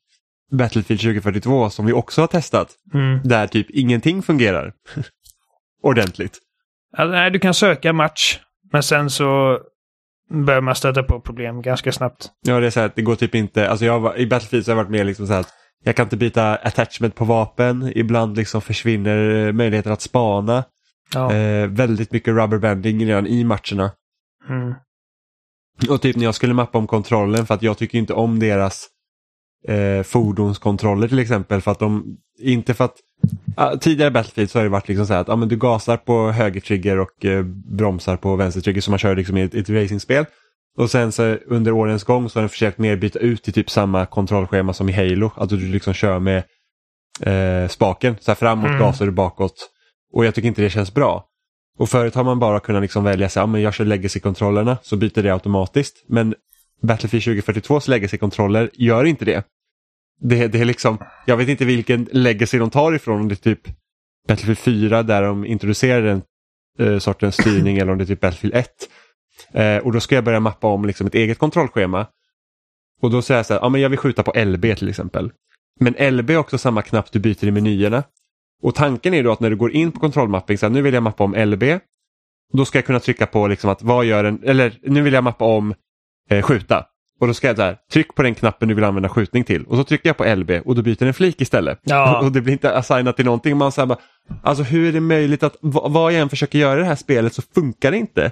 [0.50, 2.68] Battlefield 2042 som vi också har testat.
[2.94, 3.20] Mm.
[3.24, 4.72] Där typ ingenting fungerar
[5.82, 6.38] ordentligt.
[6.96, 8.40] Alltså, nej, du kan söka match.
[8.72, 9.60] Men sen så
[10.34, 12.30] börjar man stöta på problem ganska snabbt.
[12.46, 14.64] Ja, det är så här att det går typ inte, alltså jag var, i Battlefield
[14.64, 15.52] så har jag varit med liksom så här att
[15.84, 20.64] jag kan inte byta attachment på vapen, ibland liksom försvinner eh, möjligheten att spana.
[21.14, 21.32] Ja.
[21.32, 23.92] Eh, väldigt mycket rubberbanding redan i matcherna.
[24.48, 24.74] Mm.
[25.90, 28.88] Och typ när jag skulle mappa om kontrollen för att jag tycker inte om deras
[29.68, 32.96] eh, fordonskontroller till exempel för att de, inte för att
[33.80, 36.30] tidigare Battlefield så har det varit liksom så här att ah, men du gasar på
[36.30, 37.42] höger trigger och eh,
[37.76, 40.24] bromsar på vänster trigger som man kör liksom i ett, ett racingspel.
[40.78, 43.70] Och sen så under årens gång så har den försökt mer byta ut till typ
[43.70, 45.30] samma kontrollschema som i Halo.
[45.36, 46.42] Att du liksom kör med
[47.20, 48.80] eh, spaken, så här framåt Mm.
[48.80, 49.70] gasar du bakåt.
[50.12, 51.24] Och jag tycker inte det känns bra.
[51.78, 54.96] Och förut har man bara kunnat liksom välja sig, ja men jag kör legacy-kontrollerna så
[54.96, 56.04] byter det automatiskt.
[56.08, 56.34] Men
[56.82, 59.42] Battlefield 2042s legacy-kontroller gör inte det.
[60.20, 60.48] Det.
[60.48, 63.68] Det är liksom, jag vet inte vilken legacy de tar ifrån, om det är typ
[64.28, 66.22] Battlefield 4 där de introducerar den
[66.78, 68.68] eh, sortens styrning eller om det är typ Battlefield 1.
[69.52, 72.06] Eh, och då ska jag börja mappa om liksom ett eget kontrollschema.
[73.02, 75.32] Och då säger jag så här, ja men jag vill skjuta på LB till exempel.
[75.80, 78.02] Men LB är också samma knapp du byter i menyerna.
[78.62, 80.94] Och tanken är då att när du går in på kontrollmapping, så här, nu vill
[80.94, 81.64] jag mappa om LB.
[82.52, 85.24] Då ska jag kunna trycka på liksom att vad gör en, eller nu vill jag
[85.24, 85.74] mappa om
[86.30, 86.86] eh, skjuta.
[87.20, 89.64] Och då ska jag så här, tryck på den knappen du vill använda skjutning till
[89.64, 91.80] och så trycker jag på LB och då byter den flik istället.
[91.82, 92.20] Ja.
[92.24, 93.56] Och det blir inte assignat till någonting.
[93.56, 93.98] Man säger bara,
[94.42, 97.34] alltså hur är det möjligt att vad jag än försöker göra i det här spelet
[97.34, 98.24] så funkar det inte.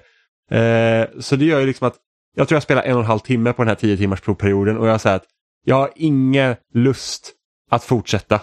[0.51, 1.95] Eh, så det gör ju liksom att
[2.37, 4.79] jag tror jag spelar en och en halv timme på den här 10 timmars provperioden
[4.79, 5.25] och jag säger att
[5.65, 7.33] jag har ingen lust
[7.71, 8.41] att fortsätta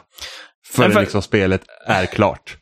[0.67, 2.57] förrän för- liksom spelet är klart.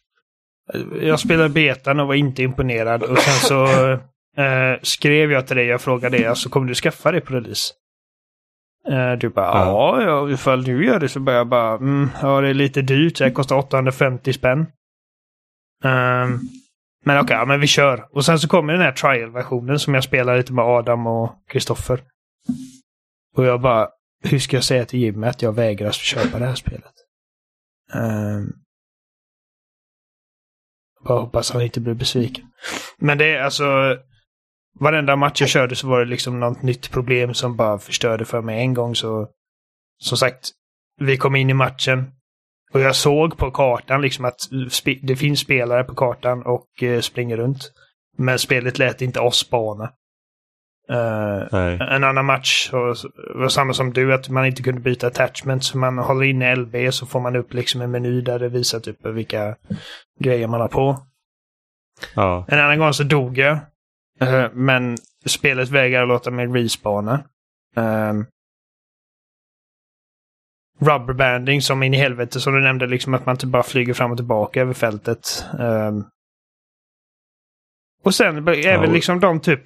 [1.02, 3.04] Jag spelade betan och var inte imponerad.
[3.04, 3.68] Och sen så
[4.38, 7.74] eh, skrev jag till dig och frågade dig, alltså kommer du skaffa det på release?
[8.90, 12.42] Eh, du bara, ja, ja, ifall du gör det så börjar jag bara, mm, ja
[12.42, 14.66] det är lite dyrt, det kostar 850 spänn.
[15.84, 16.40] Ehm,
[17.06, 18.08] men okej, ja, men vi kör.
[18.12, 22.02] Och sen så kommer den här trial-versionen som jag spelar lite med Adam och Kristoffer.
[23.36, 23.90] Och jag bara,
[24.24, 26.94] hur ska jag säga till Jimmy att jag vägrar köpa det här spelet?
[27.94, 28.54] Um,
[31.04, 32.46] bara hoppas han inte blir besviken.
[32.98, 33.98] Men det är alltså...
[34.80, 38.42] Varenda match jag körde så var det liksom något nytt problem som bara förstörde för
[38.42, 39.28] mig en gång så...
[40.00, 40.50] Som sagt,
[41.02, 42.12] vi kom in i matchen.
[42.74, 44.40] Och jag såg på kartan liksom att
[45.02, 47.72] det finns spelare på kartan och eh, springer runt.
[48.18, 49.84] Men spelet lät inte oss spana.
[50.90, 51.80] Eh, Nej.
[51.82, 55.74] en annan match var samma som du, att man inte kunde byta attachments.
[55.74, 59.06] Man håller inne LB så får man upp liksom en meny där det visar typ
[59.06, 59.56] vilka
[60.20, 60.98] grejer man har på.
[62.16, 62.46] Ja.
[62.48, 63.60] En annan gång så dog jag.
[64.20, 67.24] Eh, men spelet vägrar låta mig respawna.
[67.76, 68.26] Um,
[70.80, 74.12] rubberbanding som in i helvete som du nämnde, liksom att man typ bara flyger fram
[74.12, 75.46] och tillbaka över fältet.
[75.60, 76.04] Ehm.
[78.04, 79.64] och sen även liksom de typ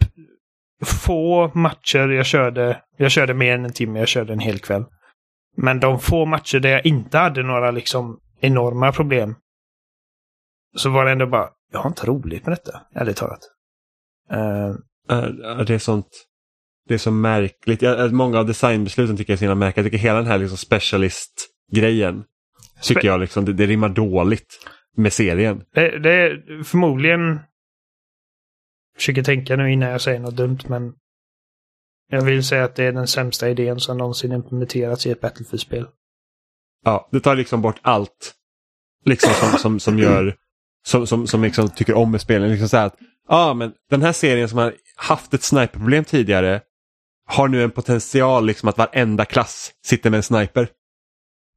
[0.86, 2.82] få matcher jag körde.
[2.98, 4.86] Jag körde mer än en timme, jag körde en hel kväll.
[5.58, 9.36] Men de få matcher där jag inte hade några liksom enorma problem.
[10.78, 13.40] Så var det ändå bara, jag har inte roligt med detta, ärligt talat.
[14.32, 16.28] Ja, Det är sånt.
[16.88, 17.82] Det är så märkligt.
[17.82, 19.86] Jag, många av designbesluten tycker jag är så himla märkligt.
[19.86, 22.24] Jag tycker hela den här liksom specialist-grejen
[22.82, 24.68] tycker jag liksom, det, det rimmar dåligt
[24.98, 25.64] med serien.
[25.74, 27.40] det, det är förmodligen...
[28.96, 30.94] Försöker tänka nu innan jag säger något dumt, men...
[32.10, 35.88] Jag vill säga att det är den sämsta idén som någonsin implementerats i ett Battlefield-spel.
[36.86, 38.34] Ja, det tar liksom bort allt
[39.06, 40.36] liksom som, som, som gör
[40.86, 42.50] som, som, som liksom tycker om med spelen.
[42.50, 42.96] Liksom så att,
[43.32, 46.62] ja men den här serien som har haft ett sniperproblem tidigare
[47.28, 50.68] har nu en potential liksom att varenda klass sitter med en sniper.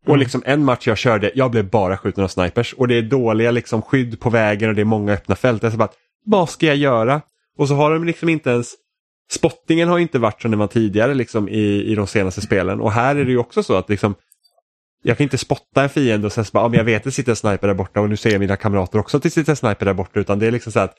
[0.04, 0.20] Och Mm.
[0.20, 3.50] liksom en match jag körde, jag blev bara skjuten av snipers och det är dåliga
[3.50, 5.62] liksom skydd på vägen och det är många öppna fält.
[5.62, 5.88] Jag bara,
[6.26, 7.22] vad ska jag göra?
[7.58, 8.74] Och så har de liksom inte ens
[9.30, 12.92] Spottingen har inte varit som den var tidigare liksom i, i de senaste spelen och
[12.92, 14.14] här är det ju också så att liksom
[15.02, 17.04] jag kan inte spotta en fiende och sen så bara, ja, men jag vet att
[17.04, 19.52] det sitter en sniper där borta och nu ser mina kamrater också att det sitter
[19.52, 20.94] en sniper där borta utan det är liksom så att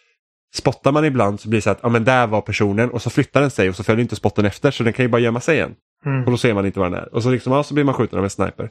[0.56, 3.10] spottar man ibland så blir det så att, ja men där var personen och så
[3.10, 5.40] flyttar den sig och så följer inte spotten efter så den kan ju bara gömma
[5.40, 5.76] sig igen.
[6.06, 6.24] Mm.
[6.24, 7.16] Och då ser man inte var den är.
[7.16, 8.70] Och så, liksom, ja, så blir man skjuten av en sniper.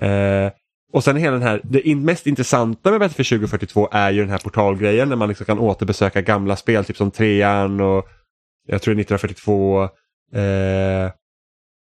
[0.00, 0.52] Eh,
[0.92, 4.30] och sen hela den här, det in, mest intressanta med Battlefield 2042 är ju den
[4.30, 8.08] här portalgrejen när man liksom kan återbesöka gamla spel, typ som trean och
[8.66, 9.82] jag tror det är 1942,
[10.34, 11.10] eh,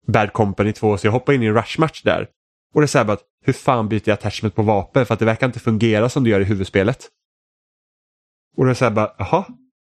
[0.07, 2.27] Bad Company 2, så jag hoppar in i en rushmatch där.
[2.75, 5.15] Och det är så här bara att, hur fan byter jag attachment på vapen för
[5.15, 7.09] att det verkar inte fungera som det gör i huvudspelet.
[8.57, 9.45] Och då är så här bara, jaha,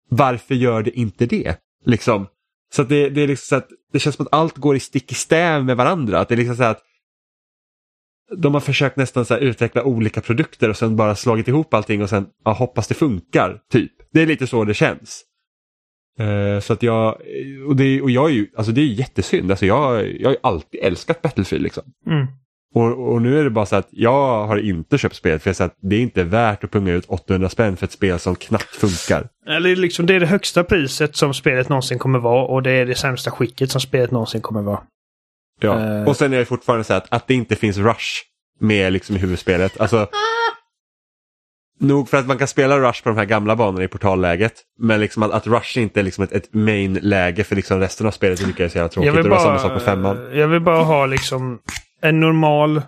[0.08, 1.56] varför gör det inte det?
[1.84, 2.26] Liksom.
[2.72, 4.80] Så att det, det är liksom så att det känns som att allt går i
[4.80, 6.20] stick i stäv med varandra.
[6.20, 6.82] Att det är liksom så att
[8.36, 12.02] de har försökt nästan så här utveckla olika produkter och sen bara slagit ihop allting
[12.02, 13.60] och sen ja, hoppas det funkar.
[13.70, 13.92] Typ.
[14.12, 15.24] Det är lite så det känns.
[16.18, 17.16] Eh, så att jag,
[17.68, 19.50] och, det, och jag är ju, alltså det är ju jättesynd.
[19.50, 21.82] Alltså jag, jag har ju alltid älskat Battlefield liksom.
[22.06, 22.26] Mm.
[22.74, 25.66] Och, och nu är det bara så att jag har inte köpt spelet för jag
[25.66, 28.76] att det är inte värt att punga ut 800 spänn för ett spel som knappt
[28.76, 29.28] funkar.
[29.48, 32.86] Eller liksom, det är det högsta priset som spelet någonsin kommer vara och det är
[32.86, 34.80] det sämsta skicket som spelet någonsin kommer vara.
[35.60, 35.98] Ja.
[35.98, 36.08] Eh.
[36.08, 38.22] Och sen är det fortfarande så att, att det inte finns rush
[38.60, 39.80] med liksom i huvudspelet.
[39.80, 40.08] Alltså,
[41.80, 44.52] nog för att man kan spela rush på de här gamla banorna i portalläget.
[44.78, 48.10] Men liksom att, att rush inte är liksom ett, ett main-läge för liksom resten av
[48.10, 49.14] spelet tycker jag är så jävla tråkigt.
[49.14, 50.30] Det var samma sak på femman.
[50.32, 51.60] jag vill bara ha liksom
[52.02, 52.82] en normal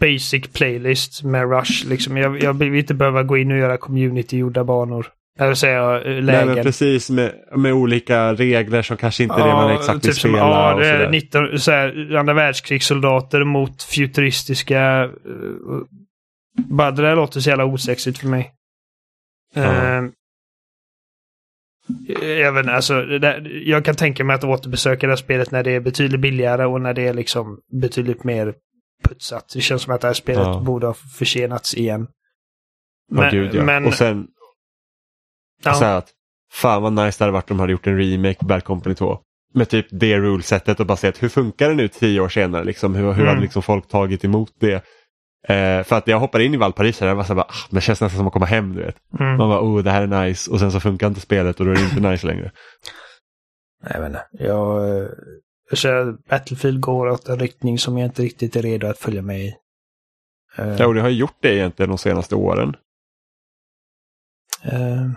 [0.00, 1.88] basic playlist med Rush.
[1.88, 2.16] Liksom.
[2.16, 5.06] Jag, jag vill inte behöva gå in och göra community-gjorda banor.
[5.38, 6.54] Jag vill säga eh, Nej, lägen.
[6.54, 10.30] men precis med, med olika regler som kanske inte är det man exakt typ som,
[10.30, 10.38] spela.
[10.38, 11.10] ja, det är sådär.
[11.10, 15.04] 19, så här, andra världskrigssoldater mot futuristiska...
[15.04, 15.82] Uh,
[16.64, 18.52] bara det där låter så jävla osexigt för mig.
[19.54, 19.62] Ja.
[19.62, 20.02] Eh,
[21.88, 25.80] inte, alltså, där, jag kan tänka mig att återbesöka det här spelet när det är
[25.80, 28.54] betydligt billigare och när det är liksom betydligt mer
[29.08, 29.50] putsat.
[29.54, 30.60] Det känns som att det här spelet Ja.
[30.60, 32.06] borde ha försenats igen.
[33.16, 33.62] Åh, gud, ja.
[33.64, 34.26] men och sen
[35.64, 36.08] ja, så här att
[36.52, 38.94] fan vad nice det hade varit om de hade gjort en remake på Bad Company
[38.94, 39.18] 2.
[39.54, 42.64] med typ det rulesetet och bara se hur funkar det nu tio år senare?
[42.64, 43.26] Liksom, hur hur Mm.
[43.26, 44.84] hade liksom folk tagit emot det?
[45.48, 47.68] Eh, för att jag hoppade in i Valparis och jag var så här, bara, ah,
[47.70, 48.74] det känns nästan som att komma hem.
[48.74, 48.96] Du vet.
[49.20, 49.36] Mm.
[49.36, 51.72] Man bara, oh det här är nice och sen så funkar inte spelet och då
[51.72, 52.50] är det inte nice längre.
[53.84, 54.82] Nej, men jag,
[55.70, 58.98] jag känner att Battlefield går åt en riktning som jag inte riktigt är redo att
[58.98, 59.54] följa med i.
[60.56, 62.76] Eh, Ja, och det har ju gjort det egentligen de senaste åren.
[64.64, 65.10] eh,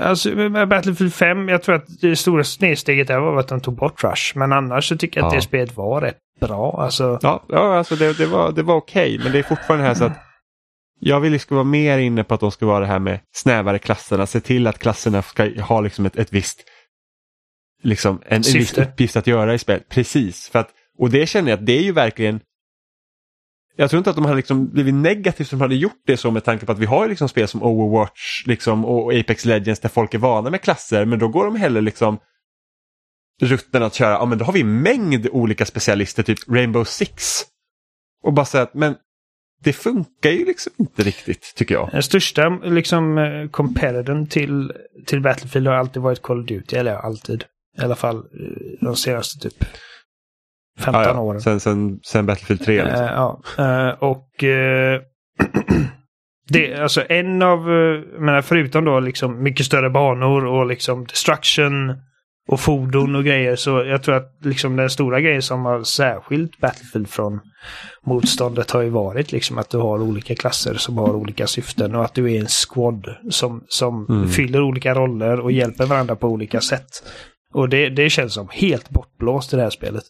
[0.00, 3.76] Alltså, med Battlefield 5, jag tror att det stora snedsteget där var att de tog
[3.76, 4.36] bort Rush.
[4.38, 5.38] Men annars så tycker jag att Ja.
[5.38, 6.82] det spelet var rätt bra.
[6.82, 9.94] Alltså, Ja, ja alltså det, det var, det var okej men det är fortfarande här
[9.94, 10.18] så att
[11.00, 13.20] jag vill ju ska vara mer inne på att de ska vara det här med
[13.32, 14.26] snävare klasserna.
[14.26, 16.64] Se till att klasserna ska ha liksom ett, ett visst
[17.82, 19.82] liksom en, en viss uppgift att göra i spel.
[19.88, 22.40] Precis, för att, och det känner jag att det är ju verkligen
[23.80, 26.30] jag tror inte att de hade liksom blivit negativt som de hade gjort det så
[26.30, 29.88] med tanke på att vi har liksom spel som Overwatch liksom, och Apex Legends där
[29.88, 32.18] folk är vana med klasser men då går de heller liksom
[33.42, 37.42] rutten att köra, ja men då har vi mängd olika specialister, typ Rainbow Six.
[38.22, 38.94] Och bara säga att, men
[39.64, 41.88] det funkar ju liksom inte riktigt tycker jag.
[41.92, 44.72] den största liksom, eh, competitorn till,
[45.06, 46.76] till Battlefield har alltid varit Call of Duty.
[46.76, 47.44] Eller alltid.
[47.78, 48.22] I alla fall eh,
[48.80, 49.64] de senaste typ
[50.78, 51.20] 15 Ja, ja.
[51.20, 51.40] åren.
[51.40, 52.84] Sen, sen, sen Battlefield 3.
[52.84, 53.04] Liksom.
[53.04, 55.00] Eh, ja, eh, och eh,
[56.48, 57.60] det, alltså en av,
[58.18, 61.96] menar förutom då liksom mycket större banor och liksom destruction
[62.48, 66.58] och fordon och grejer så jag tror att liksom den stora grejen som har särskilt
[66.60, 67.40] Battlefield från
[68.06, 72.04] motståndet har ju varit liksom att du har olika klasser som har olika syften och
[72.04, 74.28] att du är en squad som, som Mm.
[74.28, 76.88] fyller olika roller och hjälper varandra på olika sätt.
[77.54, 80.04] Och det, det känns som helt bortblåst i det här spelet.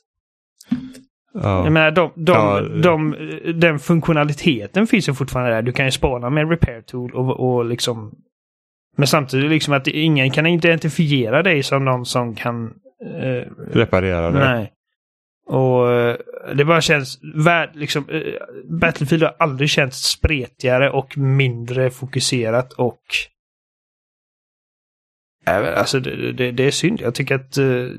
[1.35, 1.65] Ja.
[1.65, 2.60] Jag menar, de, de, Ja.
[2.82, 3.15] de,
[3.55, 5.62] den funktionaliteten finns ju fortfarande där.
[5.62, 8.12] Du kan ju spana med repair tool och, och liksom...
[8.98, 12.74] Men samtidigt liksom att ingen kan identifiera dig som någon som kan...
[13.04, 14.38] Eh, Reparera det.
[14.38, 14.72] nej.
[15.46, 16.16] Och eh,
[16.54, 17.18] det bara känns...
[17.34, 18.34] Värd, liksom, eh,
[18.80, 23.02] Battlefield har aldrig känts spretigare och mindre fokuserat och...
[25.46, 27.00] Äh, Alltså det, det, det är synd.
[27.00, 27.58] Jag tycker att...
[27.58, 27.92] Uh...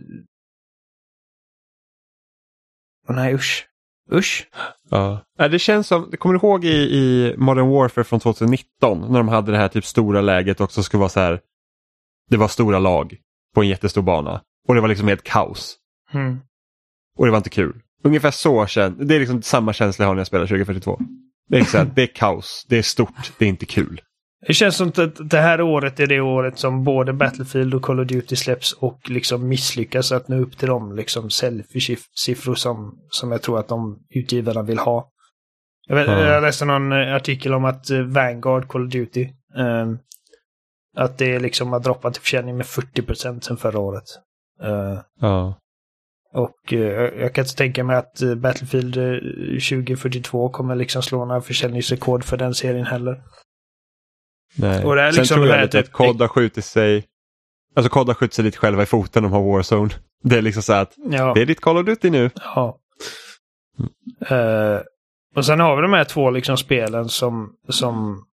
[3.09, 3.68] nej usch.
[4.11, 4.47] Usch.
[4.89, 5.25] Ja.
[5.37, 9.27] Ja, Det känns som, kommer du ihåg i, i Modern Warfare från 2019 när de
[9.27, 11.39] hade det här typ stora läget också skulle vara så här.
[12.29, 13.15] Det var stora lag
[13.55, 15.75] på en jättestor bana och det var liksom helt kaos.
[16.13, 16.39] Mm.
[17.17, 17.81] Och det var inte kul.
[18.03, 19.15] Ungefär så känns det.
[19.15, 20.99] är liksom samma känsla jag har när jag spelar 2042.
[21.49, 24.01] Det är, så här, det är kaos, det är stort, det är inte kul.
[24.47, 27.99] Det känns som att det här året är det året som både Battlefield och Call
[27.99, 33.31] of Duty släpps och liksom misslyckas att nå upp till de liksom selfie-siffror som, som
[33.31, 35.09] jag tror att de utgivarna vill ha.
[35.87, 36.19] Jag, vet, Ja.
[36.25, 39.97] jag läste någon artikel om att Vanguard Call of Duty ehm,
[40.97, 44.03] att det liksom har droppat i försäljning med 40 sedan förra året.
[44.63, 45.55] Eh, Ja.
[46.33, 49.19] och eh, jag kan inte tänka mig att eh, Battlefield eh,
[49.69, 53.21] 2042 kommer liksom slå några försäljningsrekord för den serien heller.
[54.55, 54.85] Nej.
[54.85, 57.05] Och det är Sen liksom tror det jag lite typ- att COD har skjutit sig
[57.75, 59.89] Alltså COD har skjutit sig lite själva i foten de har Warzone.
[60.23, 61.33] Det är liksom så att Ja.
[61.33, 62.29] det är ditt Call of Duty nu.
[62.35, 62.79] Ja.
[64.27, 64.79] Eh,
[65.35, 68.25] och sen har vi de här två liksom spelen som, som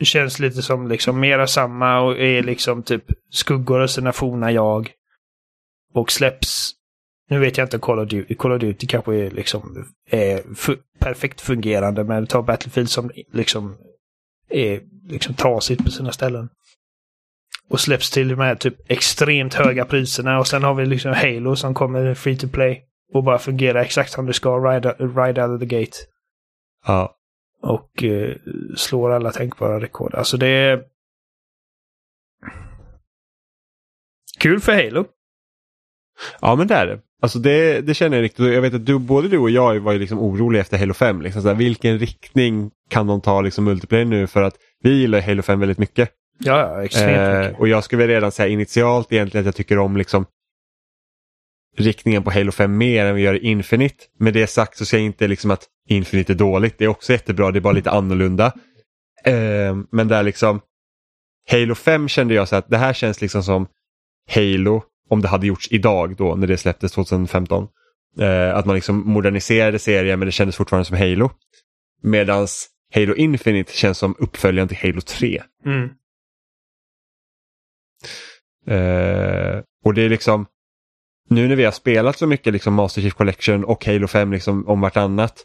[0.00, 4.90] känns lite som liksom mera samma och är liksom typ skuggor av sina forna jag.
[5.94, 6.72] Och släpps.
[7.28, 8.34] Nu vet jag inte Call of Duty.
[8.34, 10.42] Call of Duty kanske är liksom är
[10.98, 13.76] perfekt fungerande men ta Battlefield som liksom
[14.48, 16.48] är liksom trasigt på sina ställen.
[17.68, 21.74] Och släpps till här typ extremt höga priserna och sen har vi liksom Halo som
[21.74, 22.84] kommer free to play.
[23.14, 25.96] Och bara fungerar exakt som det ska, ride, ride out of the gate.
[26.86, 27.14] Ja.
[27.62, 28.36] Och eh,
[28.76, 30.14] slår alla tänkbara rekord.
[30.14, 30.82] Alltså det är...
[34.38, 35.04] Kul för Halo.
[36.40, 37.00] Ja men det är det.
[37.22, 38.54] Alltså det, det känner jag riktigt.
[38.54, 41.22] Jag vet att du, både du och jag var ju liksom oroliga efter Halo 5.
[41.22, 44.26] Liksom så här, vilken riktning kan de ta liksom multiplayer nu?
[44.26, 46.10] För att vi gillar Halo 5 väldigt mycket.
[46.38, 47.60] Ja, extremt Eh, mycket.
[47.60, 50.26] och jag skulle väl redan säga initialt egentligen att jag tycker om liksom
[51.76, 54.04] riktningen på Halo 5 mer än vi gör i Infinite.
[54.18, 56.78] Med det sagt så säger jag inte liksom att Infinite är dåligt.
[56.78, 58.46] Det är också jättebra, det är bara lite annorlunda.
[59.24, 60.60] Eh, men där liksom
[61.50, 63.66] Halo 5 kände jag så att det här känns liksom som
[64.30, 67.68] Halo om det hade gjorts idag då när det släpptes 2015.
[68.20, 71.30] Eh, att man liksom moderniserade serien men det kändes fortfarande som Halo.
[72.02, 75.42] Medans Halo Infinite känns som uppföljaren till Halo 3.
[75.66, 75.90] Mm.
[78.66, 80.46] Eh, och det är liksom
[81.28, 84.68] nu när vi har spelat så mycket liksom Master Chief Collection och Halo 5 liksom
[84.68, 85.44] om vartannat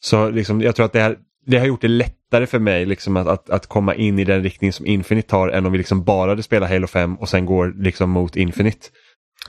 [0.00, 3.16] så liksom, jag tror att det här det har gjort det lättare för mig liksom
[3.16, 6.04] att, att, att komma in i den riktning som Infinite tar än om vi liksom
[6.04, 8.86] bara hade spelat Halo 5 och sen går liksom mot Infinite.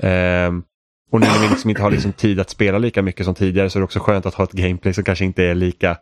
[0.01, 0.63] Ehm,
[1.11, 3.69] och nu när vi liksom inte har liksom tid att spela lika mycket som tidigare
[3.69, 5.97] så är det också skönt att ha ett gameplay som kanske inte är lika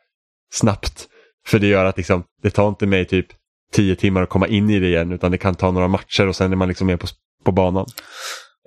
[0.53, 1.07] snabbt.
[1.47, 3.27] För det gör att liksom, det tar inte mig typ
[3.71, 6.35] tio timmar att komma in i det igen utan det kan ta några matcher och
[6.35, 7.07] sen är man liksom med på,
[7.45, 7.85] på banan.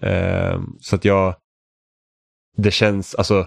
[0.02, 1.34] Ehm, så att jag,
[2.56, 3.46] det känns, alltså,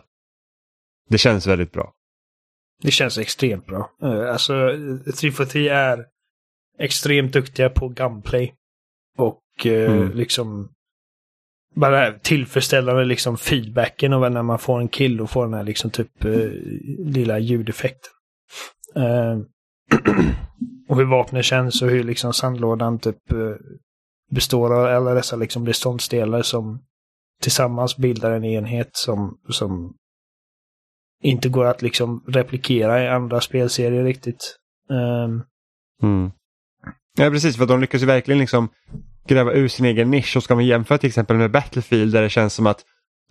[1.10, 1.94] det känns väldigt bra.
[2.82, 3.90] Det känns extremt bra.
[4.04, 4.54] Uh, alltså,
[5.20, 6.06] 343 är
[6.80, 8.54] extremt duktiga på gunplay.
[9.18, 10.12] Och uh, mm.
[10.12, 10.70] liksom
[11.76, 15.90] bara tillfredsställande liksom feedbacken och när man får en kill och får den här liksom
[15.90, 16.52] typ uh,
[17.00, 18.12] lilla ljudeffekten.
[20.90, 23.18] och hur vapnet känns och hur liksom sandlådan typ
[24.32, 26.80] består av alla dessa liksom beståndsdelar som
[27.42, 29.96] tillsammans bildar en enhet som, som
[31.26, 34.56] inte går att liksom replikera i andra spelserier riktigt.
[34.90, 35.44] Um...
[36.04, 36.32] Mm.
[37.18, 38.70] Ja precis, för de lyckas ju verkligen liksom
[39.28, 42.30] gräva ur sin egen nisch och ska man jämföra till exempel med Battlefield där det
[42.30, 42.82] känns som att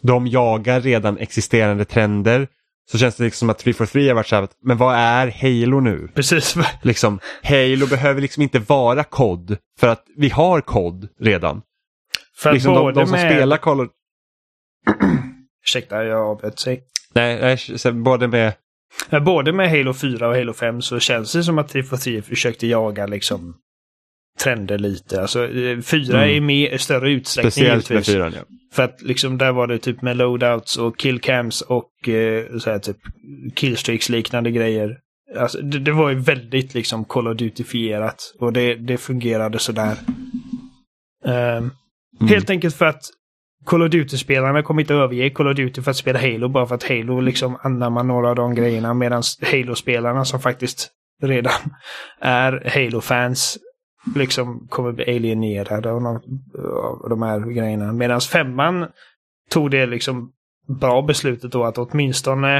[0.02, 2.48] de jagar redan existerande trender
[2.90, 5.80] så känns det liksom som att 343 har varit så här, men vad är Halo
[5.80, 6.08] nu?
[6.14, 6.54] Precis.
[6.82, 11.62] Liksom, Halo behöver liksom inte vara kod för att vi har kod redan.
[12.36, 13.32] För liksom de, de som med...
[13.32, 13.88] spelar Call of...
[15.62, 16.84] Ursäkta, jag avbröt sig.
[17.14, 18.52] Nej, nej både med...
[19.22, 23.06] Både med Halo 4 och Halo 5 så känns det som att 343 försökte jaga
[23.06, 23.56] liksom
[24.38, 25.20] trender lite.
[25.20, 25.48] Alltså
[25.84, 26.36] 4 mm.
[26.36, 28.42] är mer, större utsträckning Speciellt med 4 ja.
[28.72, 32.78] För att liksom där var det typ med loadouts och killcams och eh, så här,
[32.78, 32.96] typ
[33.54, 34.98] killstreaks liknande grejer.
[35.36, 39.96] Alltså, det, det, var ju väldigt liksom Call of Duty-fierat och det, det fungerade sådär.
[41.24, 41.70] Um, mm.
[42.28, 43.02] Helt enkelt för att
[43.64, 46.74] Call of Duty-spelarna kommer inte överge Call of Duty för att spela Halo bara för
[46.74, 50.90] att Halo liksom anammar några av de grejerna medan Halo-spelarna som faktiskt
[51.22, 51.52] redan
[52.20, 53.58] är Halo-fans
[54.14, 56.06] liksom kommer bli alienerade av de,
[57.02, 57.92] av de här grejerna.
[57.92, 58.86] Medan femman
[59.50, 60.32] tog det liksom
[60.80, 62.58] bra beslutet då att åtminstone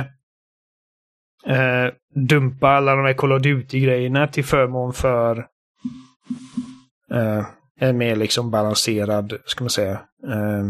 [1.46, 5.38] eh, dumpa alla de här Call of Duty-grejerna till förmån för
[7.10, 7.46] eh,
[7.80, 9.92] en mer liksom balanserad, ska man säga,
[10.28, 10.64] eh,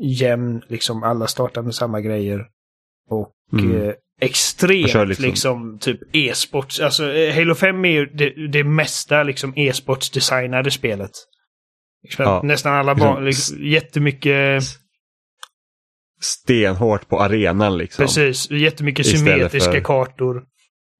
[0.00, 2.46] jämn, liksom alla startar med samma grejer.
[3.10, 3.82] Och mm.
[3.82, 5.24] eh, extremt liksom.
[5.24, 5.78] liksom.
[5.78, 6.80] typ e-sports.
[6.80, 11.10] Alltså eh, Halo 5 är ju det, det mesta liksom e-sportsdesignade spelet.
[12.02, 12.40] Liksom, ja.
[12.44, 14.64] Nästan alla barn, liksom, jättemycket...
[16.20, 18.04] Stenhårt på arenan liksom.
[18.04, 19.80] Precis, jättemycket symmetriska för...
[19.80, 20.44] kartor.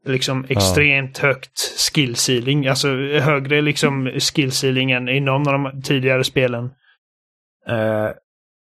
[0.06, 1.28] Liksom extremt ja.
[1.28, 2.66] högt skill ceiling.
[2.66, 2.88] Alltså
[3.20, 6.64] högre liksom skill ceiling än inom de tidigare spelen.
[7.68, 8.10] Uh,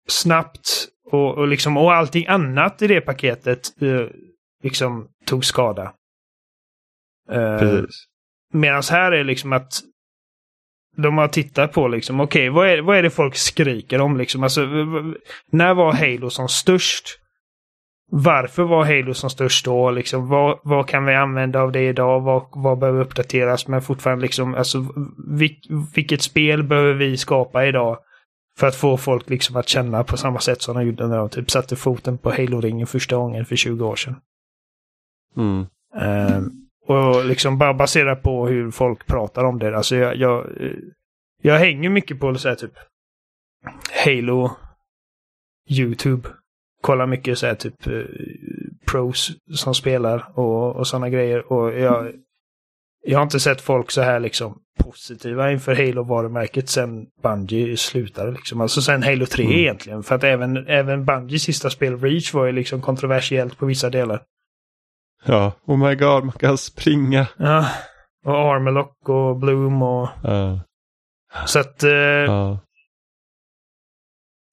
[0.09, 4.07] snabbt och, och, liksom, och allting annat i det paketet uh,
[4.63, 5.93] liksom tog skada.
[7.31, 7.83] Uh,
[8.53, 9.81] Medan här är liksom att
[10.97, 14.17] de har tittat på liksom, okej, okay, vad, är, vad är det folk skriker om
[14.17, 14.43] liksom?
[14.43, 14.61] Alltså,
[15.51, 17.19] när var Halo som störst?
[18.11, 19.91] Varför var Halo som störst då?
[19.91, 22.21] Liksom, vad, vad kan vi använda av det idag?
[22.21, 23.67] Vad, vad behöver uppdateras?
[23.67, 24.85] Men fortfarande liksom, alltså,
[25.37, 25.55] vil,
[25.95, 27.97] vilket spel behöver vi skapa idag?
[28.59, 31.29] För att få folk liksom att känna på samma sätt som de gjorde när de
[31.29, 34.15] typ satte foten på Halo-ringen första gången för 20 år sedan.
[35.37, 35.65] Mm.
[36.01, 36.47] Uh,
[36.87, 39.77] och liksom bara baserat på hur folk pratar om det.
[39.77, 40.47] Alltså jag, jag,
[41.41, 42.73] jag hänger mycket på så här, typ
[44.05, 44.51] Halo
[45.69, 46.29] YouTube.
[46.81, 48.05] Kollar mycket så här, typ uh,
[48.87, 51.53] pros som spelar och, och sådana grejer.
[51.53, 52.13] Och jag,
[53.01, 58.31] jag har inte sett folk så här liksom positiva inför Halo-varumärket sen Bungie slutade.
[58.31, 58.61] Liksom.
[58.61, 59.57] Alltså sen Halo 3 mm.
[59.57, 60.03] egentligen.
[60.03, 64.23] För att även, även Bungies sista spel, Reach, var ju liksom kontroversiellt på vissa delar.
[65.25, 67.27] Ja, oh my god, man kan springa.
[67.37, 67.69] Ja,
[68.25, 70.09] och Armlock och Bloom och...
[70.25, 70.59] Uh.
[71.45, 71.83] Så att...
[71.83, 72.57] Uh, uh.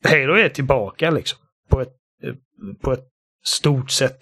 [0.04, 1.38] Halo är tillbaka liksom.
[1.70, 1.96] På ett,
[2.82, 3.08] på ett
[3.44, 4.18] stort sätt.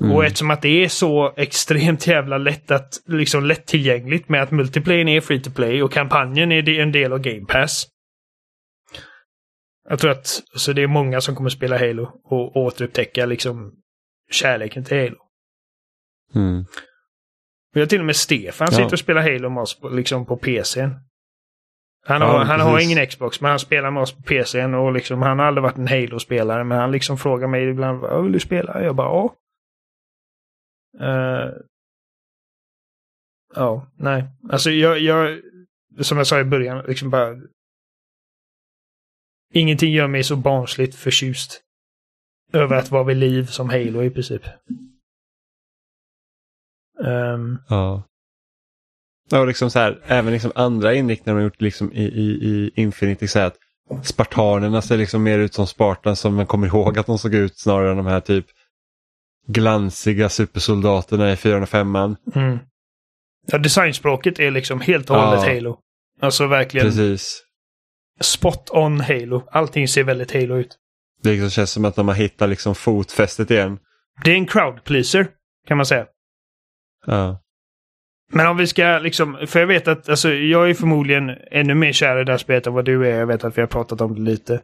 [0.00, 0.12] Mm.
[0.12, 5.08] Och eftersom att det är så extremt jävla lätt att, liksom lättillgängligt med att multiplayer
[5.08, 7.86] är free to play och kampanjen är en del av Game Pass.
[9.88, 13.72] Jag tror att alltså, det är många som kommer spela Halo och återupptäcka liksom
[14.30, 15.16] kärleken till Halo.
[16.34, 16.64] Mm.
[17.72, 18.76] Vi har till och med Stefan ja.
[18.76, 20.94] sitter och spelar Halo med oss på, liksom på PCn.
[22.06, 24.92] Han, har, ja, han har ingen Xbox men han spelar med oss på PCn och
[24.92, 28.32] liksom, han har aldrig varit en Halo-spelare men han liksom frågar mig ibland vad vill
[28.32, 28.82] du spela?
[28.82, 29.34] Jag bara ja.
[31.00, 31.52] Uh,
[33.54, 34.24] ja, nej.
[34.50, 35.40] Alltså jag, jag,
[36.00, 37.36] som jag sa i början, liksom bara
[39.52, 41.60] Ingenting gör mig så barnsligt förtjust
[42.52, 44.42] över att vara vid liv som Halo i princip.
[46.98, 48.02] Um, Ja.
[49.30, 52.24] Ja, och liksom så här, även liksom andra inriktningar de har gjort liksom i, i,
[52.24, 53.28] i Infinity.
[53.28, 53.58] Så här att
[54.06, 57.58] spartanerna ser liksom mer ut som Spartan som man kommer ihåg att de såg ut
[57.58, 58.46] snarare än de här typ
[59.46, 62.58] glansiga supersoldaterna i 405 an mm.
[63.46, 65.54] Ja, designspråket är liksom helt och hållet Ja.
[65.54, 65.78] Halo.
[66.20, 67.42] Alltså verkligen Precis.
[68.20, 69.42] spot on Halo.
[69.50, 70.76] Allting ser väldigt Halo ut.
[71.22, 73.78] Det liksom känns som att de har hittat liksom fotfästet igen.
[74.24, 75.28] Det är en crowd pleaser,
[75.66, 76.06] kan man säga.
[77.06, 77.40] Ja.
[78.32, 81.92] Men om vi ska liksom, för jag vet att alltså, jag är förmodligen ännu mer
[81.92, 83.18] kär i det här spelet än vad du är.
[83.18, 84.52] Jag vet att vi har pratat om det lite.
[84.54, 84.60] Uh,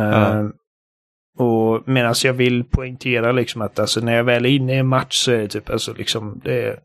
[0.00, 0.52] Ja.
[1.38, 4.86] Och medan jag vill poängtera liksom att alltså, när jag väl är inne i en
[4.86, 6.78] match så är det typ alltså liksom det är,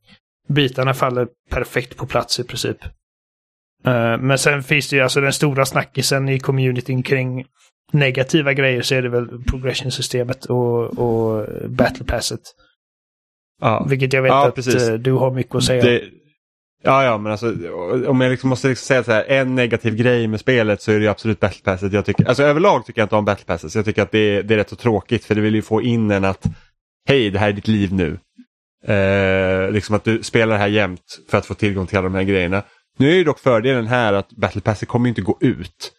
[0.50, 2.78] bitarna faller perfekt på plats i princip.
[3.86, 7.46] Eh, men sen finns det ju alltså den stora snackisen i communityn kring
[7.92, 12.42] negativa grejer så är det väl progression-systemet och, och battle passet.
[13.62, 13.86] Ja.
[13.90, 14.90] Vilket jag vet Ja, att precis.
[14.90, 15.84] eh, du har mycket att säga.
[15.84, 16.04] Det,
[16.84, 17.48] ja, ja, men alltså
[18.08, 20.96] om jag liksom måste liksom säga så här, en negativ grej med spelet så är
[20.96, 21.94] det ju absolut Battle Passet.
[21.94, 23.76] Jag tycker, alltså överlag tycker jag inte om Battlepasset.
[23.76, 25.82] Jag tycker att det är, det är rätt så tråkigt för det vill ju få
[25.82, 26.46] in en att
[27.08, 28.20] hej, det här är ditt liv nu.
[28.94, 32.16] Eh, liksom att du spelar det här jämt för att få tillgång till alla de
[32.16, 32.64] här grejerna.
[32.98, 35.92] Nu är ju dock fördelen här att Battle Passet kommer ju inte gå ut.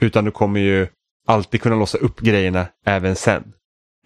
[0.00, 0.86] Utan du kommer ju
[1.26, 3.52] alltid kunna låsa upp grejerna även sen.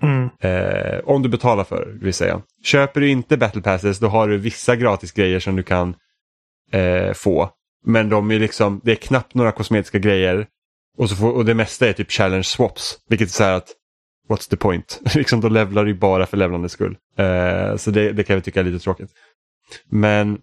[0.03, 0.31] Mm.
[0.41, 2.43] Eh, om du betalar för det, vill säga.
[2.65, 5.95] Köper du inte Battle Passes då har du vissa gratis grejer som du kan
[6.73, 7.51] eh, få.
[7.85, 10.47] Men de är liksom, det är knappt några kosmetiska grejer.
[10.99, 12.99] Och, så får, och det mesta är typ challenge swaps.
[13.09, 13.75] Vilket är så här att,
[14.29, 15.01] what's the point?
[15.15, 16.97] liksom då levlar du ju bara för levlandets skull.
[17.17, 19.11] Eh, så det, det kan jag tycka är lite tråkigt.
[19.89, 20.39] Men,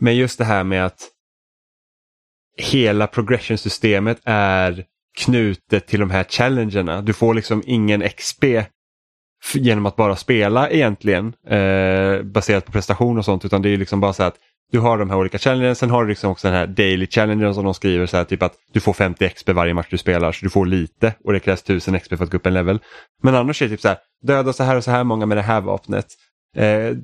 [0.00, 1.10] men just det här med att
[2.56, 4.84] hela progression-systemet är
[5.18, 7.02] knutet till de här challengerna.
[7.02, 8.44] Du får liksom ingen XP
[9.54, 14.00] genom att bara spela egentligen eh, baserat på prestation och sånt utan det är liksom
[14.00, 14.36] bara så att
[14.72, 17.54] du har de här olika challengerna, sen har du liksom också den här daily challengen
[17.54, 20.32] som de skriver så här typ att du får 50 XP varje match du spelar
[20.32, 22.80] så du får lite och det krävs 1000 XP för att gå upp en level.
[23.22, 25.36] Men annars är det typ så här, döda så här och så här många med
[25.36, 26.06] det här vapnet,
[26.56, 26.96] eh,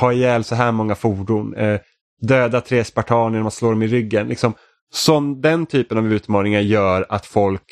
[0.00, 1.80] ha ihjäl så här många fordon, eh,
[2.20, 4.28] döda tre spartaner genom att slå dem i ryggen.
[4.28, 4.54] Liksom,
[4.92, 7.62] som den typen av utmaningar gör att folk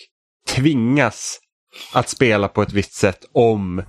[0.48, 1.40] tvingas
[1.92, 3.82] att spela på ett visst sätt om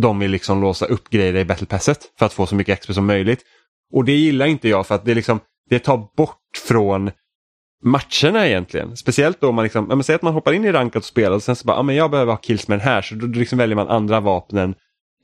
[0.00, 2.94] de vill liksom låsa upp grejer i Battle Passet för att få så mycket XP
[2.94, 3.42] som möjligt.
[3.92, 5.40] Och det gillar inte jag för att det, liksom,
[5.70, 7.10] det tar bort från
[7.84, 8.96] matcherna egentligen.
[8.96, 11.04] Speciellt då om man liksom, ja, men säg att man hoppar in i rankat och
[11.04, 13.14] spelar och sen så bara, ja men jag behöver ha kills med den här så
[13.14, 14.74] då, då liksom väljer man andra vapnen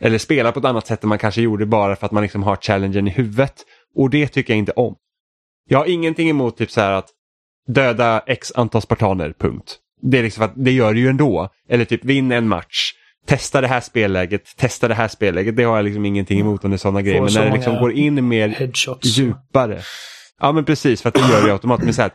[0.01, 2.43] eller spelar på ett annat sätt än man kanske gjorde bara för att man liksom
[2.43, 3.55] har challengen i huvudet.
[3.95, 4.97] Och det tycker jag inte om.
[5.69, 7.09] Jag har ingenting emot typ så här att
[7.67, 9.79] döda x antal spartaner, punkt.
[10.03, 11.49] Det, är liksom att det gör du ju ändå.
[11.69, 12.93] Eller typ vinna en match.
[13.27, 15.57] Testa det här spelläget, testa det här spelläget.
[15.57, 17.23] Det har jag liksom ingenting emot om det är sådana grejer.
[17.23, 19.19] Men när det liksom går in mer Headshots.
[19.19, 19.81] djupare.
[20.41, 21.85] Ja men precis, för att det gör ju automatiskt.
[21.85, 22.11] Men så här,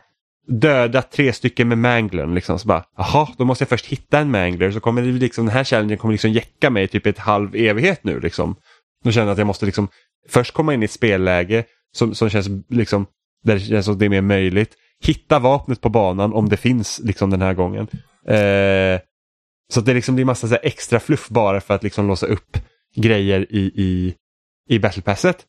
[0.50, 2.34] döda tre stycken med manglern.
[2.34, 4.70] Liksom, så bara, jaha, då måste jag först hitta en mangler.
[4.70, 8.04] Så kommer det liksom, den här challengen kommer liksom jäcka mig typ ett halv evighet
[8.04, 8.20] nu.
[8.20, 8.56] Liksom.
[9.04, 9.88] Då känner jag att jag måste liksom
[10.28, 13.06] först komma in i ett spelläge som, som känns liksom,
[13.44, 14.76] där det känns som det är mer möjligt.
[15.02, 17.88] Hitta vapnet på banan om det finns liksom den här gången.
[18.26, 19.00] Eh,
[19.72, 22.26] så att det liksom blir massa så här extra fluff bara för att liksom låsa
[22.26, 22.56] upp
[22.96, 24.14] grejer i, i,
[24.68, 25.46] i battlepasset.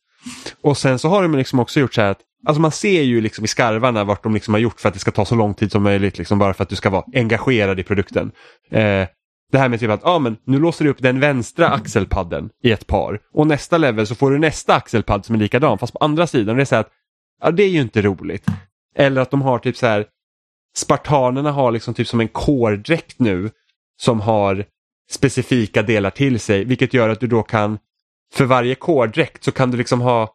[0.60, 3.20] Och sen så har de liksom också gjort så här att Alltså man ser ju
[3.20, 5.54] liksom i skarvarna vart de liksom har gjort för att det ska ta så lång
[5.54, 6.18] tid som möjligt.
[6.18, 8.32] Liksom bara för att du ska vara engagerad i produkten.
[8.70, 9.06] Eh,
[9.52, 12.72] det här med typ att ah, men nu låser du upp den vänstra axelpadden i
[12.72, 13.20] ett par.
[13.32, 16.48] Och nästa level så får du nästa axelpadd som är likadan fast på andra sidan.
[16.48, 16.90] Och det är så här att
[17.42, 18.46] ja, det är ju inte roligt.
[18.96, 20.06] Eller att de har typ så här
[20.76, 23.50] Spartanerna har liksom typ som en kårdräkt nu
[24.00, 24.64] som har
[25.10, 27.78] specifika delar till sig vilket gör att du då kan
[28.34, 30.34] för varje kårdräkt så kan du liksom ha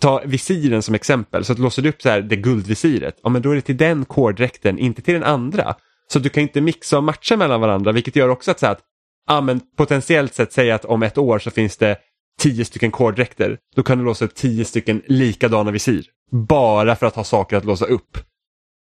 [0.00, 1.44] ta visiren som exempel.
[1.44, 3.76] Så att låser du upp så här, det guldvisiret, ja men då är det till
[3.76, 5.74] den kårdräkten, inte till den andra.
[6.12, 8.72] Så du kan inte mixa och matcha mellan varandra vilket gör också att, så här,
[8.72, 8.80] att
[9.26, 11.98] ja, men potentiellt sett säga att om ett år så finns det
[12.40, 13.58] tio stycken kårdräkter.
[13.76, 16.04] Då kan du låsa upp tio stycken likadana visir.
[16.30, 18.16] Bara för att ha saker att låsa upp.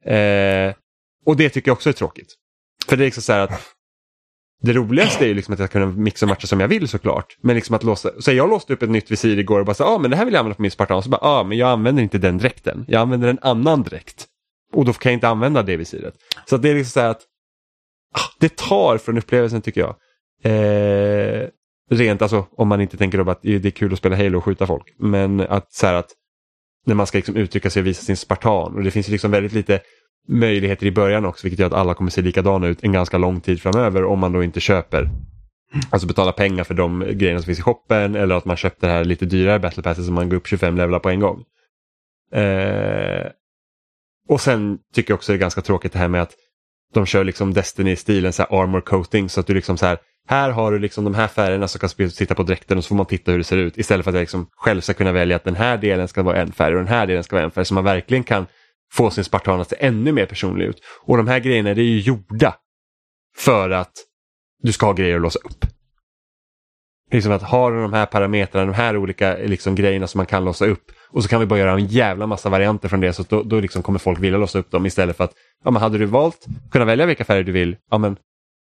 [0.06, 0.74] Eh,
[1.26, 2.36] och det tycker jag också är tråkigt.
[2.88, 3.74] För det är liksom så här att
[4.62, 7.38] det roligaste är ju liksom att jag kan mixa och matcha som jag vill såklart.
[7.42, 9.84] Men liksom att låsa, så jag låste upp ett nytt visir igår och bara så
[9.84, 11.04] ja ah, men det här vill jag använda på min Spartan.
[11.04, 12.86] Så bara, ja ah, men jag använder inte den dräkten.
[12.88, 14.28] Jag använder en annan dräkt.
[14.74, 16.14] Och då kan jag inte använda det visiret.
[16.46, 17.22] Så att det är liksom så här att
[18.16, 19.96] ah, det tar från upplevelsen tycker jag.
[20.44, 21.48] Eh,
[21.92, 24.44] rent alltså om man inte tänker då att det är kul att spela Halo och
[24.44, 24.96] skjuta folk.
[25.00, 26.12] Men att så här att
[26.86, 28.76] när man ska liksom uttrycka sig och visa sin Spartan.
[28.76, 29.80] Och det finns ju liksom väldigt lite
[30.28, 33.42] möjligheter i början också vilket gör att alla kommer se likadana ut en ganska lång
[33.42, 35.10] tid framöver om man då inte köper
[35.90, 38.94] Alltså betala pengar för de grejerna som finns i shoppen eller att man köpte det
[38.94, 41.44] här lite dyrare battle passet som man går upp 25 levlar på en gång.
[42.32, 43.28] Eh,
[44.28, 46.36] och sen tycker jag också det är ganska tråkigt det här med att
[46.94, 49.98] de kör liksom Destiny-stilen, så här armor coating så att du liksom så här
[50.28, 52.96] här har du liksom de här färgerna som kan sitta på dräkten och så får
[52.96, 55.36] man titta hur det ser ut istället för att jag liksom själv ska kunna välja
[55.36, 57.52] att den här delen ska vara en färg och den här delen ska vara en
[57.52, 58.46] färg så man verkligen kan
[58.94, 60.82] få sin spartan att se ännu mer personlig ut.
[61.02, 62.56] Och de här grejerna det är ju gjorda
[63.38, 63.92] för att
[64.62, 65.66] du ska ha grejer att låsa upp.
[67.14, 70.46] Liksom att har du de här parametrarna, de här olika liksom, grejerna som man kan
[70.46, 73.24] låsa upp och så kan vi bara göra en jävla massa varianter från det så
[73.30, 75.34] då, då liksom kommer folk vilja låsa upp dem istället för att
[75.64, 78.18] ja, men hade du valt kunna välja vilka färger du vill, ja men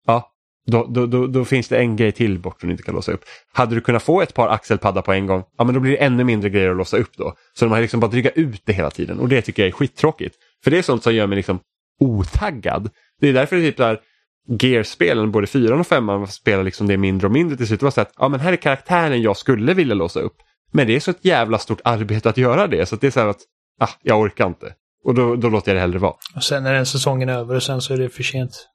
[0.07, 0.31] ja,
[0.67, 3.11] då, då, då, då, finns det en grej till bort som du inte kan låsa
[3.11, 3.23] upp.
[3.53, 5.97] Hade du kunnat få ett par axelpaddar på en gång, ja men då blir det
[5.97, 7.33] ännu mindre grejer att låsa upp då.
[7.53, 9.73] Så de har liksom bara drygat ut det hela tiden och det tycker jag är
[9.73, 10.35] skittråkigt.
[10.63, 11.59] För det är sånt som gör mig liksom
[11.99, 12.89] otaggad.
[13.21, 13.99] Det är därför det är typ där
[14.47, 17.79] Gear-spelen, både fyran och femman, spelar liksom det mindre och mindre till slut.
[17.79, 20.35] Det var så att, ja men här är karaktären jag skulle vilja låsa upp.
[20.71, 23.19] Men det är så ett jävla stort arbete att göra det så det är så
[23.19, 23.41] här att,
[23.79, 24.73] ah, jag orkar inte.
[25.03, 26.13] Och då, då låter jag det hellre vara.
[26.35, 28.67] Och sen är den säsongen över och sen så är det för sent.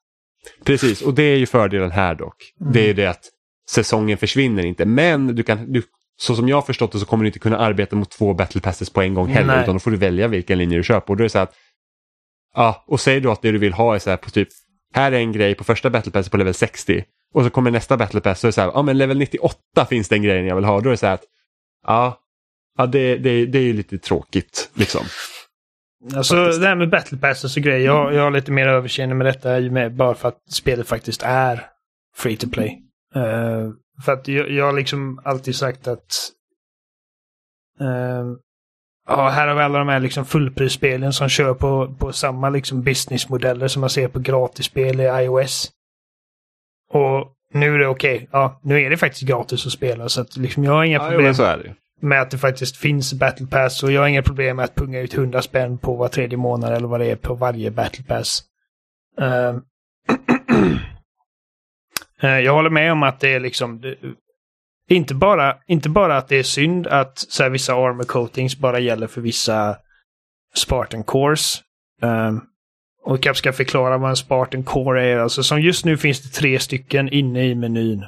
[0.65, 2.37] Precis, och det är ju fördelen här dock.
[2.61, 2.73] Mm.
[2.73, 3.31] Det är det att
[3.71, 4.85] säsongen försvinner inte.
[4.85, 5.83] Men du kan, du,
[6.17, 8.61] så som jag har förstått det så kommer du inte kunna arbeta mot två battle
[8.61, 9.55] passes på en gång heller.
[9.55, 9.63] Nej.
[9.63, 11.13] Utan då får du välja vilken linje du köper.
[11.13, 11.55] Och då är det så att,
[12.55, 14.49] ja, och säg då att det du vill ha är så här på typ,
[14.97, 17.05] här är en grej på första battle passet på level 60.
[17.35, 20.09] Och så kommer nästa battle pass och är så här, ja men level 98 finns
[20.09, 20.81] den grejen jag vill ha.
[20.81, 21.25] Då är det så här att,
[21.87, 22.21] ja,
[22.79, 25.07] ja det, det, det är ju lite tråkigt liksom.
[26.17, 26.61] Alltså faktiskt.
[26.61, 27.87] det här med battle passes och grejer.
[27.87, 31.67] Jag, jag har lite mer överseende med detta med, bara för att spelet faktiskt är
[32.17, 32.83] free to play.
[33.17, 33.73] Uh,
[34.05, 36.31] för att jag, jag har liksom alltid sagt att
[37.81, 38.37] uh,
[39.07, 42.83] Ja, här har vi alla de här liksom fullprisspelen som kör på, på samma liksom
[42.83, 45.71] businessmodeller som man ser på gratisspel i iOS.
[46.93, 48.17] Och nu är det okej.
[48.17, 48.29] Okay.
[48.33, 51.09] Ja, nu är det faktiskt gratis att spela så att liksom jag har inga ja,
[51.11, 51.35] problem.
[51.39, 53.83] Jo, med att det faktiskt finns Battle Pass.
[53.83, 56.73] Och jag har inga problem med att punga ut 100 spänn på var tredje månad
[56.73, 58.43] eller vad det är på varje Battle Pass.
[59.21, 59.59] Uh,
[62.41, 63.83] jag håller med om att det är liksom
[64.95, 68.79] inte, bara, inte bara att det är synd att så här, vissa armor coatings bara
[68.79, 69.77] gäller för vissa
[70.55, 71.61] Spartan cores.
[72.03, 72.41] Um,
[73.05, 75.19] och jag kanske ska förklara vad en Spartan core är.
[75.19, 78.05] Alltså som just nu finns det tre stycken inne i menyn.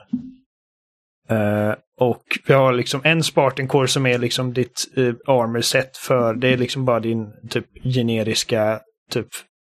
[1.31, 5.97] Uh, och vi har liksom en Spartan Core som är liksom ditt uh, armor set
[5.97, 8.81] för, det är liksom bara din typ generiska
[9.11, 9.29] typ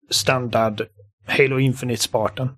[0.10, 0.82] standard
[1.26, 2.50] Halo Infinite Spartan.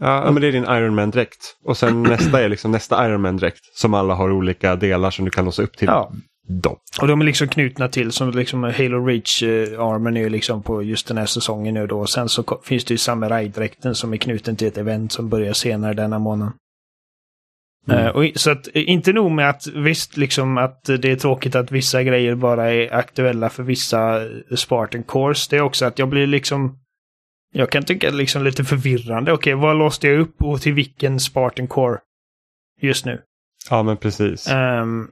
[0.00, 1.56] Ja, men det är din Iron Man dräkt.
[1.64, 5.24] Och sen nästa är liksom nästa Iron Man dräkt som alla har olika delar som
[5.24, 5.88] du kan låsa upp till.
[5.88, 6.12] Ja.
[6.48, 6.76] Dem.
[7.00, 11.08] Och de är liksom knutna till som liksom Halo Reach armor är liksom på just
[11.08, 12.00] den här säsongen nu då.
[12.00, 15.52] Och sen så finns det ju Samurai-dräkten som är knuten till ett event som börjar
[15.52, 16.52] senare denna månad.
[17.88, 18.06] Mm.
[18.06, 21.72] Uh, och, så att inte nog med att visst liksom att det är tråkigt att
[21.72, 24.20] vissa grejer bara är aktuella för vissa
[24.56, 25.48] Spartan Cores.
[25.48, 26.78] Det är också att jag blir liksom
[27.56, 29.32] jag kan tycka det är liksom lite förvirrande.
[29.32, 31.98] Okej, vad låste jag upp och till vilken Spartan Core
[32.80, 33.22] just nu?
[33.70, 34.50] Ja, men precis.
[34.50, 35.10] Um,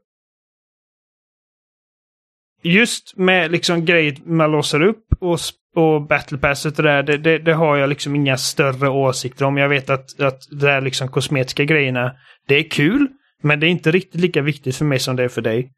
[2.62, 5.38] just med liksom grejer man låser upp och,
[5.76, 9.44] och Battle Passet och det där, det, det, det, har jag liksom inga större åsikter
[9.44, 9.56] om.
[9.56, 12.12] Jag vet att, att det där liksom kosmetiska grejerna,
[12.48, 13.08] det är kul,
[13.42, 15.72] men det är inte riktigt lika viktigt för mig som det är för dig.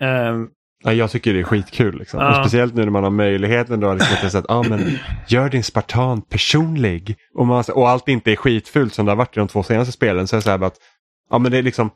[0.00, 0.50] Um,
[0.82, 1.98] Ja, jag tycker det är skitkul.
[1.98, 2.20] Liksom.
[2.20, 2.28] Ja.
[2.28, 4.98] Och speciellt nu när man har möjligheten då, liksom, att säga att ah, men,
[5.28, 7.16] gör din spartan personlig.
[7.34, 9.92] Och, man, och allt inte är skitfult som det har varit i de två senaste
[9.92, 10.28] spelen.
[10.28, 10.76] Så är det så här att
[11.30, 11.90] ja, men det, är liksom,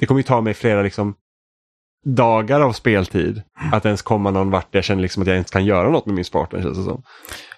[0.00, 1.14] det kommer ju ta mig flera liksom,
[2.04, 5.64] dagar av speltid att ens komma någon vart jag känner liksom att jag inte kan
[5.64, 6.62] göra något med min spartan.
[6.62, 7.02] Känns det som.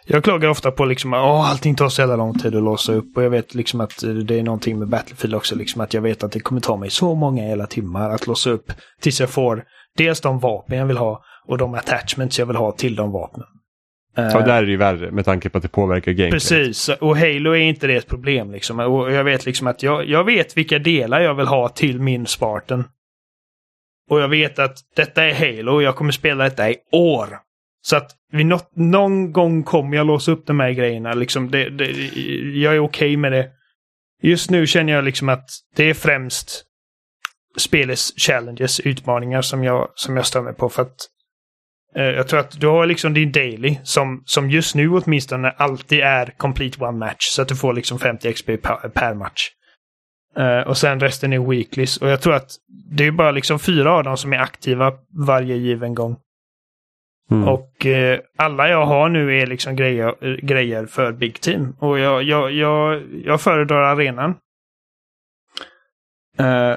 [0.07, 3.17] Jag klagar ofta på liksom att allting tar så jävla lång tid att låsa upp
[3.17, 5.55] och jag vet liksom att det är någonting med Battlefield också.
[5.55, 8.51] Liksom att jag vet att det kommer ta mig så många hela timmar att låsa
[8.51, 9.65] upp tills jag får
[9.97, 13.47] dels de vapen jag vill ha och de attachments jag vill ha till de vapnen.
[14.15, 16.31] Ja, uh, där är det ju värre med tanke på att det påverkar gameplay.
[16.31, 18.81] Precis, och Halo är inte det ett problem liksom.
[18.81, 22.27] Och jag vet liksom att jag, jag vet vilka delar jag vill ha till min
[22.27, 22.85] Spartan.
[24.11, 27.39] Och jag vet att detta är Halo och jag kommer spela detta i år.
[27.83, 31.15] Så att vid något, någon gång kommer jag låsa upp de här grejerna.
[31.15, 31.85] Liksom det, det,
[32.55, 33.51] jag är okej okay med det.
[34.23, 36.65] Just nu känner jag liksom att det är främst
[37.57, 40.69] spelets challenges, utmaningar som jag, som jag stör mig på.
[40.69, 40.97] För att
[41.97, 46.01] eh, jag tror att du har liksom din daily som, som just nu åtminstone alltid
[46.01, 47.25] är complete one match.
[47.29, 49.51] Så att du får liksom 50 XP per, per match.
[50.39, 51.97] Uh, och sen resten är weeklies.
[51.97, 52.51] Och jag tror att
[52.91, 54.93] det är bara liksom fyra av dem som är aktiva
[55.27, 56.17] varje given gång.
[57.31, 57.49] Mm.
[57.49, 61.77] Och uh, alla jag har nu är liksom grejer, uh, grejer för Big Team.
[61.79, 64.35] Och jag, jag, jag, jag föredrar arenan.
[66.39, 66.77] Eh,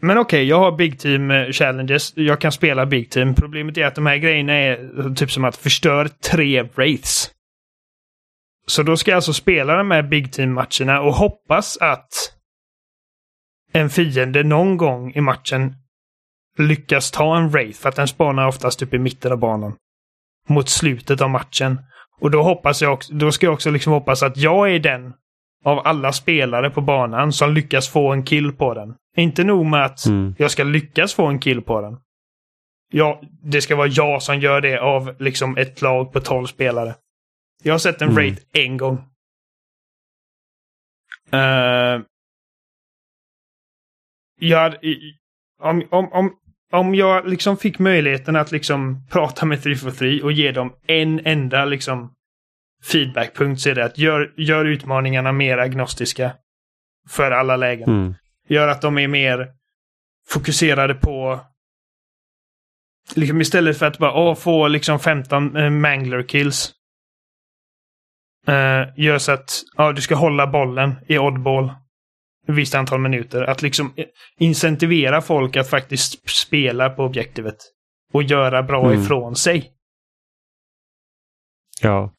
[0.00, 2.12] men okej, okay, jag har Big Team eh, Challenges.
[2.16, 3.34] Jag kan spela Big Team.
[3.34, 7.30] Problemet är att de här grejerna är eh, typ som att förstör tre Wraiths.
[8.66, 12.34] Så då ska jag alltså spela de här Big Team-matcherna och hoppas att
[13.72, 15.74] en fiende någon gång i matchen
[16.58, 19.76] lyckas ta en Wraith, för att den spanar oftast upp i mitten av banan.
[20.48, 21.80] Mot slutet av matchen.
[22.20, 25.12] Och då hoppas jag också, då ska jag också liksom hoppas att jag är den
[25.64, 28.94] av alla spelare på banan som lyckas få en kill på den.
[29.16, 30.34] Inte nog med att mm.
[30.38, 31.98] jag ska lyckas få en kill på den.
[32.92, 36.94] Ja, det ska vara jag som gör det av liksom ett lag på 12 spelare.
[37.62, 38.18] Jag har sett en mm.
[38.18, 38.98] raid en gång.
[41.34, 42.02] Uh,
[44.40, 44.74] jag,
[45.62, 46.36] om, om, om,
[46.72, 51.64] om jag liksom fick möjligheten att liksom prata med 343 och ge dem en enda
[51.64, 52.14] liksom
[52.84, 56.32] feedbackpunkt så är det att gör, gör utmaningarna mer agnostiska.
[57.08, 57.88] För alla lägen.
[57.88, 58.14] Mm.
[58.48, 59.48] Gör att de är mer
[60.28, 61.40] fokuserade på
[63.14, 66.74] Liksom istället för att bara åh, få liksom 15 äh, mangler kills.
[68.48, 71.64] Uh, gör så att ja, du ska hålla bollen i oddball.
[72.48, 73.42] Ett visst antal minuter.
[73.42, 73.94] Att liksom
[74.38, 77.56] incentivera folk att faktiskt spela på objektivet.
[78.12, 79.02] Och göra bra mm.
[79.02, 79.72] ifrån sig.
[81.82, 82.12] Ja.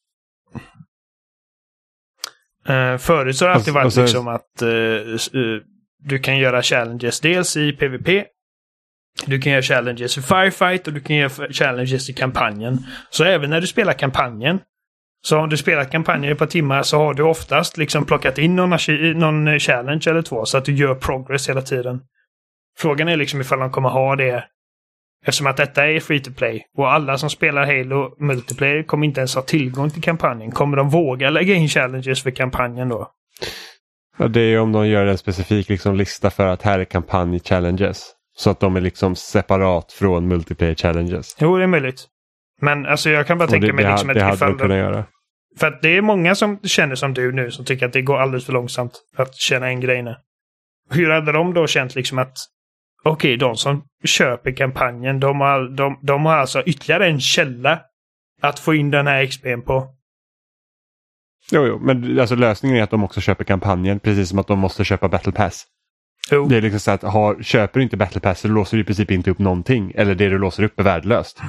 [2.70, 4.00] Uh, förut så har det alltid varit så...
[4.00, 5.60] liksom att uh, uh,
[6.02, 8.26] du kan göra challenges dels i PVP.
[9.26, 12.78] Du kan göra challenges i Firefight och du kan göra challenges i kampanjen.
[13.10, 14.60] Så även när du spelar kampanjen
[15.22, 18.38] så om du spelat kampanjen i ett par timmar så har du oftast liksom plockat
[18.38, 18.78] in någon,
[19.14, 22.00] någon challenge eller två så att du gör progress hela tiden.
[22.78, 24.44] Frågan är liksom ifall de kommer ha det
[25.26, 29.20] Eftersom att detta är free to play och alla som spelar Halo multiplayer kommer inte
[29.20, 30.50] ens ha tillgång till kampanjen.
[30.50, 33.10] Kommer de våga lägga in challenges för kampanjen då?
[34.18, 38.02] Ja, det är om de gör en specifik liksom, lista för att här är kampanj-challenges.
[38.36, 41.36] Så att de är liksom separat från multiplayer challenges.
[41.40, 42.06] Jo, det är möjligt.
[42.60, 44.76] Men alltså jag kan bara och tänka det, mig liksom det, det hade de kunnat
[44.76, 45.04] göra.
[45.58, 48.18] För att det är många som känner som du nu som tycker att det går
[48.18, 50.16] alldeles för långsamt att känna en grejerna.
[50.90, 52.36] Hur hade de då känt liksom att
[53.04, 57.80] okej, de som köper kampanjen, de har, de, de har alltså ytterligare en källa
[58.40, 59.94] att få in den här XPn på.
[61.52, 64.58] Jo, jo, men alltså lösningen är att de också köper kampanjen precis som att de
[64.58, 65.66] måste köpa Battle Pass.
[66.30, 66.46] Jo.
[66.46, 68.86] Det är liksom så att har, köper du inte Battle Pass så låser du i
[68.86, 69.92] princip inte upp någonting.
[69.94, 71.42] Eller det du låser upp är värdelöst.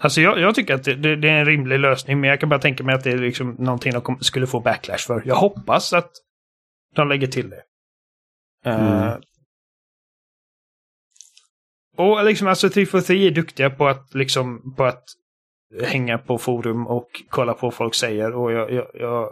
[0.00, 2.48] Alltså jag, jag tycker att det, det, det, är en rimlig lösning men jag kan
[2.48, 5.22] bara tänka mig att det är liksom någonting de skulle få backlash för.
[5.26, 6.10] Jag hoppas att
[6.94, 7.62] de lägger till det.
[8.64, 8.86] Mm.
[8.86, 9.16] Uh,
[11.98, 15.04] och liksom alltså 343 är duktiga på att liksom på att
[15.82, 19.30] hänga på forum och kolla på vad folk säger och jag, jag, jag,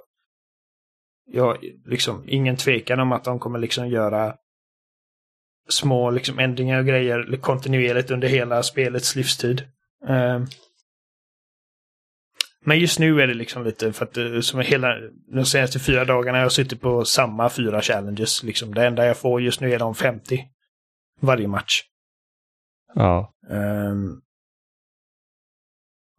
[1.27, 4.35] jag liksom ingen tvekan om att de kommer liksom göra
[5.69, 9.63] små liksom ändringar och grejer kontinuerligt under hela spelets livstid.
[10.09, 10.47] Um,
[12.65, 14.95] men just nu är det liksom lite för att eh, som hela
[15.35, 18.43] de senaste fyra dagarna har jag suttit på samma fyra challenges.
[18.43, 18.75] Liksom.
[18.75, 20.45] Det enda jag får just nu är de 50
[21.21, 21.83] varje match.
[22.97, 23.33] Ja.
[23.49, 24.23] Um,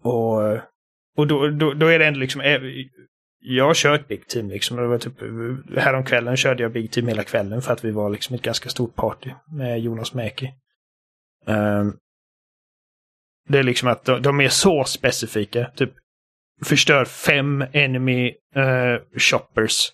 [0.04, 0.62] och
[1.18, 2.42] och då, då, då är det ändå liksom...
[2.42, 2.62] Eh,
[3.40, 4.78] jag har kört Big Team liksom.
[4.78, 5.22] Det var typ,
[5.78, 8.96] häromkvällen körde jag Big Team hela kvällen för att vi var liksom ett ganska stort
[8.96, 10.54] party med Jonas Mäki.
[11.46, 11.98] Um,
[13.48, 15.72] det är liksom att de, de, är så specifika.
[15.76, 15.92] Typ
[16.64, 19.92] förstör fem enemy uh, shoppers.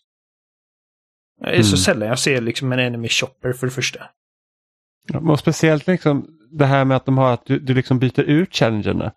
[1.41, 1.63] Det är mm.
[1.63, 4.09] så sällan jag ser liksom en enemy shopper för det första.
[5.07, 6.27] Ja, och speciellt liksom
[6.57, 9.11] det här med att de har att du, du liksom byter ut challengerna.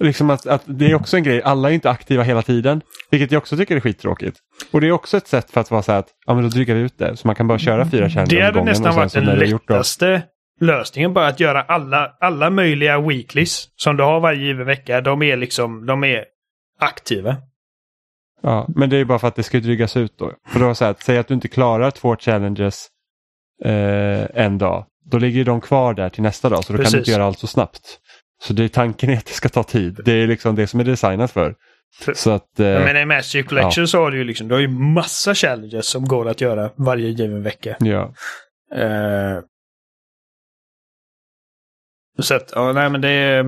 [0.00, 2.80] Liksom att, att det är också en grej, alla är inte aktiva hela tiden.
[3.10, 4.38] Vilket jag också tycker är skittråkigt.
[4.70, 6.48] Och det är också ett sätt för att vara så här att, ja men då
[6.48, 7.16] drygar vi ut det.
[7.16, 10.22] Så man kan bara köra fyra challenger Det hade nästan varit den lättaste
[10.60, 11.14] lösningen.
[11.14, 15.00] Bara att göra alla, alla möjliga weeklies som du har varje given vecka.
[15.00, 16.24] De är liksom, de är
[16.80, 17.36] aktiva.
[18.42, 20.32] Ja, men det är bara för att det ska drygas ut då.
[20.48, 22.88] För då så här, säg att du inte klarar två challenges
[23.64, 24.86] eh, en dag.
[25.10, 26.92] Då ligger de kvar där till nästa dag så då Precis.
[26.92, 27.98] kan du inte göra allt så snabbt.
[28.42, 30.00] Så det är tanken är att det ska ta tid.
[30.04, 31.54] Det är liksom det som är designat för.
[32.14, 33.86] Så att, eh, men i Master Collection ja.
[33.86, 37.08] så har du ju liksom, du har ju massa challenges som går att göra varje
[37.08, 37.76] given vecka.
[37.80, 38.14] Ja.
[38.76, 39.40] Uh,
[42.18, 43.42] så att, ja nej men det är...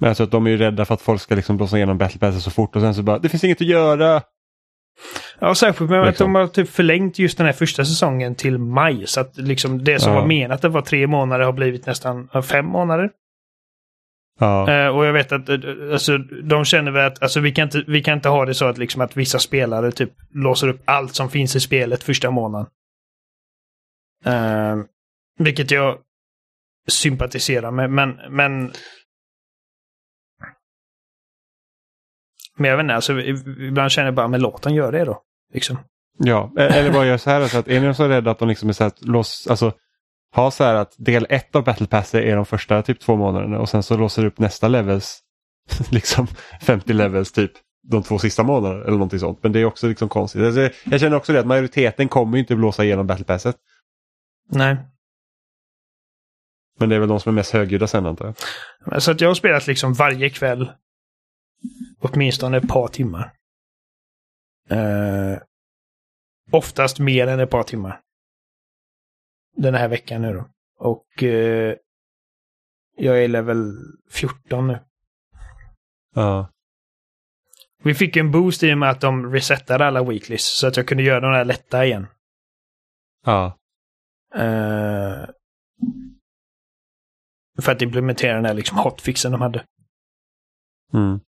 [0.00, 2.20] Men alltså att de är ju rädda för att folk ska liksom blåsa igenom Battle
[2.20, 4.22] Pass så fort och sen så bara, det finns inget att göra.
[5.38, 9.06] Ja, särskilt med att de har typ förlängt just den här första säsongen till maj.
[9.06, 10.20] Så att liksom det som ja.
[10.20, 13.10] var menat att det var tre månader har blivit nästan fem månader.
[14.38, 14.70] Ja.
[14.70, 15.58] Eh, och jag vet att eh,
[15.92, 18.64] alltså, de känner väl att alltså, vi, kan inte, vi kan inte ha det så
[18.64, 22.66] att, liksom, att vissa spelare typ låser upp allt som finns i spelet första månaden.
[24.24, 24.76] Eh,
[25.38, 25.98] vilket jag
[26.88, 28.72] sympatiserar med, men, men
[32.56, 35.22] Men jag vet inte, alltså, ibland känner jag bara, men låt dem göra det då.
[35.54, 35.78] Liksom.
[36.18, 38.48] Ja, e- eller bara gör så här så att är ni så rädda att de
[38.48, 39.72] liksom är så här, lås, alltså
[40.34, 43.58] ha så här att del ett av Battle Pass är de första typ två månaderna
[43.58, 45.20] och sen så låser du upp nästa levels,
[45.90, 46.26] liksom
[46.62, 47.52] 50 levels typ
[47.88, 49.42] de två sista månaderna eller någonting sånt.
[49.42, 50.42] Men det är också liksom konstigt.
[50.42, 53.56] Alltså, jag känner också det att majoriteten kommer inte blåsa igenom Battle Passet.
[54.50, 54.76] Nej.
[56.78, 58.34] Men det är väl de som är mest högljudda sen antar
[58.90, 59.02] jag.
[59.02, 60.70] Så att jag har spelat liksom varje kväll
[62.00, 63.32] åtminstone ett par timmar.
[64.70, 65.38] Eh,
[66.52, 68.00] oftast mer än ett par timmar.
[69.56, 70.48] Den här veckan nu då.
[70.78, 71.76] Och eh,
[72.96, 73.72] jag är level
[74.10, 74.78] 14 nu.
[76.14, 76.50] Ja.
[77.82, 80.88] Vi fick en boost i och med att de resetade alla weeklies så att jag
[80.88, 82.06] kunde göra de här lätta igen.
[83.24, 83.58] Ja.
[84.34, 85.28] Eh,
[87.62, 89.64] för att implementera den här liksom hotfixen de hade.
[90.94, 91.20] Mm.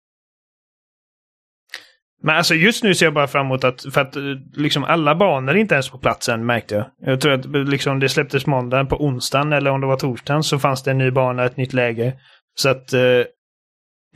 [2.22, 4.22] Men alltså just nu ser jag bara fram emot att, för att eh,
[4.54, 6.86] liksom alla banor inte ens på plats än märkte jag.
[6.98, 10.58] Jag tror att liksom det släpptes måndagen på onsdagen eller om det var torsdagen så
[10.58, 12.12] fanns det en ny bana, ett nytt läge.
[12.54, 13.22] Så att eh,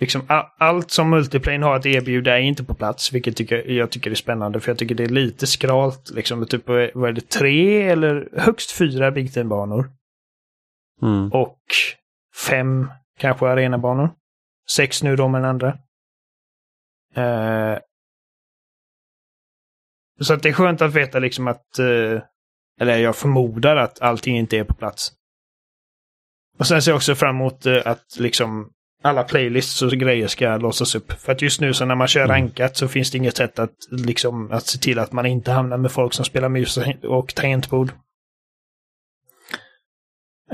[0.00, 0.22] liksom
[0.58, 4.14] allt som multiplane har att erbjuda är inte på plats, vilket tycker, jag tycker är
[4.14, 6.10] spännande för jag tycker det är lite skralt.
[6.14, 9.90] Liksom, typ, vad är det, tre eller högst fyra Big Ten-banor.
[11.02, 11.32] Mm.
[11.32, 11.58] Och
[12.48, 14.10] fem kanske arenabanor.
[14.70, 15.68] Sex nu då med den andra.
[17.14, 17.78] Eh,
[20.20, 22.22] så att det är skönt att veta liksom att, eh,
[22.80, 25.12] eller jag förmodar att allting inte är på plats.
[26.58, 28.70] Och sen ser jag också fram emot eh, att liksom
[29.02, 31.12] alla playlists och grejer ska låsas upp.
[31.12, 33.74] För att just nu så när man kör rankat så finns det inget sätt att
[33.90, 37.92] liksom att se till att man inte hamnar med folk som spelar mus och tangentbord.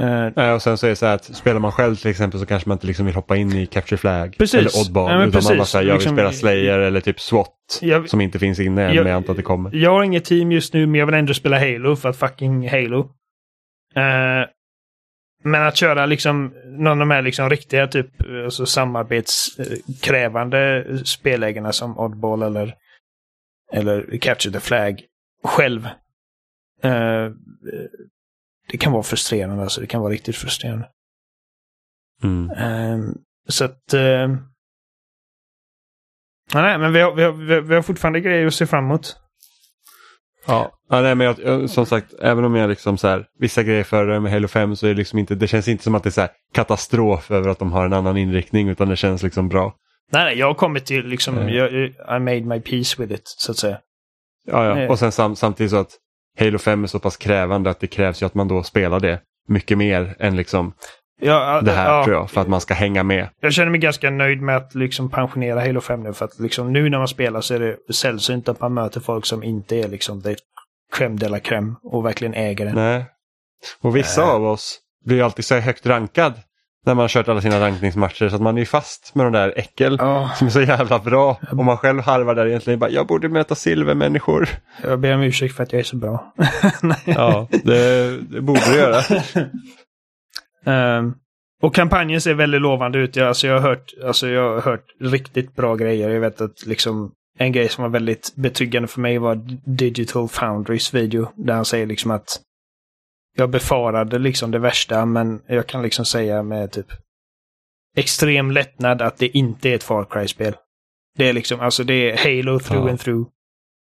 [0.01, 2.47] Uh, och sen så är det så här att spelar man själv till exempel så
[2.47, 4.55] kanske man inte liksom vill hoppa in i Capture Flag precis.
[4.55, 5.11] eller Oddball.
[5.11, 5.51] Ja, utan precis.
[5.51, 8.61] man bara säger jag vill liksom, spela Slayer eller typ SWAT jag, som inte finns
[8.61, 9.75] inne än jag, men jag antar att det kommer.
[9.75, 12.69] Jag har inget team just nu men jag vill ändå spela Halo för att fucking
[12.69, 13.01] Halo.
[13.97, 14.47] Uh,
[15.45, 18.11] men att köra liksom någon av de här liksom riktiga typ
[18.45, 22.75] alltså samarbetskrävande spellägena som Oddball eller,
[23.73, 25.03] eller Capture the Flag
[25.45, 25.89] själv.
[26.85, 27.31] Uh,
[28.69, 29.81] det kan vara frustrerande, alltså.
[29.81, 30.89] Det kan vara riktigt frustrerande.
[32.23, 32.51] Mm.
[32.51, 33.15] Um,
[33.49, 33.95] så att...
[33.95, 34.37] Uh,
[36.55, 39.17] nej, men vi har, vi, har, vi har fortfarande grejer att se fram emot.
[40.47, 43.85] Ja, ja nej, men jag, som sagt, även om jag liksom så här, vissa grejer
[43.85, 46.09] för med Halo 5 så är det liksom inte, det känns inte som att det
[46.09, 49.49] är så här katastrof över att de har en annan inriktning utan det känns liksom
[49.49, 49.75] bra.
[50.13, 51.55] Nej, nej jag har kommit till liksom, Mm.
[51.55, 51.73] jag,
[52.17, 53.79] I made my peace with it, så att säga.
[54.47, 54.75] Ja, ja.
[54.75, 54.89] Nej.
[54.89, 55.91] och sen sam, samtidigt så att
[56.39, 59.21] Halo 5 är så pass krävande att det krävs ju att man då spelar det
[59.49, 60.73] mycket mer än liksom
[61.21, 63.29] Ja, det här ja, tror jag för att man ska hänga med.
[63.41, 66.73] Jag känner mig ganska nöjd med att liksom pensionera Halo 5 nu för att liksom
[66.73, 69.89] nu när man spelar så är det sällsynt att man möter folk som inte är
[69.89, 70.37] liksom det
[70.97, 72.73] crème de la crème och verkligen äger det.
[72.73, 73.05] Nej.
[73.81, 74.29] Och vissa Äh.
[74.29, 76.33] av oss blir alltid så högt rankad
[76.87, 79.97] när man kört alla sina rankningsmatcher så att man är fast med de där äckel
[80.01, 81.41] Ja, som är så jävla bra.
[81.51, 84.49] Och man själv harvar där egentligen bara jag borde möta silvermänniskor.
[84.83, 86.35] jag ber om ursäkt för att jag är så bra.
[87.05, 89.03] Ja, det, det borde du göra.
[90.67, 91.15] Ehm,
[91.63, 93.17] och kampanjen ser väldigt lovande ut.
[93.17, 96.11] Jag, alltså, jag, har hört, alltså, jag har hört riktigt bra grejer.
[96.11, 99.41] Jag vet att liksom en grej som var väldigt betryggande för mig var
[99.77, 101.29] Digital Foundries video.
[101.37, 102.41] Där han säger liksom att
[103.37, 106.87] jag befarade liksom det värsta men jag kan liksom säga med typ
[107.97, 110.55] extrem lättnad att det inte är ett Far Cry-spel.
[111.19, 112.91] Det är liksom, alltså det är Halo through Ja.
[112.91, 113.29] and through.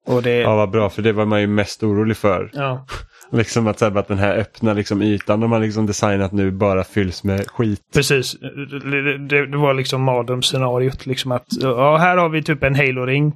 [0.06, 2.50] Och det Ja, vad bra för det var man ju mest orolig för.
[2.52, 2.86] ja.
[3.32, 6.84] Liksom att, här, att den här öppna liksom, ytan de har liksom designat nu bara
[6.84, 7.80] fylls med skit.
[7.94, 8.32] Precis.
[8.90, 11.06] Det, det, det var liksom mardrömsscenariot.
[11.06, 13.32] Liksom att ja, här har vi typ en Halo-ring.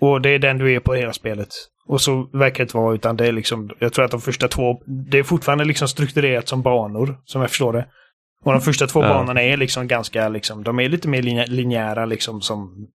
[0.00, 1.48] Och det är den du är på hela spelet.
[1.88, 4.48] Och så verkar det inte vara, utan det är liksom, jag tror att de första
[4.48, 7.88] två, det är fortfarande liksom strukturerat som banor, som jag förstår det.
[8.44, 9.08] Och de första två Ja.
[9.08, 12.88] banorna är liksom ganska, liksom, de är lite mer linjä- linjära liksom som,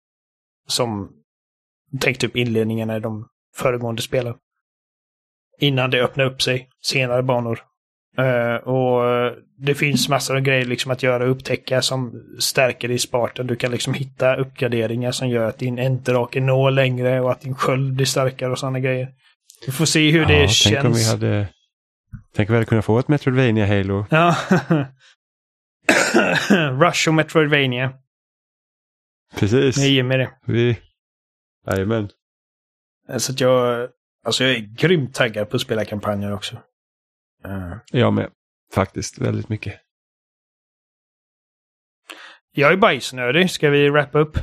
[0.67, 1.09] som,
[2.01, 4.35] tänk typ inledningarna i de föregående spelen.
[5.59, 7.59] Innan det öppnar upp sig, senare banor.
[8.17, 12.87] Eh, och eh, det finns massor av grejer liksom att göra och upptäcka som stärker
[12.87, 13.47] dig i sparten.
[13.47, 17.55] Du kan liksom hitta uppgraderingar som gör att din enterake når längre och att din
[17.55, 19.09] sköld blir starkare och sådana grejer.
[19.65, 20.73] Vi får se hur det ja, känns.
[20.73, 21.47] Tänk om vi hade,
[22.35, 24.05] tänk om vi hade kunnat få ett Metroidvania Halo.
[24.09, 24.35] Ja.
[26.81, 27.93] Rush och Metroidvania.
[29.39, 29.77] Precis.
[29.77, 30.29] Jag ger mig det.
[30.45, 30.77] Vi...
[31.67, 32.09] Jajamän.
[33.17, 33.87] Så att jag,
[34.25, 36.57] alltså jag är grymt taggad på att spela kampanjer också.
[37.45, 38.31] Eh, Jag med.
[38.73, 39.81] Faktiskt väldigt mycket.
[42.51, 43.51] jag är bajsnödig.
[43.51, 44.37] Ska vi wrappa upp?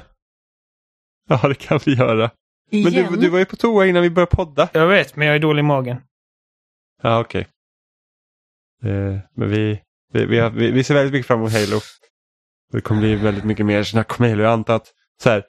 [1.28, 2.30] Ja, det kan vi göra.
[2.70, 3.12] Men Igen?
[3.12, 4.68] du, du var ju på toa innan vi började podda.
[4.72, 5.96] Jag vet, men jag är dålig i magen.
[7.02, 7.48] Ja, okej.
[8.82, 9.80] Eh, men vi,
[10.12, 11.80] vi, vi, har, vi, vi ser väldigt mycket fram emot Halo.
[12.72, 14.42] Det kommer bli väldigt mycket mer snack om Halo.
[14.42, 14.92] Jag antar att
[15.22, 15.44] så här,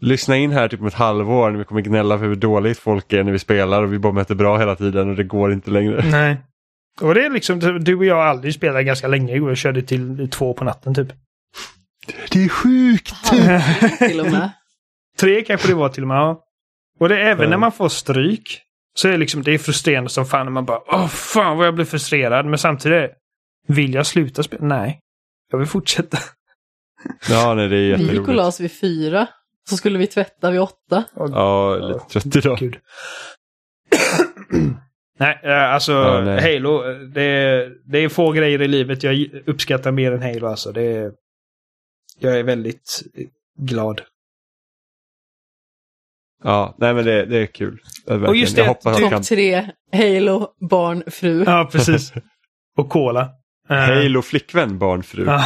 [0.00, 3.12] lyssna in här typ om ett halvår när vi kommer gnälla för hur dåligt folk
[3.12, 5.70] är när vi spelar och vi bara möter bra hela tiden och det går inte
[5.70, 6.04] längre.
[6.10, 6.36] Nej.
[7.00, 9.36] Och det är liksom, du och jag har aldrig spelat ganska länge.
[9.36, 11.08] Jag körde till två på natten typ.
[12.30, 13.14] Det är sjukt!
[13.98, 14.50] till och med.
[15.18, 16.16] Tre kanske det var till och med.
[16.16, 16.40] Ja.
[17.00, 17.50] Och det är även Ja.
[17.50, 18.60] när man får stryk.
[18.94, 21.66] Så är det liksom, det är frustrerande som fan när man bara Åh fan vad
[21.66, 22.46] jag blir frustrerad.
[22.46, 23.10] Men samtidigt,
[23.68, 24.64] vill jag sluta spela?
[24.66, 25.00] Nej.
[25.52, 26.18] Jag vill fortsätta.
[27.30, 28.40] Ja, nej, det är Vi gick och la jätteroligt.
[28.48, 29.26] oss vid fyra.
[29.68, 31.04] Så skulle vi tvätta vid åtta.
[31.16, 32.58] Ja, lite trött idag.
[32.58, 32.76] Gud.
[35.18, 36.54] nej, eh, alltså Ja, nej.
[36.54, 36.90] Halo.
[36.90, 40.46] eh, Det är, det är få grejer i livet jag uppskattar mer än Halo.
[40.46, 40.72] Alltså.
[40.72, 41.12] Det är,
[42.18, 43.02] jag är väldigt
[43.58, 44.02] glad.
[46.44, 47.80] Ja, nej men det, det är kul.
[48.06, 49.20] Det är Och just det jag att hoppas du- att kan...
[49.22, 51.44] Topp tre, Halo, barn, fru.
[51.46, 52.12] Ja, precis.
[52.76, 53.30] Och Cola.
[53.70, 55.24] Eh, Halo flickvän, barn, fru.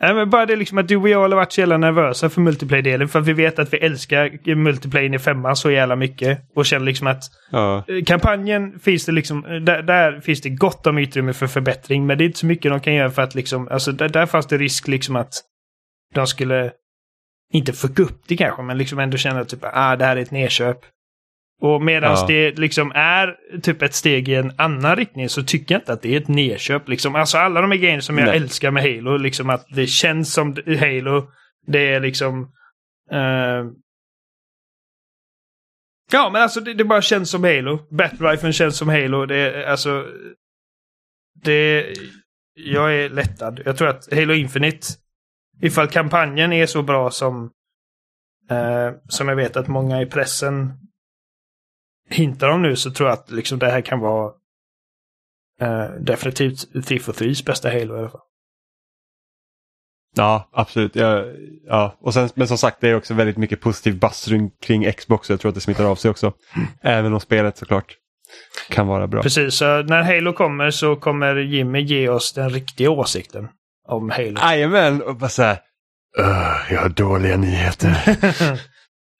[0.00, 2.40] Nej, men bara det liksom att du och jag har varit så jävla nervösa för
[2.40, 3.08] multiplayer-delen.
[3.08, 6.38] För att vi vet att vi älskar multiplayer i femman så jävla mycket.
[6.54, 7.84] Och känner liksom att Ja.
[7.88, 12.06] eh, kampanjen finns det liksom, där, där finns det gott om utrymme för förbättring.
[12.06, 14.26] Men det är inte så mycket de kan göra för att liksom, alltså där, där
[14.26, 15.32] fanns det risk liksom att
[16.14, 16.72] de skulle,
[17.52, 20.30] inte fucka upp det kanske, men liksom ändå känna typ ah det här är ett
[20.30, 20.78] nedköp.
[21.60, 22.24] Och medan Ja.
[22.28, 26.02] det liksom är typ ett steg i en annan riktning så tycker jag inte att
[26.02, 26.88] det är ett nedköp.
[26.88, 27.14] Liksom.
[27.14, 28.36] Alltså alla de här grejerna som jag Nej.
[28.36, 31.30] älskar med Halo, liksom att det känns som Halo.
[31.66, 32.42] Det är liksom...
[33.10, 33.64] eh,
[36.12, 37.78] Ja, men alltså det, det bara känns som Halo.
[37.90, 39.26] Battle känns som Halo.
[39.26, 40.06] Det är alltså...
[41.44, 41.92] Det...
[42.54, 43.60] Jag är lättad.
[43.64, 44.86] Jag tror att Halo Infinite,
[45.62, 47.50] ifall kampanjen är så bra som
[48.50, 50.72] eh, som jag vet att många i pressen
[52.10, 54.32] hintar om nu så tror jag att liksom det här kan vara
[55.60, 58.20] eh, definitivt Thief of Threes bästa Halo i alla fall.
[60.16, 60.96] Ja, absolut.
[60.96, 61.24] Ja,
[61.66, 61.96] ja.
[62.00, 64.28] Och sen, men som sagt, det är också väldigt mycket positiv buzz
[64.62, 65.30] kring Xbox.
[65.30, 66.32] Jag tror att det smittar av sig också.
[66.82, 67.94] Även om spelet såklart
[68.70, 69.22] kan vara bra.
[69.22, 73.48] Precis, så när Halo kommer så kommer Jimmy ge oss den riktiga åsikten
[73.88, 74.40] om Halo.
[74.40, 75.58] Jajamän, och bara så här.
[76.18, 77.96] "Ugh, jag har dåliga nyheter.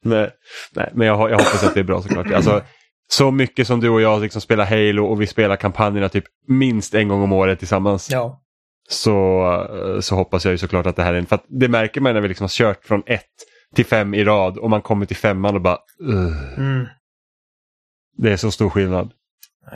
[0.04, 0.30] nej,
[0.72, 2.32] nej, men jag, jag hoppas att det är bra såklart.
[2.32, 2.62] Alltså,
[3.08, 6.94] så mycket som du och jag liksom spelar Halo och vi spelar kampanjerna typ minst
[6.94, 8.10] en gång om året tillsammans.
[8.10, 8.42] ja.
[8.88, 9.44] så,
[9.94, 11.26] eh, så hoppas jag ju såklart att det här är en...
[11.26, 13.22] För det märker man när vi liksom har kört från ett
[13.74, 15.78] till fem i rad och man kommer till femman och bara...
[16.00, 16.86] "Ugh." Mm.
[18.16, 19.12] Det är så stor skillnad.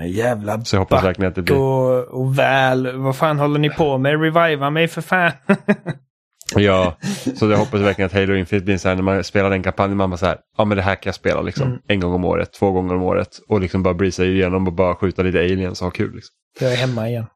[0.07, 1.57] Jävla Så jag hoppas back verkligen att det blir...
[1.57, 2.97] och, och väl.
[2.97, 4.23] Vad fan håller ni på med?
[4.23, 5.32] Reviva mig för fan.
[6.56, 6.97] Ja,
[7.36, 9.97] så jag hoppas verkligen att Halo Infinite blir så här när man spelar den kampanjen,
[9.97, 11.81] man bara så här, ja men det här kan jag spela liksom Mm.
[11.86, 14.94] en gång om året, två gånger om året och liksom bara breeza igenom och bara
[14.94, 16.14] skjuta lite aliens och ha kul.
[16.14, 16.35] Liksom.
[16.60, 17.27] jag är hemma igen.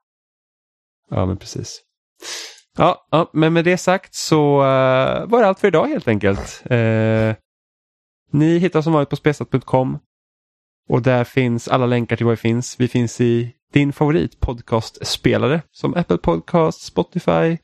[1.11, 1.81] Ja, men precis.
[2.79, 6.63] Ja, ja, men med det sagt så uh, var det allt för idag helt enkelt.
[6.65, 7.35] Eh,
[8.33, 9.99] ni hittar som vanligt på spesat.com
[10.89, 12.81] och där finns alla länkar till vad vi finns.
[12.81, 17.59] Vi finns i din favorit podcastspelare som Apple Podcast, Spotify,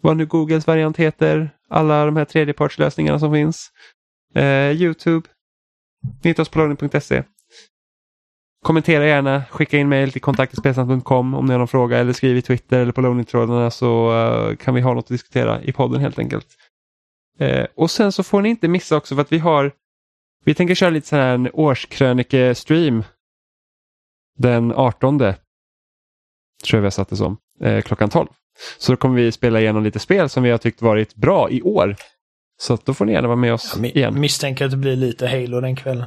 [0.00, 3.70] vad nu Googles variant heter, alla de här tredjepartslösningarna som finns.
[4.34, 5.28] Eh, Youtube,
[6.22, 6.76] ni hittar oss på
[8.62, 12.42] Kommentera gärna, skicka in mejl till kontaktspelsnack.com om ni har någon fråga eller skriv i
[12.42, 16.18] Twitter eller på loading-trådarna så eh, kan vi ha något att diskutera i podden helt
[16.18, 16.46] enkelt.
[17.38, 19.72] Eh, och sen så får ni inte missa också för att vi har,
[20.44, 23.04] vi tänker köra lite sån här en årskrönike-stream
[24.38, 25.34] den 18 tror
[26.70, 28.28] jag vi har satt det som, eh, klockan 12.
[28.78, 31.62] Så då kommer vi spela igenom lite spel som vi har tyckt varit bra i
[31.62, 31.96] år.
[32.60, 34.20] Så att då får ni gärna vara med oss Jag igen.
[34.20, 36.06] misstänker att det blir lite Halo den kvällen.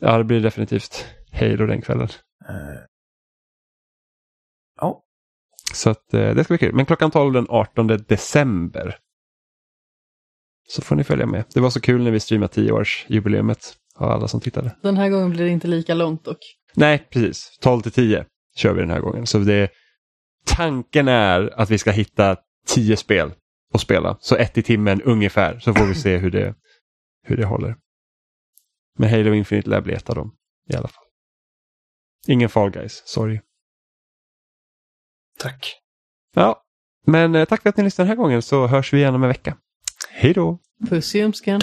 [0.00, 2.08] Ja, det blir definitivt Halo den kvällen.
[2.48, 2.80] Eh,
[4.80, 5.02] Ja.
[5.74, 6.74] Så att, eh, det ska bli kul.
[6.74, 8.96] Men klockan 12 den 18 december.
[10.68, 11.44] Så får ni följa med.
[11.54, 14.76] Det var så kul när vi streamade 10-årsjubileumet av alla som tittade.
[14.82, 16.38] Den här gången blir det inte lika långt dock.
[16.74, 17.58] Nej, precis.
[17.60, 18.24] 12 till 10
[18.56, 19.26] kör vi den här gången.
[19.26, 19.70] Så det,
[20.46, 22.36] tanken är att vi ska hitta
[22.66, 23.32] 10 spel
[23.74, 24.16] att spela.
[24.20, 25.58] Så ett i timmen ungefär.
[25.58, 26.54] Så får vi se hur det,
[27.22, 27.76] hur det håller.
[28.98, 30.34] Men Halo Infinite lär bli ett av dem
[30.70, 31.04] i alla fall.
[32.26, 33.40] Ingen Fall Guys, sorry.
[35.38, 35.78] Tack.
[36.34, 36.62] Ja,
[37.06, 39.22] men eh, tack för att ni lyssnade den här gången så hörs vi igen om
[39.22, 39.56] en vecka.
[40.10, 40.58] Hej då!
[40.88, 41.60] Puss i ljumsken.